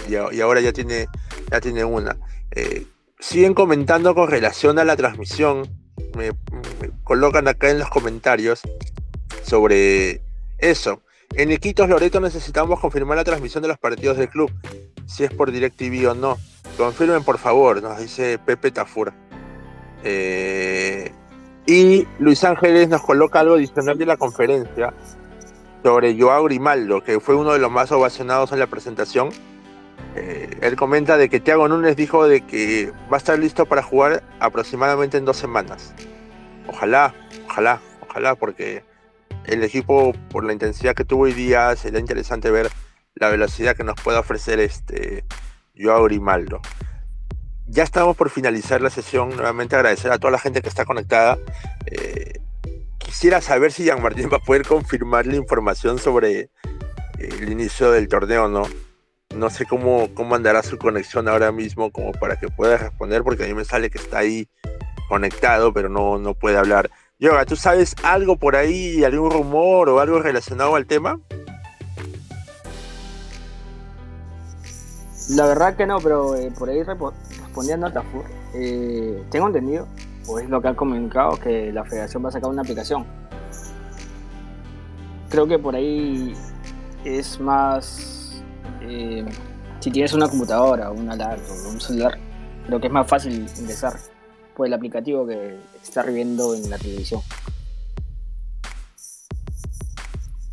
Y, 0.07 0.15
ahora 0.41 0.59
ya 0.59 0.73
tiene, 0.73 1.07
ya 1.51 1.61
tiene 1.61 1.83
una. 1.83 2.17
Eh, 2.51 2.85
siguen 3.19 3.53
comentando 3.53 4.15
con 4.15 4.29
relación 4.29 4.79
a 4.79 4.83
la 4.83 4.95
transmisión. 4.95 5.69
Me, 6.17 6.31
colocan 7.03 7.47
acá 7.47 7.69
en 7.69 7.79
los 7.79 7.89
comentarios 7.89 8.61
sobre 9.43 10.21
eso. 10.57 11.01
En 11.35 11.51
Iquitos 11.51 11.89
Loreto 11.89 12.19
necesitamos 12.19 12.79
confirmar 12.79 13.17
la 13.17 13.23
transmisión 13.23 13.63
de 13.63 13.67
los 13.67 13.79
partidos 13.79 14.17
del 14.17 14.29
club, 14.29 14.51
si 15.07 15.23
es 15.23 15.33
por 15.33 15.51
DirecTV 15.51 16.11
o 16.11 16.13
no. 16.13 16.37
confirmen 16.77 17.23
por 17.23 17.39
favor, 17.39 17.81
nos 17.81 17.97
dice 17.97 18.37
Pepe 18.37 18.69
Tafur. 18.69 19.11
Eh, 20.03 21.11
y 21.65 22.07
Luis 22.19 22.43
Ángeles 22.43 22.87
nos 22.87 23.01
coloca 23.01 23.39
algo 23.39 23.55
adicional 23.55 23.97
de 23.97 24.05
la 24.05 24.17
conferencia 24.17 24.93
sobre 25.81 26.15
Joao 26.19 26.43
Grimaldo, 26.43 27.01
que 27.01 27.19
fue 27.19 27.35
uno 27.35 27.53
de 27.53 27.59
los 27.59 27.71
más 27.71 27.91
ovacionados 27.91 28.51
en 28.51 28.59
la 28.59 28.67
presentación. 28.67 29.29
Eh, 30.15 30.55
él 30.61 30.75
comenta 30.75 31.17
de 31.17 31.29
que 31.29 31.39
Thiago 31.39 31.67
Núñez 31.67 31.95
dijo 31.95 32.27
de 32.27 32.41
que 32.41 32.91
va 33.11 33.17
a 33.17 33.19
estar 33.19 33.39
listo 33.39 33.65
para 33.65 33.81
jugar 33.81 34.21
aproximadamente 34.39 35.17
en 35.17 35.25
dos 35.25 35.37
semanas. 35.37 35.95
Ojalá, 36.67 37.15
ojalá, 37.49 37.81
ojalá, 38.07 38.35
porque 38.35 38.83
el 39.45 39.63
equipo, 39.63 40.13
por 40.29 40.43
la 40.43 40.53
intensidad 40.53 40.95
que 40.95 41.05
tuvo 41.05 41.23
hoy 41.23 41.33
día, 41.33 41.75
sería 41.75 41.99
interesante 41.99 42.51
ver 42.51 42.69
la 43.15 43.29
velocidad 43.29 43.75
que 43.75 43.83
nos 43.83 43.95
puede 43.95 44.17
ofrecer 44.17 44.59
este 44.59 45.25
Joao 45.77 46.03
Grimaldo. 46.05 46.61
Ya 47.67 47.83
estamos 47.83 48.15
por 48.15 48.29
finalizar 48.29 48.81
la 48.81 48.89
sesión. 48.89 49.29
Nuevamente 49.29 49.75
agradecer 49.75 50.11
a 50.11 50.19
toda 50.19 50.31
la 50.31 50.39
gente 50.39 50.61
que 50.61 50.69
está 50.69 50.85
conectada. 50.85 51.37
Eh, 51.85 52.39
quisiera 52.97 53.41
saber 53.41 53.71
si 53.71 53.83
Jean 53.83 54.01
Martín 54.01 54.29
va 54.31 54.37
a 54.37 54.39
poder 54.39 54.65
confirmar 54.65 55.25
la 55.25 55.35
información 55.35 55.97
sobre 55.97 56.49
el 57.17 57.51
inicio 57.51 57.91
del 57.91 58.07
torneo, 58.07 58.47
¿no? 58.47 58.63
No 59.35 59.49
sé 59.49 59.65
cómo, 59.65 60.13
cómo 60.13 60.35
andará 60.35 60.61
su 60.61 60.77
conexión 60.77 61.27
ahora 61.27 61.51
mismo 61.51 61.91
como 61.91 62.11
para 62.11 62.39
que 62.39 62.49
pueda 62.49 62.77
responder, 62.77 63.23
porque 63.23 63.45
a 63.45 63.47
mí 63.47 63.53
me 63.53 63.65
sale 63.65 63.89
que 63.89 63.97
está 63.97 64.19
ahí 64.19 64.47
conectado, 65.07 65.73
pero 65.73 65.89
no, 65.89 66.19
no 66.19 66.33
puede 66.33 66.57
hablar. 66.57 66.91
Yoga, 67.23 67.45
¿tú 67.45 67.55
sabes 67.55 67.95
algo 68.03 68.35
por 68.35 68.57
ahí, 68.57 69.01
algún 69.05 69.31
rumor 69.31 69.87
o 69.87 70.01
algo 70.01 70.19
relacionado 70.19 70.75
al 70.75 70.85
tema? 70.85 71.21
La 75.29 75.45
verdad 75.45 75.77
que 75.77 75.85
no, 75.85 75.99
pero 76.01 76.35
eh, 76.35 76.51
por 76.51 76.67
ahí 76.67 76.83
respondiendo 76.83 77.87
a 77.87 77.93
Tafur, 77.93 78.25
eh, 78.53 79.23
tengo 79.31 79.47
entendido, 79.47 79.87
o 80.27 80.37
es 80.37 80.49
lo 80.49 80.61
que 80.61 80.67
ha 80.67 80.75
comunicado, 80.75 81.39
que 81.39 81.71
la 81.71 81.85
federación 81.85 82.25
va 82.25 82.27
a 82.27 82.33
sacar 82.33 82.49
una 82.49 82.61
aplicación. 82.61 83.05
Creo 85.29 85.47
que 85.47 85.57
por 85.57 85.77
ahí 85.77 86.33
es 87.05 87.39
más. 87.39 88.43
Eh, 88.81 89.23
si 89.79 89.91
tienes 89.91 90.11
una 90.11 90.27
computadora, 90.27 90.91
una 90.91 91.15
laptop, 91.15 91.55
un 91.71 91.79
celular, 91.79 92.19
creo 92.67 92.81
que 92.81 92.87
es 92.87 92.93
más 92.93 93.07
fácil 93.07 93.47
ingresar 93.57 93.93
por 94.55 94.67
el 94.67 94.73
aplicativo 94.73 95.25
que 95.27 95.57
está 95.81 96.03
viendo 96.03 96.55
en 96.55 96.69
la 96.69 96.77
televisión. 96.77 97.21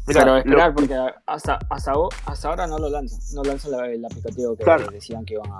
Pero 0.06 0.38
esperar, 0.38 0.74
porque 0.74 0.94
hasta, 1.26 1.58
hasta, 1.68 1.92
hasta, 2.26 2.48
ahora 2.48 2.66
no 2.66 2.78
lo 2.78 2.90
lanzan. 2.90 3.20
No 3.34 3.44
lanzan 3.44 3.72
el 3.90 4.04
aplicativo 4.04 4.56
que 4.56 4.64
decían 4.92 5.24
que 5.24 5.34
iban 5.34 5.52
a. 5.52 5.58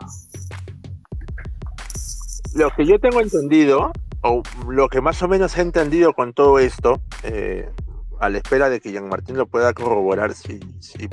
Lo 2.55 2.71
que 2.71 2.85
yo 2.85 2.99
tengo 2.99 3.21
entendido, 3.21 3.93
o 4.23 4.43
lo 4.69 4.89
que 4.89 5.01
más 5.01 5.23
o 5.23 5.29
menos 5.29 5.57
he 5.57 5.61
entendido 5.61 6.15
con 6.15 6.33
todo 6.33 6.59
esto, 6.59 7.01
eh, 7.23 7.71
a 8.19 8.29
la 8.29 8.39
espera 8.39 8.69
de 8.69 8.81
que 8.81 8.91
Jean 8.91 9.09
Martín 9.09 9.37
lo 9.37 9.47
pueda 9.47 9.73
corroborar 9.73 10.35
si, 10.35 10.59
si 10.81 11.09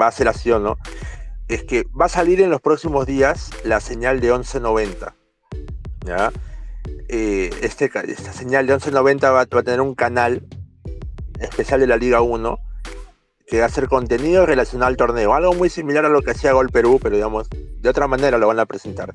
va 0.00 0.08
a 0.08 0.12
ser 0.12 0.26
así 0.26 0.50
o 0.50 0.58
no, 0.58 0.76
es 1.46 1.62
que 1.62 1.86
va 1.98 2.06
a 2.06 2.08
salir 2.08 2.40
en 2.40 2.50
los 2.50 2.60
próximos 2.60 3.06
días 3.06 3.50
la 3.64 3.80
señal 3.80 4.20
de 4.20 4.32
1190. 4.32 5.14
¿ya? 6.06 6.32
Eh, 7.08 7.50
este, 7.62 7.90
esta 8.06 8.32
señal 8.32 8.66
de 8.66 8.74
1190 8.74 9.30
va, 9.30 9.44
va, 9.44 9.60
a 9.60 9.62
tener 9.62 9.80
un 9.80 9.94
canal 9.94 10.46
especial 11.40 11.80
de 11.80 11.86
la 11.86 11.96
Liga 11.96 12.20
1 12.20 12.58
que 13.50 13.58
va 13.58 13.66
a 13.66 13.68
ser 13.68 13.88
contenido 13.88 14.46
relacionado 14.46 14.86
al 14.86 14.96
torneo, 14.96 15.34
algo 15.34 15.52
muy 15.54 15.68
similar 15.70 16.04
a 16.04 16.08
lo 16.08 16.22
que 16.22 16.30
hacía 16.30 16.52
Gol 16.52 16.68
Perú, 16.70 17.00
pero 17.02 17.16
digamos, 17.16 17.48
de 17.50 17.88
otra 17.88 18.06
manera 18.06 18.38
lo 18.38 18.46
van 18.46 18.60
a 18.60 18.66
presentar. 18.66 19.14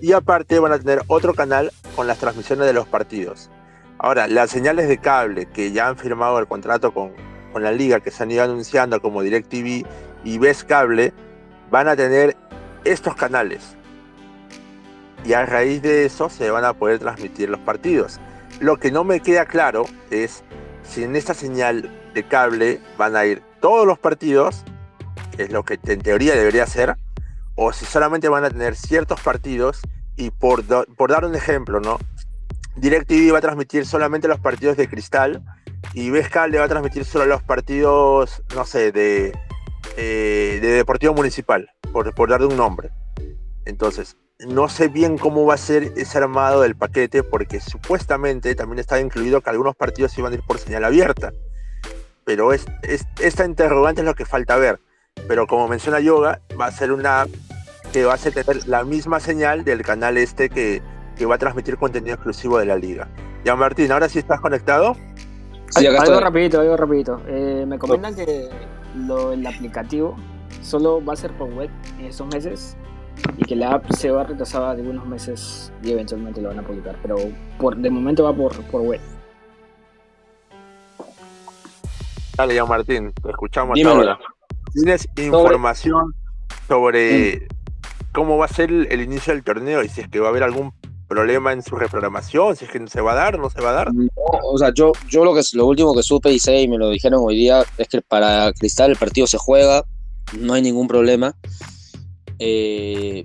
Y 0.00 0.12
aparte 0.12 0.60
van 0.60 0.72
a 0.72 0.78
tener 0.78 1.02
otro 1.08 1.34
canal 1.34 1.72
con 1.96 2.06
las 2.06 2.18
transmisiones 2.18 2.66
de 2.66 2.72
los 2.72 2.86
partidos. 2.86 3.50
Ahora, 3.98 4.28
las 4.28 4.50
señales 4.50 4.86
de 4.86 4.98
cable 4.98 5.46
que 5.46 5.72
ya 5.72 5.88
han 5.88 5.96
firmado 5.96 6.38
el 6.38 6.46
contrato 6.46 6.94
con, 6.94 7.12
con 7.52 7.64
la 7.64 7.72
liga, 7.72 7.98
que 7.98 8.12
se 8.12 8.22
han 8.22 8.30
ido 8.30 8.44
anunciando 8.44 9.00
como 9.02 9.22
DirecTV 9.22 9.84
y 10.24 10.38
Ves 10.38 10.62
Cable, 10.62 11.12
van 11.70 11.88
a 11.88 11.96
tener 11.96 12.36
estos 12.84 13.16
canales. 13.16 13.76
Y 15.24 15.34
a 15.34 15.46
raíz 15.46 15.82
de 15.82 16.04
eso 16.04 16.28
se 16.28 16.50
van 16.50 16.64
a 16.64 16.72
poder 16.72 16.98
transmitir 16.98 17.48
los 17.48 17.60
partidos. 17.60 18.20
Lo 18.60 18.78
que 18.78 18.90
no 18.90 19.04
me 19.04 19.20
queda 19.20 19.46
claro 19.46 19.86
es 20.10 20.42
si 20.82 21.04
en 21.04 21.16
esta 21.16 21.34
señal 21.34 21.90
de 22.14 22.26
cable 22.26 22.80
van 22.98 23.16
a 23.16 23.24
ir 23.24 23.42
todos 23.60 23.86
los 23.86 23.98
partidos, 23.98 24.64
es 25.38 25.50
lo 25.50 25.64
que 25.64 25.78
en 25.84 26.02
teoría 26.02 26.34
debería 26.34 26.66
ser, 26.66 26.96
o 27.54 27.72
si 27.72 27.84
solamente 27.84 28.28
van 28.28 28.44
a 28.44 28.50
tener 28.50 28.74
ciertos 28.74 29.20
partidos 29.20 29.80
y 30.16 30.30
por, 30.30 30.66
dar 30.66 31.24
un 31.24 31.34
ejemplo, 31.34 31.80
¿no? 31.80 31.98
DirecTV 32.76 33.32
va 33.32 33.38
a 33.38 33.42
transmitir 33.42 33.86
solamente 33.86 34.28
los 34.28 34.40
partidos 34.40 34.76
de 34.76 34.88
Cristal 34.88 35.42
y 35.94 36.10
Vescal 36.10 36.50
le 36.50 36.58
va 36.58 36.64
a 36.64 36.68
transmitir 36.68 37.04
solo 37.04 37.26
los 37.26 37.42
partidos, 37.42 38.42
no 38.54 38.64
sé, 38.64 38.92
de, 38.92 39.32
eh, 39.96 40.58
de 40.60 40.68
Deportivo 40.68 41.14
Municipal, 41.14 41.70
por, 41.92 42.14
por 42.14 42.30
darle 42.30 42.46
un 42.46 42.56
nombre. 42.56 42.90
Entonces, 43.64 44.16
no 44.48 44.68
sé 44.68 44.88
bien 44.88 45.18
cómo 45.18 45.46
va 45.46 45.54
a 45.54 45.58
ser 45.58 45.92
ese 45.96 46.18
armado 46.18 46.62
del 46.62 46.76
paquete, 46.76 47.22
porque 47.22 47.60
supuestamente 47.60 48.54
también 48.54 48.78
estaba 48.78 49.00
incluido 49.00 49.40
que 49.40 49.50
algunos 49.50 49.76
partidos 49.76 50.16
iban 50.18 50.32
a 50.32 50.36
ir 50.36 50.42
por 50.42 50.58
señal 50.58 50.84
abierta 50.84 51.32
pero 52.24 52.52
es, 52.52 52.66
esta 53.20 53.44
interrogante 53.44 54.00
es 54.00 54.06
lo 54.06 54.14
que 54.14 54.24
falta 54.24 54.56
ver. 54.56 54.80
Pero 55.28 55.46
como 55.46 55.68
menciona 55.68 56.00
Yoga, 56.00 56.40
va 56.58 56.66
a 56.66 56.72
ser 56.72 56.92
una 56.92 57.26
que 57.92 58.04
va 58.04 58.14
a 58.14 58.18
tener 58.18 58.66
la 58.66 58.84
misma 58.84 59.20
señal 59.20 59.64
del 59.64 59.82
canal 59.82 60.16
este 60.16 60.48
que, 60.48 60.80
que 61.16 61.26
va 61.26 61.34
a 61.34 61.38
transmitir 61.38 61.76
contenido 61.76 62.14
exclusivo 62.14 62.58
de 62.58 62.66
la 62.66 62.76
liga. 62.76 63.08
Ya 63.44 63.54
Martín, 63.54 63.92
¿ahora 63.92 64.08
sí 64.08 64.18
estás 64.18 64.40
conectado? 64.40 64.96
Sí, 65.68 65.86
algo 65.86 66.20
rapidito, 66.20 66.60
algo 66.60 66.76
rapidito. 66.76 67.20
Eh, 67.26 67.64
me 67.66 67.78
comentan 67.78 68.14
que 68.14 68.48
lo, 68.96 69.32
el 69.32 69.46
aplicativo 69.46 70.16
solo 70.62 71.04
va 71.04 71.12
a 71.12 71.16
ser 71.16 71.32
por 71.32 71.52
web 71.52 71.70
en 71.98 72.06
estos 72.06 72.26
meses 72.28 72.76
y 73.36 73.44
que 73.44 73.56
la 73.56 73.74
app 73.74 73.90
se 73.92 74.10
va 74.10 74.22
a 74.22 74.24
retrasar 74.24 74.76
de 74.76 74.82
unos 74.82 75.06
meses 75.06 75.72
y 75.82 75.92
eventualmente 75.92 76.40
lo 76.40 76.48
van 76.48 76.58
a 76.60 76.62
publicar, 76.62 76.96
pero 77.02 77.16
por 77.58 77.76
de 77.76 77.90
momento 77.90 78.24
va 78.24 78.34
por, 78.34 78.52
por 78.64 78.82
web. 78.82 79.00
Dale, 82.36 82.58
Jan 82.58 82.68
Martín, 82.68 83.12
te 83.22 83.30
escuchamos 83.30 83.78
ahora. 83.84 84.18
¿Tienes 84.72 85.06
información 85.16 86.14
sobre 86.66 87.46
cómo 88.12 88.38
va 88.38 88.46
a 88.46 88.48
ser 88.48 88.70
el, 88.70 89.00
inicio 89.00 89.34
del 89.34 89.42
torneo 89.42 89.82
y 89.82 89.88
si 89.88 90.00
es 90.00 90.08
que 90.08 90.20
va 90.20 90.28
a 90.28 90.30
haber 90.30 90.42
algún 90.42 90.72
problema 91.08 91.52
en 91.52 91.62
su 91.62 91.76
reprogramación, 91.76 92.56
si 92.56 92.64
es 92.64 92.70
que 92.70 92.86
se 92.88 93.00
va 93.02 93.12
a 93.12 93.16
dar, 93.16 93.38
no 93.38 93.50
se 93.50 93.60
va 93.60 93.70
a 93.70 93.72
dar? 93.72 93.90
o 94.16 94.58
sea, 94.58 94.72
yo, 94.72 94.92
yo 95.08 95.24
lo 95.24 95.34
que 95.34 95.42
lo 95.52 95.66
último 95.66 95.94
que 95.94 96.02
supe 96.02 96.32
y 96.32 96.38
sé 96.38 96.62
y 96.62 96.68
me 96.68 96.78
lo 96.78 96.88
dijeron 96.88 97.20
hoy 97.22 97.36
día 97.36 97.64
es 97.76 97.88
que 97.88 98.00
para 98.00 98.50
Cristal 98.54 98.92
el 98.92 98.96
partido 98.96 99.26
se 99.26 99.36
juega, 99.36 99.84
no 100.38 100.54
hay 100.54 100.62
ningún 100.62 100.88
problema. 100.88 101.34
Eh, 102.44 103.24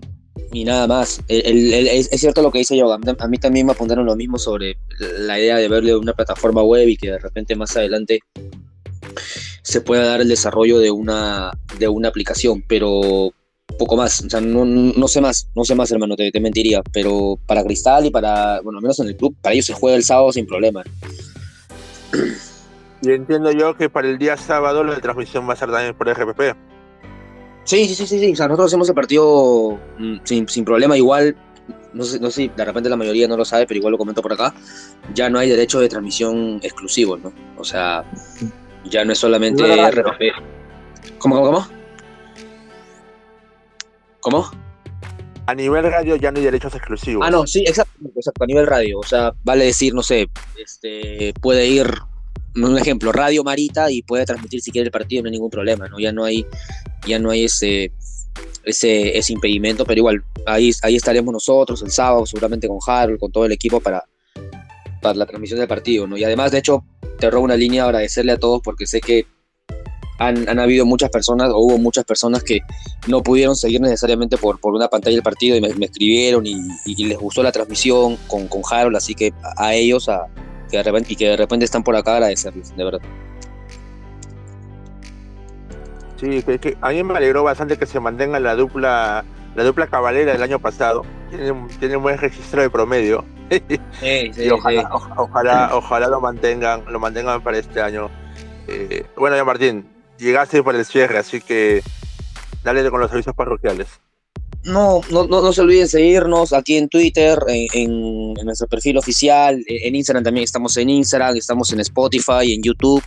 y 0.52 0.64
nada 0.64 0.88
más. 0.88 1.22
es, 1.28 2.10
cierto 2.20 2.42
lo 2.42 2.52
que 2.52 2.60
dice 2.60 2.78
Yoga. 2.78 3.00
A 3.20 3.28
mí 3.28 3.38
también 3.38 3.66
me 3.66 3.72
apuntaron 3.72 4.06
lo 4.06 4.16
mismo 4.16 4.38
sobre 4.38 4.78
la 5.00 5.40
idea 5.40 5.58
de 5.58 5.68
verle 5.68 5.96
una 5.96 6.14
plataforma 6.14 6.62
web 6.64 6.88
y 6.88 6.98
que 6.98 7.12
de 7.12 7.20
repente 7.20 7.56
más 7.56 7.76
adelante 7.76 8.20
se 9.64 9.82
pueda 9.82 10.06
dar 10.06 10.22
el 10.22 10.30
desarrollo 10.30 10.80
de 10.80 10.92
una, 10.92 11.52
de 11.80 11.88
una 11.88 12.10
aplicación, 12.10 12.64
pero 12.68 13.34
poco 13.78 13.98
más, 13.98 14.22
o 14.22 14.30
sea, 14.30 14.40
no, 14.40 14.64
no 14.64 15.08
sé 15.08 15.20
más, 15.20 15.50
no 15.56 15.66
sé 15.66 15.76
más, 15.76 15.92
hermano, 15.92 16.16
te, 16.16 16.32
mentiría, 16.40 16.82
pero 16.94 17.38
para 17.46 17.64
Cristal 17.64 18.06
y 18.06 18.10
para, 18.12 18.62
bueno, 18.62 18.78
al 18.78 18.84
menos 18.84 19.00
en 19.00 19.08
el 19.08 19.18
club, 19.18 19.36
para 19.42 19.54
ellos 19.54 19.66
se 19.66 19.74
juega 19.74 19.98
el 19.98 20.04
sábado 20.04 20.32
sin 20.32 20.46
problema. 20.46 20.84
Y 23.02 23.12
entiendo 23.12 23.52
yo 23.52 23.76
que 23.76 23.90
para 23.90 24.08
el 24.08 24.18
día 24.18 24.38
sábado 24.38 24.84
la 24.84 25.00
transmisión 25.00 25.48
va 25.48 25.54
a 25.54 25.58
ser 25.58 25.70
también 25.70 25.96
por 25.96 26.10
RPP. 26.10 26.56
Sí, 27.68 27.86
sí, 27.86 27.96
sí, 27.96 28.08
sí, 28.08 28.20
sí. 28.20 28.32
o 28.32 28.36
sea, 28.38 28.48
nosotros 28.48 28.68
hacemos 28.68 28.88
el 28.88 28.96
partido 28.96 29.78
mm, 30.00 30.20
sin, 30.24 30.48
sin 30.48 30.64
problema, 30.64 30.96
igual, 30.96 31.36
no 31.92 32.06
sé, 32.06 32.18
no 32.18 32.30
sé 32.30 32.44
si 32.44 32.48
de 32.48 32.64
repente 32.64 32.90
la 32.90 32.96
mayoría 32.96 33.28
no 33.28 33.36
lo 33.36 33.44
sabe, 33.44 33.68
pero 33.68 33.80
igual 33.80 33.92
lo 33.92 33.98
comento 33.98 34.22
por 34.22 34.32
acá, 34.32 34.54
ya 35.14 35.30
no 35.30 35.38
hay 35.38 35.50
derecho 35.50 35.82
de 35.82 35.90
transmisión 35.90 36.62
exclusivo, 36.64 37.18
¿no? 37.18 37.34
O 37.58 37.66
sea, 37.66 38.06
ya 38.86 39.04
no 39.04 39.12
es 39.12 39.20
solamente 39.20 39.64
RPP. 39.92 41.18
¿Cómo, 41.18 41.36
cómo, 41.36 41.46
cómo? 41.46 41.68
¿Cómo? 44.22 44.52
A 45.46 45.54
nivel 45.54 45.84
radio 45.84 46.16
ya 46.16 46.32
no 46.32 46.38
hay 46.38 46.46
derechos 46.46 46.74
exclusivos. 46.74 47.28
Ah, 47.28 47.32
no, 47.32 47.46
sí, 47.46 47.66
exacto, 47.68 48.00
exacto, 48.16 48.46
a 48.46 48.48
nivel 48.48 48.66
radio. 48.66 49.00
O 49.00 49.04
sea, 49.04 49.34
vale 49.44 49.66
decir, 49.66 49.94
no 49.94 50.04
sé, 50.04 50.30
este, 50.58 51.34
puede 51.42 51.68
ir, 51.68 51.86
un 52.66 52.78
ejemplo, 52.78 53.12
Radio 53.12 53.44
Marita 53.44 53.92
y 53.92 54.02
puede 54.02 54.26
transmitir 54.26 54.62
si 54.62 54.72
quiere 54.72 54.86
el 54.86 54.92
partido, 54.92 55.24
no 55.24 55.28
hay 55.28 55.34
ningún 55.34 55.50
problema, 55.50 55.88
¿no? 55.88 56.00
Ya 56.00 56.12
no 56.12 56.24
hay, 56.24 56.46
ya 57.08 57.20
no 57.20 57.32
hay 57.32 57.46
ese, 57.46 57.92
ese, 58.64 59.34
impedimento, 59.34 59.86
pero 59.86 60.00
igual, 60.00 60.24
ahí, 60.46 60.72
ahí 60.82 60.96
estaremos 60.96 61.32
nosotros 61.32 61.82
el 61.82 61.92
sábado, 61.92 62.26
seguramente 62.26 62.68
con 62.68 62.80
Harold, 62.86 63.20
con 63.20 63.32
todo 63.32 63.46
el 63.46 63.52
equipo 63.52 63.80
para, 63.80 64.04
para 65.02 65.16
la 65.16 65.26
transmisión 65.26 65.60
del 65.60 65.68
partido, 65.68 66.08
¿no? 66.08 66.18
Y 66.18 66.24
además, 66.24 66.52
de 66.52 66.60
hecho, 66.60 66.84
te 67.20 67.30
robo 67.30 67.46
una 67.46 67.56
línea, 67.56 67.84
agradecerle 67.84 68.34
a 68.34 68.38
todos 68.38 68.62
porque 68.64 68.86
sé 68.86 69.02
que 69.02 69.26
han, 70.20 70.60
habido 70.60 70.86
muchas 70.86 71.10
personas, 71.10 71.50
o 71.52 71.60
hubo 71.60 71.78
muchas 71.78 72.04
personas 72.04 72.44
que 72.44 72.62
no 73.08 73.22
pudieron 73.22 73.56
seguir 73.56 73.82
necesariamente 73.82 74.38
por, 74.38 74.60
por 74.60 74.74
una 74.74 74.88
pantalla 74.88 75.16
del 75.16 75.24
partido 75.24 75.56
y 75.56 75.62
me, 75.62 75.86
escribieron 75.86 76.46
y, 76.46 76.56
les 77.06 77.18
gustó 77.18 77.44
la 77.44 77.52
transmisión 77.52 78.18
con, 78.28 78.48
con 78.48 78.62
Harold, 78.70 78.98
así 78.98 79.14
que 79.14 79.34
a, 79.58 79.76
ellos 79.76 80.10
a, 80.10 80.28
que 80.68 80.78
de 80.78 80.84
repente, 80.84 81.14
y 81.14 81.16
que 81.16 81.30
de 81.30 81.38
repente 81.38 81.66
están 81.66 81.84
por 81.84 81.96
acá 81.96 82.14
agradecerles, 82.14 82.76
de 82.76 82.84
verdad. 82.84 83.02
Sí, 86.20 86.42
que, 86.42 86.78
a 86.82 86.90
mí 86.90 87.04
me 87.04 87.16
alegró 87.16 87.44
bastante 87.44 87.78
que 87.78 87.86
se 87.86 88.00
mantenga 88.00 88.40
la 88.40 88.56
dupla 88.56 89.24
la 89.58 89.64
dupla 89.64 89.88
cabalera 89.88 90.34
del 90.34 90.44
año 90.44 90.60
pasado. 90.60 91.04
Tienen, 91.30 91.96
un 91.98 92.04
buen 92.04 92.18
registro 92.18 92.62
de 92.62 92.70
promedio. 92.70 93.26
y 94.02 94.50
ojalá, 94.50 94.90
ojalá, 95.16 95.70
ojalá 95.74 96.08
lo 96.08 96.22
mantengan, 96.22 96.84
lo 96.88 97.00
mantengan 97.00 97.42
para 97.42 97.58
este 97.58 97.82
año. 97.82 98.10
Eh, 98.68 99.06
bueno, 99.16 99.36
ya 99.36 99.44
Martín, 99.44 99.90
llegaste 100.18 100.62
por 100.62 100.76
el 100.76 100.86
cierre, 100.86 101.18
así 101.18 101.42
que 101.42 101.82
dale 102.64 102.88
con 102.92 103.00
los 103.00 103.12
avisos 103.12 103.34
parroquiales. 103.34 103.88
No, 104.68 105.00
no, 105.12 105.26
no, 105.28 105.54
se 105.54 105.62
olviden 105.62 105.88
seguirnos 105.88 106.52
aquí 106.52 106.76
en 106.76 106.90
Twitter, 106.90 107.40
en, 107.48 108.34
nuestro 108.34 108.68
perfil 108.68 108.98
oficial, 108.98 109.64
en 109.66 109.96
Instagram 109.96 110.26
también 110.26 110.44
estamos 110.44 110.76
en 110.76 110.90
Instagram, 110.90 111.38
estamos 111.38 111.72
en 111.72 111.80
Spotify, 111.80 112.54
en 112.54 112.62
YouTube, 112.62 113.02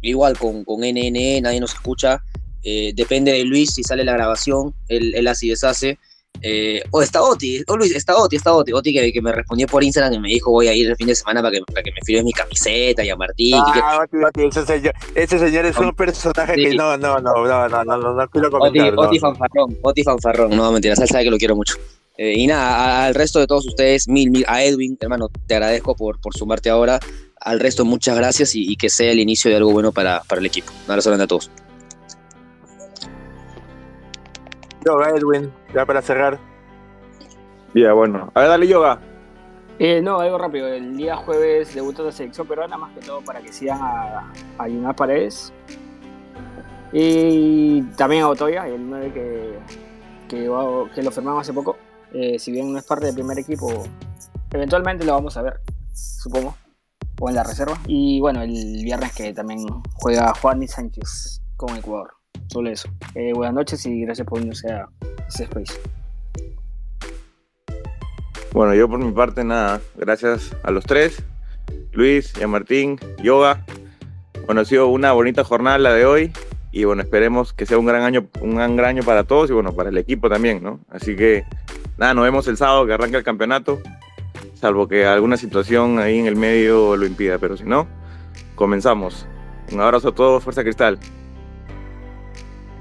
igual 0.00 0.38
con, 0.38 0.64
con 0.64 0.80
NNE, 0.80 1.42
nadie 1.42 1.60
nos 1.60 1.74
escucha, 1.74 2.22
eh, 2.62 2.92
depende 2.94 3.32
de 3.32 3.44
Luis 3.44 3.74
si 3.74 3.82
sale 3.82 4.02
la 4.02 4.14
grabación, 4.14 4.74
él, 4.88 5.14
él 5.14 5.28
así 5.28 5.50
deshace. 5.50 5.98
Eh, 6.40 6.82
o 6.90 7.02
está 7.02 7.22
Oti, 7.22 7.62
o 7.68 7.76
Luis, 7.76 7.94
está 7.94 8.16
Oti, 8.16 8.36
está 8.36 8.52
Oti, 8.52 8.72
Oti 8.72 8.92
que, 8.92 9.12
que, 9.12 9.22
me 9.22 9.30
respondió 9.30 9.68
por 9.68 9.84
Instagram 9.84 10.14
y 10.14 10.18
me 10.18 10.28
dijo 10.28 10.50
voy 10.50 10.66
a 10.66 10.74
ir 10.74 10.88
el 10.88 10.96
fin 10.96 11.06
de 11.06 11.14
semana 11.14 11.40
para 11.40 11.52
que, 11.52 11.60
para 11.62 11.82
que 11.84 11.92
me 11.92 12.00
firmes 12.04 12.24
mi 12.24 12.32
camiseta 12.32 13.04
y 13.04 13.10
a 13.10 13.16
Martín. 13.16 13.54
Ah, 13.56 14.00
Oti, 14.02 14.16
Oti, 14.16 14.44
ese, 14.46 14.66
señor, 14.66 14.94
ese 15.14 15.38
señor 15.38 15.66
es 15.66 15.76
un 15.76 15.94
personaje 15.94 16.56
que 16.56 16.74
no, 16.74 16.96
no, 16.96 17.20
no, 17.20 17.32
no, 17.32 17.68
no, 17.68 17.84
no, 17.84 17.96
no, 17.96 18.14
no 18.14 18.28
quiero 18.28 18.50
comentar. 18.50 18.88
Oti, 18.88 19.06
Oti 19.06 19.18
fanfarrón, 19.20 19.78
Oti 19.82 20.02
fanfarrón, 20.02 20.56
no 20.56 20.72
mentira, 20.72 20.96
sabe 20.96 21.24
que 21.24 21.30
lo 21.30 21.38
quiero 21.38 21.54
mucho. 21.54 21.76
Eh, 22.16 22.34
y 22.36 22.46
nada, 22.46 23.06
al 23.06 23.14
resto 23.14 23.38
de 23.38 23.46
todos 23.46 23.66
ustedes, 23.66 24.08
mil, 24.08 24.30
mil, 24.30 24.44
a 24.48 24.64
Edwin, 24.64 24.98
hermano, 25.00 25.28
te 25.46 25.54
agradezco 25.54 25.94
por, 25.94 26.20
por 26.20 26.34
sumarte 26.34 26.70
ahora. 26.70 26.98
Al 27.40 27.60
resto, 27.60 27.84
muchas 27.84 28.16
gracias 28.16 28.54
y, 28.54 28.70
y 28.70 28.76
que 28.76 28.88
sea 28.88 29.12
el 29.12 29.20
inicio 29.20 29.50
de 29.50 29.56
algo 29.56 29.72
bueno 29.72 29.92
para, 29.92 30.22
para 30.24 30.40
el 30.40 30.46
equipo. 30.46 30.72
Un 30.86 30.90
abrazo 30.90 31.10
grande 31.10 31.24
a 31.24 31.28
todos. 31.28 31.50
Yoga, 34.84 35.10
Edwin, 35.10 35.52
ya 35.74 35.86
para 35.86 36.02
cerrar. 36.02 36.38
Ya, 37.74 37.92
bueno. 37.92 38.30
A 38.34 38.40
ver, 38.40 38.48
dale 38.48 38.68
yoga. 38.68 39.00
Eh, 39.78 40.00
no, 40.02 40.20
algo 40.20 40.38
rápido. 40.38 40.68
El 40.68 40.96
día 40.96 41.16
jueves 41.16 41.74
debutó 41.74 42.04
la 42.04 42.12
selección 42.12 42.46
peruana, 42.46 42.76
más 42.76 42.92
que 42.92 43.00
todo 43.00 43.20
para 43.22 43.40
que 43.40 43.52
sigan 43.52 43.80
a, 43.80 44.32
a 44.58 44.92
Paredes. 44.94 45.52
Y 46.92 47.82
también 47.96 48.22
a 48.22 48.28
Otoya, 48.28 48.66
el 48.68 48.88
9 48.88 49.12
que, 49.12 49.58
que, 50.28 50.90
que 50.94 51.02
lo 51.02 51.10
firmamos 51.10 51.42
hace 51.42 51.52
poco. 51.52 51.76
Eh, 52.12 52.38
si 52.38 52.52
bien 52.52 52.70
no 52.72 52.78
es 52.78 52.84
parte 52.84 53.06
del 53.06 53.14
primer 53.14 53.38
equipo, 53.38 53.84
eventualmente 54.50 55.04
lo 55.04 55.12
vamos 55.12 55.36
a 55.38 55.42
ver, 55.42 55.60
supongo. 55.94 56.54
O 57.20 57.28
en 57.28 57.36
la 57.36 57.44
reserva. 57.44 57.78
Y 57.86 58.20
bueno, 58.20 58.42
el 58.42 58.82
viernes 58.84 59.14
que 59.14 59.32
también 59.32 59.64
juega 59.94 60.34
Juan 60.34 60.62
y 60.62 60.68
Sánchez 60.68 61.40
con 61.56 61.74
Ecuador. 61.76 62.21
Solo 62.48 62.70
eso. 62.70 62.88
Eh, 63.14 63.32
buenas 63.34 63.54
noches 63.54 63.86
y 63.86 64.02
gracias 64.02 64.26
por 64.26 64.40
unirse 64.40 64.70
a 64.70 64.88
ese 65.28 65.44
space. 65.44 65.80
Bueno, 68.52 68.74
yo 68.74 68.88
por 68.88 68.98
mi 68.98 69.10
parte 69.12 69.42
nada, 69.44 69.80
gracias 69.96 70.54
a 70.62 70.70
los 70.70 70.84
tres, 70.84 71.22
Luis 71.92 72.34
y 72.38 72.42
a 72.42 72.48
Martín, 72.48 72.98
Yoga. 73.22 73.64
Bueno, 74.44 74.60
ha 74.60 74.64
sido 74.66 74.88
una 74.88 75.12
bonita 75.12 75.42
jornada 75.42 75.78
la 75.78 75.94
de 75.94 76.04
hoy 76.04 76.32
y 76.70 76.84
bueno, 76.84 77.00
esperemos 77.00 77.54
que 77.54 77.64
sea 77.64 77.78
un 77.78 77.86
gran 77.86 78.02
año, 78.02 78.26
un 78.42 78.56
gran 78.56 78.78
año 78.80 79.02
para 79.02 79.24
todos 79.24 79.48
y 79.48 79.54
bueno, 79.54 79.72
para 79.72 79.88
el 79.88 79.96
equipo 79.96 80.28
también, 80.28 80.62
¿no? 80.62 80.80
Así 80.90 81.16
que 81.16 81.44
nada, 81.96 82.12
nos 82.12 82.24
vemos 82.24 82.46
el 82.48 82.58
sábado 82.58 82.86
que 82.86 82.92
arranca 82.92 83.16
el 83.16 83.24
campeonato, 83.24 83.80
salvo 84.54 84.86
que 84.86 85.06
alguna 85.06 85.38
situación 85.38 85.98
ahí 85.98 86.18
en 86.18 86.26
el 86.26 86.36
medio 86.36 86.94
lo 86.96 87.06
impida, 87.06 87.38
pero 87.38 87.56
si 87.56 87.64
no, 87.64 87.86
comenzamos. 88.54 89.26
Un 89.72 89.80
abrazo 89.80 90.08
a 90.08 90.14
todos, 90.14 90.44
Fuerza 90.44 90.62
Cristal. 90.62 90.98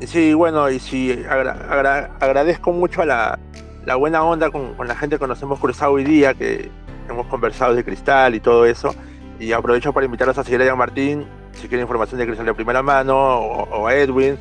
Sí, 0.07 0.33
bueno, 0.33 0.69
y 0.69 0.79
sí, 0.79 1.23
agradezco 1.29 2.71
mucho 2.71 3.03
a 3.03 3.05
la, 3.05 3.95
buena 3.95 4.23
onda 4.23 4.49
con, 4.49 4.75
la 4.87 4.95
gente 4.95 5.19
que 5.19 5.27
nos 5.27 5.41
hemos 5.41 5.59
cruzado 5.59 5.93
hoy 5.93 6.03
día, 6.03 6.33
que 6.33 6.71
hemos 7.07 7.27
conversado 7.27 7.75
de 7.75 7.83
cristal 7.83 8.33
y 8.33 8.39
todo 8.39 8.65
eso. 8.65 8.95
Y 9.39 9.51
aprovecho 9.53 9.93
para 9.93 10.05
invitarlos 10.05 10.37
a 10.37 10.43
seguir 10.43 10.61
a 10.63 10.65
Jan 10.65 10.77
Martín, 10.77 11.27
si 11.53 11.67
quieren 11.67 11.81
información 11.81 12.19
de 12.19 12.25
cristal 12.25 12.45
de 12.45 12.53
primera 12.53 12.81
mano, 12.81 13.15
o, 13.15 13.87
a 13.87 13.95
Edwin, 13.95 14.37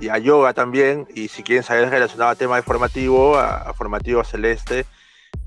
y 0.00 0.08
a 0.08 0.18
Yoga 0.18 0.52
también. 0.52 1.06
Y 1.14 1.28
si 1.28 1.42
quieren 1.42 1.62
saber 1.62 1.88
relacionado 1.90 2.30
a 2.30 2.34
tema 2.34 2.56
de 2.56 2.62
formativo, 2.62 3.38
a, 3.38 3.72
Formativo 3.74 4.24
Celeste. 4.24 4.84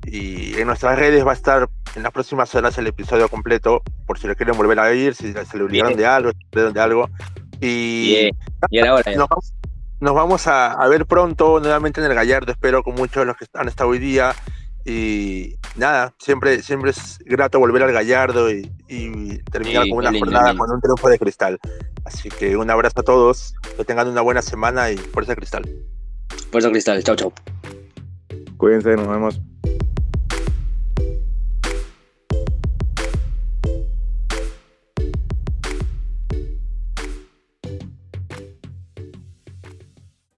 Y 0.05 0.57
en 0.59 0.67
nuestras 0.67 0.97
redes 0.97 1.25
va 1.25 1.31
a 1.31 1.35
estar 1.35 1.69
en 1.95 2.03
las 2.03 2.11
próximas 2.11 2.53
horas 2.55 2.77
el 2.77 2.87
episodio 2.87 3.27
completo, 3.29 3.81
por 4.05 4.19
si 4.19 4.27
lo 4.27 4.35
quieren 4.35 4.55
volver 4.57 4.79
a 4.79 4.93
ir, 4.93 5.15
si 5.15 5.33
se 5.33 5.57
le 5.57 5.63
olvidaron 5.63 5.95
de 5.95 6.05
algo, 6.05 6.31
de 6.51 6.79
algo. 6.79 7.09
Y, 7.61 8.29
nos, 9.99 10.13
vamos, 10.13 10.47
a, 10.47 10.87
ver 10.87 11.05
pronto 11.05 11.59
nuevamente 11.59 12.01
en 12.01 12.07
el 12.07 12.15
Gallardo, 12.15 12.51
espero 12.51 12.83
con 12.83 12.95
muchos 12.95 13.21
de 13.21 13.25
los 13.25 13.37
que 13.37 13.45
han 13.53 13.67
estado 13.67 13.89
hoy 13.89 13.99
día. 13.99 14.33
Y 14.85 15.55
nada, 15.75 16.13
siempre, 16.17 16.61
siempre 16.61 16.91
es 16.91 17.19
grato 17.25 17.59
volver 17.59 17.83
al 17.83 17.91
Gallardo 17.91 18.49
y, 18.51 18.71
terminar 19.51 19.87
con 19.89 19.97
una 19.97 20.17
jornada 20.17 20.55
con 20.55 20.71
un 20.71 20.79
triunfo 20.79 21.09
de 21.09 21.19
cristal. 21.19 21.59
Así 22.05 22.29
que 22.29 22.55
un 22.55 22.69
abrazo 22.69 23.01
a 23.01 23.03
todos, 23.03 23.53
que 23.75 23.83
tengan 23.83 24.07
una 24.07 24.21
buena 24.21 24.41
semana 24.41 24.89
y 24.91 24.97
fuerza 24.97 25.35
cristal. 25.35 25.69
Fuerza 26.51 26.69
cristal, 26.69 27.03
chao, 27.03 27.15
chao. 27.15 27.33
Cuídense, 28.57 28.95
nos 28.95 29.07
vemos. 29.07 29.41